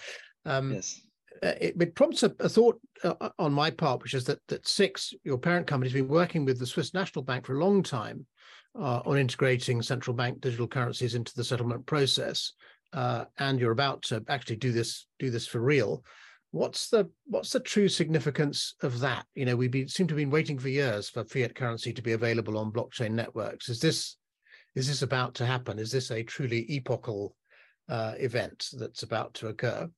Um, 0.46 0.74
yes. 0.74 1.02
Uh, 1.42 1.54
it, 1.62 1.76
it, 1.80 1.96
prompts 1.96 2.24
a, 2.24 2.36
a 2.42 2.50
thought 2.50 2.80
uh, 3.04 3.30
on 3.40 3.54
my 3.54 3.72
part, 3.72 4.04
which 4.04 4.14
is 4.14 4.26
that 4.26 4.40
that 4.50 4.68
SIX, 4.68 5.14
your 5.24 5.38
parent 5.38 5.68
company, 5.68 5.90
has 5.90 5.94
been 5.94 6.10
working 6.10 6.44
with 6.44 6.60
the 6.60 6.66
Swiss 6.66 6.94
National 6.94 7.24
Bank 7.24 7.46
for 7.46 7.56
a 7.56 7.64
long 7.64 7.82
time 7.82 8.26
uh, 8.78 9.02
on 9.06 9.18
integrating 9.18 9.82
central 9.82 10.14
bank 10.14 10.42
digital 10.42 10.68
currencies 10.68 11.16
into 11.16 11.34
the 11.36 11.44
settlement 11.44 11.86
process, 11.86 12.54
uh, 12.92 13.24
and 13.38 13.58
you're 13.58 13.72
about 13.72 14.02
to 14.04 14.22
actually 14.28 14.58
do 14.58 14.74
this 14.74 15.08
do 15.18 15.30
this 15.30 15.48
for 15.48 15.62
real 15.62 16.04
what's 16.52 16.90
the 16.90 17.10
what's 17.26 17.52
the 17.52 17.60
true 17.60 17.88
significance 17.88 18.76
of 18.82 19.00
that? 19.00 19.26
You 19.36 19.46
know 19.46 19.56
we 19.56 19.68
be, 19.68 19.88
seem 19.88 20.08
to 20.08 20.14
have 20.14 20.20
been 20.20 20.30
waiting 20.30 20.58
for 20.58 20.70
years 20.70 21.10
for 21.10 21.24
fiat 21.24 21.56
currency 21.56 21.94
to 21.94 22.02
be 22.02 22.14
available 22.14 22.58
on 22.58 22.72
blockchain 22.72 23.12
networks. 23.12 23.70
Is 23.70 23.80
this 23.80 24.18
is 24.76 24.88
this 24.88 25.02
about 25.02 25.36
to 25.36 25.46
happen? 25.46 25.80
Is 25.80 25.92
this 25.92 26.12
a 26.12 26.24
truly 26.24 26.66
epochal 26.70 27.36
uh, 27.90 28.14
event 28.18 28.70
that's 28.74 29.04
about 29.04 29.34
to 29.36 29.48
occur? 29.48 29.90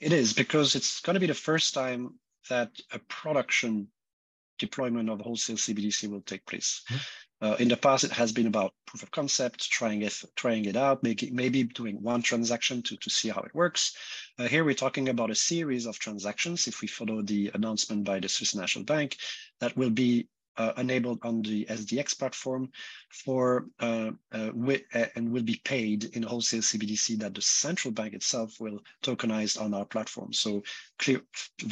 It 0.00 0.12
is 0.12 0.32
because 0.32 0.74
it's 0.74 1.00
going 1.00 1.14
to 1.14 1.20
be 1.20 1.26
the 1.26 1.34
first 1.34 1.74
time 1.74 2.14
that 2.48 2.70
a 2.92 2.98
production 3.00 3.88
deployment 4.58 5.10
of 5.10 5.20
wholesale 5.20 5.56
cbdc 5.56 6.08
will 6.10 6.22
take 6.22 6.46
place. 6.46 6.82
Mm-hmm. 6.88 7.00
Uh, 7.42 7.54
in 7.58 7.68
the 7.68 7.76
past, 7.76 8.04
it 8.04 8.12
has 8.12 8.32
been 8.32 8.46
about 8.46 8.72
proof 8.86 9.02
of 9.02 9.10
concept, 9.10 9.70
trying 9.70 10.02
it, 10.02 10.22
trying 10.36 10.64
it 10.64 10.76
out, 10.76 11.02
making 11.02 11.34
maybe 11.34 11.64
doing 11.64 12.02
one 12.02 12.22
transaction 12.22 12.82
to, 12.82 12.96
to 12.96 13.10
see 13.10 13.28
how 13.28 13.40
it 13.42 13.54
works. 13.54 13.94
Uh, 14.38 14.48
here 14.48 14.64
we're 14.64 14.74
talking 14.74 15.10
about 15.10 15.30
a 15.30 15.34
series 15.34 15.84
of 15.84 15.98
transactions. 15.98 16.66
If 16.66 16.80
we 16.80 16.88
follow 16.88 17.20
the 17.20 17.50
announcement 17.52 18.04
by 18.04 18.20
the 18.20 18.28
Swiss 18.28 18.54
National 18.54 18.86
Bank, 18.86 19.16
that 19.60 19.76
will 19.76 19.90
be 19.90 20.28
uh, 20.58 20.72
enabled 20.76 21.18
on 21.22 21.42
the 21.42 21.64
SDX 21.66 22.18
platform 22.18 22.70
for 23.10 23.66
uh, 23.80 24.10
uh, 24.32 24.50
uh, 24.94 25.06
and 25.14 25.30
will 25.30 25.42
be 25.42 25.60
paid 25.64 26.04
in 26.16 26.22
wholesale 26.22 26.60
CBDC 26.60 27.18
that 27.18 27.34
the 27.34 27.42
central 27.42 27.92
bank 27.92 28.14
itself 28.14 28.60
will 28.60 28.78
tokenize 29.02 29.60
on 29.60 29.74
our 29.74 29.84
platform. 29.84 30.32
So 30.32 30.62
clear, 30.98 31.22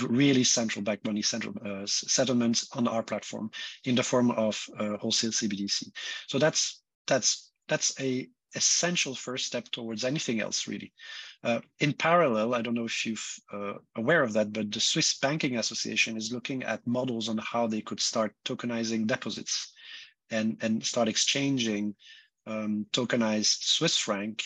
really 0.03 0.45
central 0.45 0.83
bank 0.83 1.05
money, 1.05 1.23
central 1.23 1.55
uh, 1.65 1.87
settlements 1.87 2.69
on 2.73 2.89
our 2.89 3.03
platform 3.03 3.51
in 3.85 3.95
the 3.95 4.03
form 4.03 4.31
of 4.33 4.65
uh, 4.79 4.97
wholesale 4.97 5.31
CBDC. 5.31 5.91
So 6.27 6.39
that's 6.39 6.83
that's 7.07 7.53
that's 7.69 7.99
a 8.01 8.29
essential 8.55 9.15
first 9.15 9.47
step 9.47 9.69
towards 9.71 10.05
anything 10.05 10.41
else, 10.41 10.67
really. 10.67 10.93
Uh, 11.43 11.61
in 11.81 11.93
parallel, 11.93 12.55
I 12.55 12.63
don't 12.63 12.75
know 12.75 12.87
if 12.87 13.05
you're 13.05 13.17
uh, 13.53 13.75
aware 13.97 14.23
of 14.23 14.33
that, 14.35 14.53
but 14.53 14.71
the 14.71 14.81
Swiss 14.81 15.19
Banking 15.19 15.59
Association 15.59 16.17
is 16.17 16.33
looking 16.33 16.63
at 16.63 16.87
models 16.87 17.29
on 17.29 17.39
how 17.39 17.67
they 17.67 17.81
could 17.81 18.01
start 18.01 18.35
tokenizing 18.45 19.07
deposits 19.07 19.73
and, 20.31 20.57
and 20.63 20.85
start 20.85 21.09
exchanging 21.09 21.95
um, 22.47 22.87
tokenized 22.93 23.63
Swiss 23.63 23.97
franc 23.97 24.43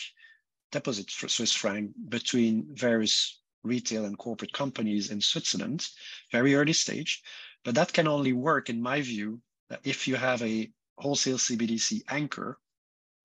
deposits 0.71 1.13
for 1.13 1.27
Swiss 1.27 1.53
franc 1.53 1.91
between 2.09 2.67
various 2.73 3.41
retail 3.63 4.05
and 4.05 4.17
corporate 4.17 4.53
companies 4.53 5.11
in 5.11 5.21
Switzerland, 5.21 5.87
very 6.31 6.55
early 6.55 6.73
stage. 6.73 7.21
But 7.63 7.75
that 7.75 7.93
can 7.93 8.07
only 8.07 8.33
work, 8.33 8.69
in 8.69 8.81
my 8.81 9.01
view, 9.01 9.41
if 9.83 10.07
you 10.07 10.15
have 10.15 10.41
a 10.41 10.71
wholesale 10.97 11.37
CBDC 11.37 12.01
anchor 12.09 12.57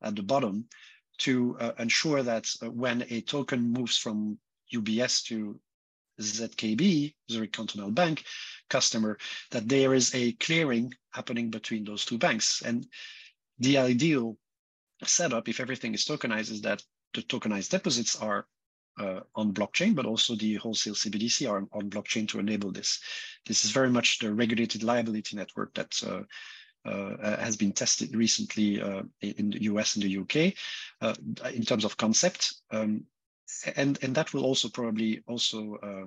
at 0.04 0.16
the 0.16 0.22
bottom 0.22 0.66
to 1.18 1.56
uh, 1.60 1.72
ensure 1.78 2.22
that 2.22 2.48
uh, 2.62 2.70
when 2.70 3.04
a 3.10 3.20
token 3.22 3.72
moves 3.72 3.96
from 3.96 4.38
UBS 4.72 5.24
to 5.24 5.58
ZKB, 6.20 7.14
Zurich 7.30 7.52
Cantonal 7.52 7.90
Bank 7.90 8.24
customer, 8.70 9.18
that 9.50 9.68
there 9.68 9.94
is 9.94 10.14
a 10.14 10.32
clearing 10.32 10.92
happening 11.12 11.50
between 11.50 11.84
those 11.84 12.04
two 12.04 12.18
banks. 12.18 12.62
And 12.62 12.86
the 13.58 13.78
ideal 13.78 14.36
setup, 15.02 15.48
if 15.48 15.60
everything 15.60 15.94
is 15.94 16.04
tokenized, 16.04 16.50
is 16.50 16.62
that 16.62 16.82
the 17.14 17.22
tokenized 17.22 17.70
deposits 17.70 18.16
are 18.16 18.46
uh, 18.98 19.20
on 19.34 19.52
blockchain, 19.52 19.94
but 19.94 20.06
also 20.06 20.36
the 20.36 20.54
wholesale 20.54 20.94
CBDC 20.94 21.50
are 21.50 21.66
on, 21.72 21.90
blockchain 21.90 22.28
to 22.28 22.38
enable 22.38 22.70
this. 22.70 23.00
This 23.46 23.64
is 23.64 23.70
very 23.70 23.90
much 23.90 24.18
the 24.18 24.32
regulated 24.32 24.82
liability 24.82 25.36
network 25.36 25.74
that 25.74 26.00
uh, 26.06 26.22
has 26.84 27.56
been 27.56 27.72
tested 27.72 28.14
recently 28.14 28.80
uh, 28.80 29.02
in 29.20 29.50
the 29.50 29.62
US 29.64 29.96
and 29.96 30.04
the 30.04 30.18
UK 30.18 30.54
uh, 31.00 31.14
in 31.52 31.64
terms 31.64 31.84
of 31.84 31.96
concept. 31.96 32.54
Um, 32.70 33.04
and, 33.76 33.98
and 34.02 34.14
that 34.14 34.32
will 34.32 34.44
also 34.44 34.68
probably 34.68 35.22
also 35.26 35.76
uh, 35.76 36.06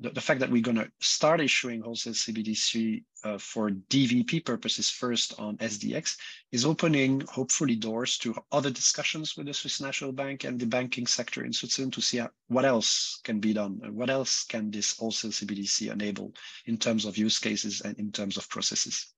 the, 0.00 0.10
the, 0.10 0.20
fact 0.20 0.40
that 0.40 0.50
we're 0.50 0.62
going 0.62 0.76
to 0.76 0.90
start 1.00 1.40
issuing 1.40 1.80
wholesale 1.80 2.12
CBDC 2.12 3.04
uh, 3.24 3.38
for 3.38 3.70
DVP 3.70 4.44
purposes 4.44 4.90
first 4.90 5.38
on 5.38 5.56
SDX 5.58 6.16
is 6.50 6.64
opening 6.64 7.20
hopefully 7.30 7.76
doors 7.76 8.18
to 8.18 8.34
other 8.50 8.70
discussions 8.70 9.36
with 9.36 9.46
the 9.46 9.54
Swiss 9.54 9.80
National 9.80 10.12
Bank 10.12 10.44
and 10.44 10.58
the 10.58 10.66
banking 10.66 11.06
sector 11.06 11.44
in 11.44 11.52
Switzerland 11.52 11.92
to 11.92 12.00
see 12.00 12.20
what 12.48 12.64
else 12.64 13.20
can 13.22 13.38
be 13.38 13.52
done 13.52 13.80
what 13.94 14.10
else 14.10 14.44
can 14.44 14.70
this 14.70 14.96
wholesale 14.96 15.30
CBDC 15.30 15.92
enable 15.92 16.32
in 16.66 16.76
terms 16.76 17.04
of 17.04 17.16
use 17.16 17.38
cases 17.38 17.80
and 17.82 17.96
in 17.98 18.10
terms 18.10 18.36
of 18.36 18.48
processes. 18.48 19.12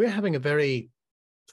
We're 0.00 0.08
having 0.08 0.34
a 0.34 0.38
very 0.38 0.88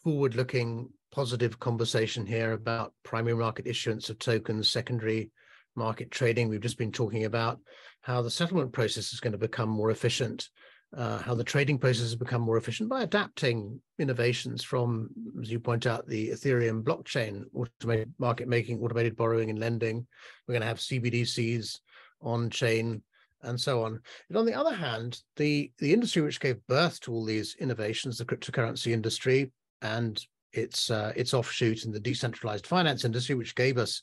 forward-looking 0.05 0.87
positive 1.11 1.59
conversation 1.59 2.25
here 2.25 2.53
about 2.53 2.93
primary 3.03 3.35
market 3.35 3.67
issuance 3.67 4.09
of 4.09 4.19
tokens, 4.19 4.71
secondary 4.71 5.31
market 5.75 6.11
trading. 6.11 6.47
We've 6.47 6.61
just 6.61 6.77
been 6.77 6.93
talking 6.93 7.25
about 7.25 7.59
how 8.03 8.21
the 8.21 8.31
settlement 8.31 8.71
process 8.71 9.11
is 9.11 9.19
going 9.19 9.33
to 9.33 9.37
become 9.37 9.67
more 9.67 9.91
efficient, 9.91 10.47
uh, 10.95 11.17
how 11.17 11.35
the 11.35 11.43
trading 11.43 11.77
process 11.77 12.03
has 12.03 12.15
become 12.15 12.39
more 12.39 12.55
efficient 12.55 12.87
by 12.87 13.03
adapting 13.03 13.81
innovations 13.99 14.63
from, 14.63 15.09
as 15.41 15.51
you 15.51 15.59
point 15.59 15.85
out, 15.85 16.07
the 16.07 16.29
Ethereum 16.29 16.83
blockchain, 16.83 17.43
automated 17.53 18.13
market 18.17 18.47
making, 18.47 18.79
automated 18.79 19.17
borrowing 19.17 19.49
and 19.49 19.59
lending. 19.59 20.07
We're 20.47 20.53
going 20.53 20.61
to 20.61 20.67
have 20.69 20.77
CBDCs 20.77 21.79
on 22.21 22.49
chain 22.49 23.01
and 23.43 23.59
so 23.59 23.83
on. 23.83 23.99
On 24.35 24.45
the 24.45 24.53
other 24.53 24.73
hand, 24.73 25.21
the, 25.35 25.71
the 25.79 25.93
industry 25.93 26.21
which 26.21 26.39
gave 26.39 26.65
birth 26.67 26.99
to 27.01 27.13
all 27.13 27.25
these 27.25 27.55
innovations, 27.59 28.17
the 28.17 28.25
cryptocurrency 28.25 28.91
industry 28.91 29.51
and 29.81 30.23
its 30.53 30.89
uh, 30.89 31.13
its 31.15 31.33
offshoot 31.33 31.85
in 31.85 31.91
the 31.91 31.99
decentralized 31.99 32.65
finance 32.65 33.05
industry, 33.05 33.35
which 33.35 33.55
gave 33.55 33.77
us 33.77 34.01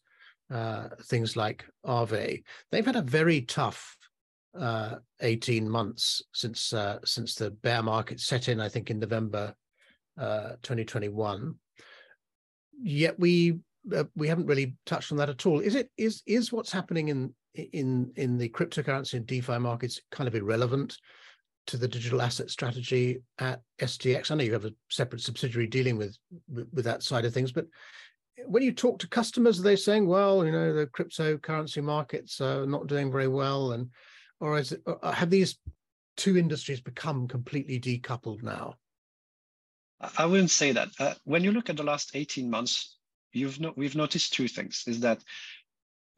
uh, 0.52 0.88
things 1.04 1.36
like 1.36 1.64
Aave. 1.86 2.42
They've 2.70 2.86
had 2.86 2.96
a 2.96 3.02
very 3.02 3.42
tough 3.42 3.96
uh, 4.58 4.96
18 5.20 5.68
months 5.68 6.22
since 6.32 6.72
uh, 6.72 6.98
since 7.04 7.34
the 7.34 7.50
bear 7.50 7.82
market 7.82 8.20
set 8.20 8.48
in, 8.48 8.60
I 8.60 8.68
think, 8.68 8.90
in 8.90 9.00
November 9.00 9.54
uh, 10.18 10.50
2021. 10.62 11.54
Yet 12.82 13.18
we 13.18 13.58
uh, 13.94 14.04
we 14.14 14.28
haven't 14.28 14.46
really 14.46 14.76
touched 14.86 15.12
on 15.12 15.18
that 15.18 15.30
at 15.30 15.46
all. 15.46 15.60
Is 15.60 15.74
it 15.74 15.90
is 15.96 16.22
is 16.26 16.52
what's 16.52 16.72
happening 16.72 17.08
in 17.08 17.34
in 17.54 18.12
in 18.16 18.38
the 18.38 18.48
cryptocurrency 18.48 19.14
and 19.14 19.26
DeFi 19.26 19.58
markets 19.58 20.00
kind 20.10 20.28
of 20.28 20.34
irrelevant 20.34 20.98
to 21.66 21.76
the 21.76 21.88
digital 21.88 22.20
asset 22.20 22.50
strategy 22.50 23.22
at 23.38 23.62
SDX? 23.80 24.30
I 24.30 24.34
know 24.34 24.44
you 24.44 24.52
have 24.52 24.64
a 24.64 24.74
separate 24.90 25.22
subsidiary 25.22 25.66
dealing 25.66 25.96
with 25.96 26.16
with, 26.48 26.84
that 26.84 27.02
side 27.02 27.24
of 27.24 27.32
things, 27.32 27.52
but 27.52 27.66
when 28.46 28.62
you 28.62 28.72
talk 28.72 28.98
to 28.98 29.08
customers, 29.08 29.60
are 29.60 29.62
they 29.62 29.76
saying, 29.76 30.06
well, 30.06 30.44
you 30.44 30.52
know, 30.52 30.72
the 30.72 30.86
cryptocurrency 30.86 31.82
markets 31.82 32.40
are 32.40 32.66
not 32.66 32.86
doing 32.86 33.10
very 33.10 33.28
well? 33.28 33.72
And, 33.72 33.90
or 34.40 34.58
is 34.58 34.72
it, 34.72 34.82
have 35.02 35.30
these 35.30 35.56
two 36.16 36.36
industries 36.36 36.80
become 36.80 37.28
completely 37.28 37.80
decoupled 37.80 38.42
now? 38.42 38.74
I 40.18 40.26
wouldn't 40.26 40.50
say 40.50 40.72
that. 40.72 40.88
Uh, 40.98 41.14
when 41.24 41.44
you 41.44 41.52
look 41.52 41.70
at 41.70 41.76
the 41.76 41.84
last 41.84 42.10
18 42.14 42.50
months, 42.50 42.96
you've 43.32 43.60
no, 43.60 43.72
we've 43.76 43.96
noticed 43.96 44.34
two 44.34 44.48
things 44.48 44.84
is 44.86 45.00
that 45.00 45.22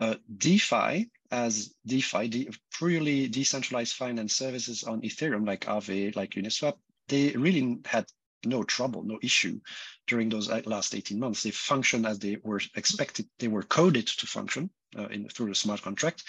uh, 0.01 0.16
DeFi 0.37 1.11
as 1.31 1.74
DeFi, 1.87 2.29
de 2.29 2.51
purely 2.77 3.29
decentralized 3.29 3.95
finance 3.95 4.35
services 4.35 4.85
on 4.85 5.01
Ethereum, 5.03 5.47
like 5.47 5.66
Aave, 5.66 6.16
like 6.16 6.31
Uniswap, 6.33 6.74
they 7.09 7.31
really 7.31 7.79
had 7.85 8.07
no 8.45 8.62
trouble, 8.62 9.03
no 9.03 9.18
issue 9.22 9.61
during 10.07 10.29
those 10.29 10.51
uh, 10.51 10.62
last 10.66 10.95
18 10.95 11.18
months. 11.18 11.43
They 11.43 11.51
functioned 11.51 12.07
as 12.07 12.18
they 12.18 12.39
were 12.43 12.61
expected, 12.74 13.27
they 13.39 13.49
were 13.49 13.62
coded 13.62 14.07
to 14.07 14.27
function 14.27 14.70
uh, 14.99 15.07
in, 15.07 15.29
through 15.29 15.49
the 15.49 15.55
smart 15.55 15.83
contract. 15.83 16.24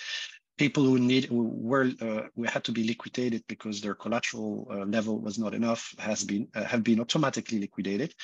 People 0.57 0.83
who 0.83 0.97
need 0.97 1.25
who 1.25 1.43
were 1.43 1.91
uh, 2.01 2.23
who 2.35 2.43
had 2.43 2.63
to 2.63 2.71
be 2.71 2.83
liquidated 2.83 3.43
because 3.47 3.79
their 3.79 3.93
collateral 3.93 4.67
uh, 4.71 4.85
level 4.85 5.19
was 5.19 5.37
not 5.37 5.53
enough 5.53 5.93
has 5.99 6.23
been 6.23 6.47
uh, 6.55 6.63
have 6.63 6.83
been 6.83 6.99
automatically 6.99 7.59
liquidated, 7.59 8.15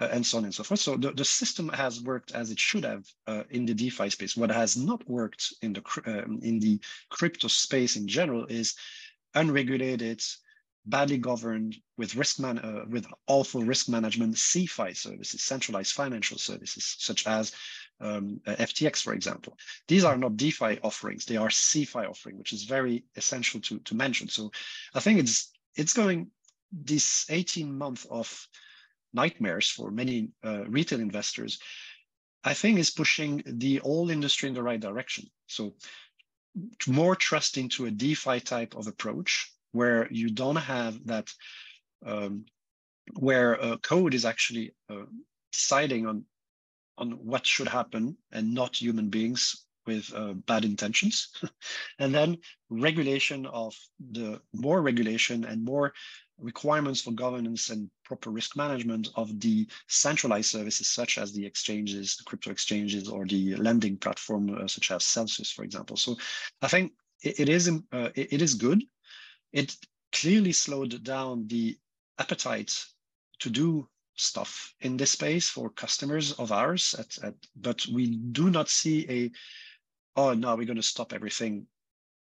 and 0.00 0.24
so 0.24 0.38
on 0.38 0.44
and 0.44 0.54
so 0.54 0.64
forth. 0.64 0.80
So 0.80 0.96
the, 0.96 1.12
the 1.12 1.24
system 1.24 1.68
has 1.70 2.02
worked 2.02 2.32
as 2.32 2.50
it 2.50 2.58
should 2.58 2.84
have 2.84 3.04
in 3.50 3.66
the 3.66 3.74
DeFi 3.74 4.10
space. 4.10 4.36
What 4.36 4.50
has 4.50 4.76
not 4.76 5.08
worked 5.08 5.52
in 5.62 5.72
the 5.72 5.82
um, 6.06 6.40
in 6.42 6.58
the 6.58 6.80
crypto 7.10 7.48
space 7.48 7.96
in 7.96 8.08
general 8.08 8.46
is 8.46 8.74
unregulated 9.34 10.22
badly 10.86 11.18
governed 11.18 11.76
with 11.96 12.16
risk 12.16 12.40
man 12.40 12.58
uh, 12.58 12.84
with 12.88 13.06
awful 13.26 13.62
risk 13.62 13.88
management 13.88 14.34
CeFi 14.34 14.96
services, 14.96 15.42
centralized 15.42 15.92
financial 15.92 16.38
services, 16.38 16.96
such 16.98 17.26
as 17.26 17.52
um, 18.00 18.40
uh, 18.46 18.56
FTX, 18.56 19.02
for 19.02 19.14
example. 19.14 19.56
These 19.86 20.04
are 20.04 20.16
not 20.16 20.36
DeFi 20.36 20.80
offerings; 20.82 21.24
they 21.24 21.36
are 21.36 21.48
CeFi 21.48 22.08
offering, 22.08 22.38
which 22.38 22.52
is 22.52 22.64
very 22.64 23.04
essential 23.16 23.60
to 23.62 23.78
to 23.80 23.94
mention. 23.94 24.28
So, 24.28 24.50
I 24.94 25.00
think 25.00 25.20
it's 25.20 25.52
it's 25.76 25.92
going 25.92 26.30
this 26.72 27.26
18 27.28 27.76
month 27.76 28.06
of 28.10 28.48
nightmares 29.12 29.68
for 29.68 29.90
many 29.90 30.30
uh, 30.44 30.64
retail 30.66 31.00
investors. 31.00 31.58
I 32.44 32.54
think 32.54 32.78
is 32.78 32.90
pushing 32.90 33.42
the 33.46 33.76
whole 33.76 34.10
industry 34.10 34.48
in 34.48 34.54
the 34.54 34.62
right 34.62 34.80
direction. 34.80 35.30
So, 35.46 35.74
more 36.86 37.16
trust 37.16 37.56
into 37.56 37.86
a 37.86 37.90
DeFi 37.90 38.40
type 38.40 38.74
of 38.76 38.86
approach 38.86 39.52
where 39.70 40.12
you 40.12 40.28
don't 40.28 40.56
have 40.56 41.06
that, 41.06 41.32
um, 42.04 42.44
where 43.18 43.62
uh, 43.62 43.76
code 43.78 44.12
is 44.12 44.24
actually 44.24 44.74
uh, 44.90 45.06
deciding 45.52 46.06
on 46.06 46.24
on 46.98 47.12
what 47.12 47.46
should 47.46 47.68
happen 47.68 48.16
and 48.32 48.52
not 48.52 48.76
human 48.76 49.08
beings 49.08 49.64
with 49.86 50.12
uh, 50.14 50.34
bad 50.46 50.64
intentions. 50.64 51.28
and 51.98 52.14
then 52.14 52.38
regulation 52.70 53.46
of 53.46 53.74
the 53.98 54.40
more 54.52 54.82
regulation 54.82 55.44
and 55.44 55.64
more 55.64 55.92
requirements 56.42 57.00
for 57.00 57.12
governance 57.12 57.70
and 57.70 57.90
proper 58.04 58.30
risk 58.30 58.56
management 58.56 59.08
of 59.14 59.40
the 59.40 59.66
centralized 59.88 60.50
services 60.50 60.88
such 60.88 61.18
as 61.18 61.32
the 61.32 61.46
exchanges, 61.46 62.16
the 62.16 62.24
crypto 62.24 62.50
exchanges, 62.50 63.08
or 63.08 63.24
the 63.26 63.56
lending 63.56 63.96
platform 63.96 64.54
uh, 64.54 64.66
such 64.66 64.90
as 64.90 65.04
Celsius, 65.04 65.50
for 65.50 65.64
example. 65.64 65.96
So 65.96 66.16
I 66.60 66.68
think 66.68 66.92
it, 67.22 67.40
it 67.40 67.48
is 67.48 67.68
uh, 67.68 68.10
it, 68.14 68.32
it 68.32 68.42
is 68.42 68.54
good 68.54 68.82
it 69.52 69.76
clearly 70.12 70.52
slowed 70.52 71.02
down 71.04 71.46
the 71.48 71.76
appetite 72.18 72.84
to 73.40 73.50
do 73.50 73.88
stuff 74.14 74.74
in 74.80 74.96
this 74.96 75.12
space 75.12 75.48
for 75.48 75.70
customers 75.70 76.32
of 76.32 76.52
ours 76.52 76.94
at, 76.98 77.16
at 77.24 77.34
but 77.56 77.84
we 77.92 78.16
do 78.16 78.50
not 78.50 78.68
see 78.68 79.06
a 79.08 79.30
oh 80.16 80.34
no 80.34 80.54
we're 80.54 80.66
going 80.66 80.76
to 80.76 80.82
stop 80.82 81.12
everything 81.12 81.66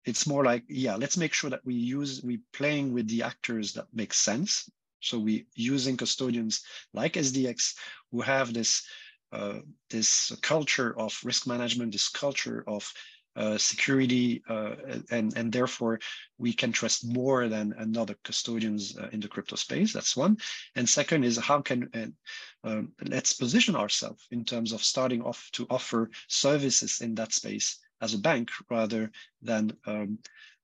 it's 0.05 0.27
more 0.27 0.43
like 0.43 0.63
yeah 0.67 0.95
let's 0.95 1.17
make 1.17 1.33
sure 1.33 1.49
that 1.49 1.65
we 1.65 1.73
use 1.73 2.21
we 2.23 2.39
playing 2.53 2.93
with 2.93 3.07
the 3.07 3.23
actors 3.23 3.73
that 3.73 3.85
make 3.93 4.13
sense 4.13 4.69
so 4.99 5.17
we 5.17 5.45
using 5.55 5.97
custodians 5.97 6.63
like 6.93 7.13
SDX 7.13 7.75
who 8.11 8.21
have 8.21 8.53
this 8.53 8.83
uh, 9.31 9.59
this 9.89 10.31
culture 10.41 10.97
of 10.99 11.17
risk 11.23 11.47
management 11.47 11.91
this 11.91 12.09
culture 12.09 12.63
of 12.67 12.91
uh, 13.35 13.57
security, 13.57 14.43
uh, 14.49 14.75
and, 15.09 15.37
and 15.37 15.53
therefore 15.53 15.99
we 16.37 16.51
can 16.51 16.71
trust 16.71 17.07
more 17.07 17.47
than 17.47 17.73
another 17.77 18.13
custodians 18.25 18.97
uh, 18.97 19.07
in 19.13 19.21
the 19.21 19.27
crypto 19.29 19.55
space. 19.55 19.93
That's 19.93 20.17
one. 20.17 20.35
And 20.75 20.87
second 20.87 21.23
is 21.23 21.37
how 21.37 21.61
can, 21.61 21.89
uh, 21.93 22.67
um, 22.67 22.91
let's 23.05 23.31
position 23.31 23.73
ourselves 23.73 24.27
in 24.31 24.43
terms 24.43 24.73
of 24.73 24.83
starting 24.83 25.21
off 25.21 25.49
to 25.53 25.65
offer 25.69 26.09
services 26.27 26.99
in 26.99 27.15
that 27.15 27.31
space 27.31 27.79
as 28.01 28.13
a 28.13 28.19
bank 28.19 28.49
rather 28.69 29.11
than 29.41 29.71
um, 29.85 30.19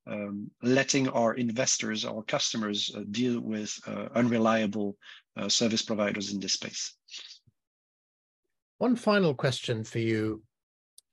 um, 0.05 0.49
letting 0.61 1.09
our 1.09 1.33
investors, 1.33 2.05
our 2.05 2.23
customers 2.23 2.91
uh, 2.95 3.01
deal 3.11 3.39
with 3.41 3.77
uh, 3.87 4.07
unreliable 4.15 4.97
service 5.49 5.83
providers 5.83 6.33
in 6.33 6.39
this 6.39 6.53
space. 6.53 6.95
One 8.79 8.95
final 8.95 9.35
question 9.35 9.83
for 9.83 9.99
you 9.99 10.41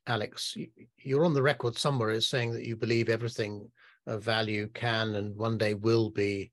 Alex, 0.06 0.56
you're 0.98 1.24
on 1.24 1.32
the 1.32 1.42
record 1.42 1.78
somewhere 1.78 2.10
as 2.10 2.28
saying 2.28 2.52
that 2.52 2.66
you 2.66 2.76
believe 2.76 3.08
everything 3.08 3.70
of 4.06 4.22
value 4.22 4.68
can 4.74 5.14
and 5.14 5.34
one 5.36 5.56
day 5.56 5.74
will 5.74 6.10
be 6.10 6.52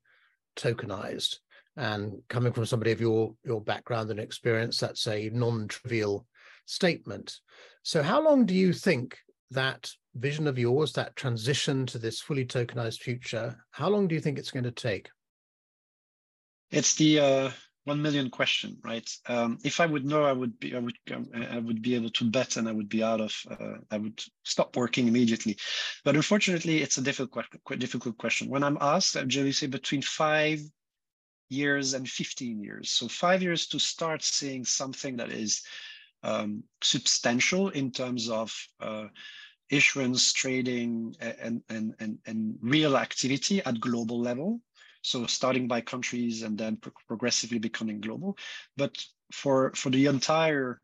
tokenized. 0.56 1.36
And 1.76 2.22
coming 2.28 2.52
from 2.52 2.66
somebody 2.66 2.92
of 2.92 3.00
your, 3.00 3.34
your 3.44 3.60
background 3.60 4.10
and 4.10 4.20
experience, 4.20 4.78
that's 4.78 5.06
a 5.06 5.30
non-trivial 5.30 6.26
statement. 6.64 7.40
So 7.82 8.02
how 8.02 8.22
long 8.22 8.46
do 8.46 8.54
you 8.54 8.72
think 8.72 9.18
that 9.52 9.90
vision 10.14 10.46
of 10.46 10.58
yours, 10.58 10.92
that 10.92 11.16
transition 11.16 11.86
to 11.86 11.98
this 11.98 12.20
fully 12.20 12.44
tokenized 12.44 13.00
future, 13.00 13.64
how 13.70 13.88
long 13.88 14.08
do 14.08 14.14
you 14.14 14.20
think 14.20 14.38
it's 14.38 14.50
going 14.50 14.64
to 14.64 14.70
take? 14.70 15.08
It's 16.70 16.94
the 16.94 17.20
uh, 17.20 17.50
one 17.84 18.00
million 18.00 18.30
question, 18.30 18.78
right? 18.84 19.08
Um, 19.26 19.58
if 19.64 19.80
I 19.80 19.86
would 19.86 20.04
know, 20.04 20.24
I 20.24 20.32
would 20.32 20.58
be, 20.58 20.74
I 20.74 20.78
would, 20.78 20.96
I 21.50 21.58
would 21.58 21.82
be 21.82 21.94
able 21.94 22.10
to 22.10 22.30
bet, 22.30 22.56
and 22.56 22.68
I 22.68 22.72
would 22.72 22.88
be 22.88 23.02
out 23.02 23.20
of, 23.20 23.34
uh, 23.50 23.78
I 23.90 23.98
would 23.98 24.22
stop 24.44 24.76
working 24.76 25.08
immediately. 25.08 25.56
But 26.04 26.16
unfortunately, 26.16 26.82
it's 26.82 26.98
a 26.98 27.02
difficult, 27.02 27.46
difficult 27.78 28.16
question. 28.18 28.48
When 28.48 28.62
I'm 28.62 28.78
asked, 28.80 29.16
I 29.16 29.24
generally 29.24 29.52
say 29.52 29.66
between 29.66 30.02
five 30.02 30.60
years 31.48 31.92
and 31.94 32.08
15 32.08 32.62
years. 32.62 32.90
So 32.90 33.08
five 33.08 33.42
years 33.42 33.66
to 33.68 33.78
start 33.78 34.22
seeing 34.22 34.64
something 34.64 35.16
that 35.16 35.30
is 35.30 35.62
um, 36.22 36.62
substantial 36.82 37.70
in 37.70 37.90
terms 37.90 38.28
of 38.28 38.54
uh, 38.80 39.06
issuance, 39.70 40.32
trading, 40.32 41.14
and, 41.20 41.62
and, 41.68 41.94
and, 41.98 42.18
and 42.26 42.58
real 42.60 42.96
activity 42.96 43.62
at 43.64 43.80
global 43.80 44.20
level. 44.20 44.60
So 45.02 45.26
starting 45.26 45.66
by 45.66 45.80
countries 45.80 46.42
and 46.42 46.56
then 46.56 46.76
pro 46.76 46.92
progressively 47.08 47.58
becoming 47.58 48.00
global. 48.00 48.36
But 48.76 49.04
for, 49.32 49.72
for 49.74 49.90
the 49.90 50.06
entire 50.06 50.80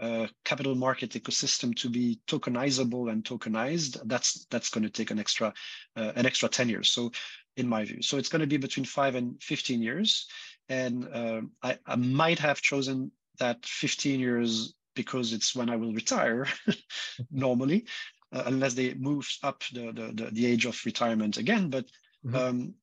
uh, 0.00 0.26
capital 0.44 0.74
market 0.74 1.10
ecosystem 1.10 1.74
to 1.76 1.88
be 1.88 2.20
tokenizable 2.26 3.12
and 3.12 3.22
tokenized, 3.22 4.00
that's 4.06 4.46
that's 4.50 4.70
going 4.70 4.82
to 4.82 4.90
take 4.90 5.10
an 5.10 5.18
extra 5.18 5.52
uh, 5.96 6.12
an 6.16 6.26
extra 6.26 6.48
10 6.48 6.68
years. 6.68 6.90
So 6.90 7.12
in 7.56 7.68
my 7.68 7.84
view, 7.84 8.02
so 8.02 8.16
it's 8.16 8.28
going 8.28 8.40
to 8.40 8.46
be 8.46 8.56
between 8.56 8.84
five 8.84 9.14
and 9.14 9.40
15 9.42 9.82
years. 9.82 10.26
And 10.68 11.06
uh, 11.12 11.42
I, 11.62 11.78
I 11.86 11.96
might 11.96 12.38
have 12.38 12.60
chosen 12.60 13.12
that 13.38 13.64
15 13.64 14.20
years 14.20 14.74
because 14.94 15.32
it's 15.32 15.54
when 15.54 15.70
I 15.70 15.76
will 15.76 15.92
retire 15.92 16.46
normally, 17.30 17.86
uh, 18.32 18.44
unless 18.46 18.74
they 18.74 18.94
move 18.94 19.28
up 19.42 19.62
the, 19.72 19.92
the, 19.92 20.30
the, 20.30 20.46
age 20.46 20.66
of 20.66 20.80
retirement 20.84 21.36
again. 21.36 21.68
But 21.68 21.86
mm-hmm. 22.24 22.36
um, 22.36 22.74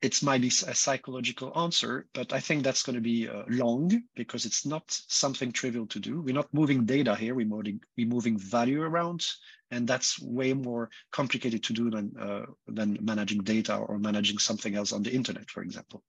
it 0.00 0.20
might 0.22 0.40
be 0.40 0.48
a 0.48 0.74
psychological 0.74 1.52
answer, 1.56 2.08
but 2.12 2.32
I 2.32 2.40
think 2.40 2.64
that's 2.64 2.82
going 2.82 2.96
to 2.96 3.00
be 3.00 3.28
uh, 3.28 3.44
long 3.48 4.02
because 4.16 4.44
it's 4.46 4.66
not 4.66 4.84
something 4.88 5.52
trivial 5.52 5.86
to 5.86 6.00
do. 6.00 6.20
We're 6.20 6.34
not 6.34 6.52
moving 6.52 6.84
data 6.84 7.14
here, 7.14 7.36
we're 7.36 7.46
moving, 7.46 7.80
we're 7.96 8.08
moving 8.08 8.36
value 8.36 8.82
around, 8.82 9.24
and 9.70 9.86
that's 9.86 10.20
way 10.20 10.54
more 10.54 10.90
complicated 11.12 11.62
to 11.64 11.72
do 11.72 11.88
than, 11.90 12.12
uh, 12.18 12.46
than 12.66 12.98
managing 13.00 13.42
data 13.42 13.76
or 13.76 13.98
managing 13.98 14.38
something 14.38 14.74
else 14.74 14.92
on 14.92 15.04
the 15.04 15.12
internet, 15.12 15.48
for 15.48 15.62
example. 15.62 16.02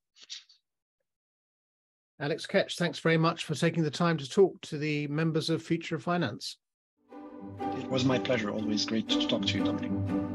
Alex 2.20 2.46
Kech, 2.46 2.76
thanks 2.76 3.00
very 3.00 3.18
much 3.18 3.46
for 3.46 3.56
taking 3.56 3.84
the 3.84 3.92
time 3.92 4.18
to 4.18 4.30
talk 4.30 4.60
to 4.62 4.78
the 4.78 5.08
members 5.08 5.50
of 5.50 5.64
Future 5.64 5.96
of 5.96 6.04
Finance. 6.04 6.58
It 7.60 7.90
was 7.90 8.06
my 8.06 8.20
pleasure. 8.20 8.52
Always 8.52 8.86
great 8.86 9.10
to 9.10 9.28
talk 9.28 9.46
to 9.46 9.58
you, 9.58 9.64
Dominic. 9.64 10.33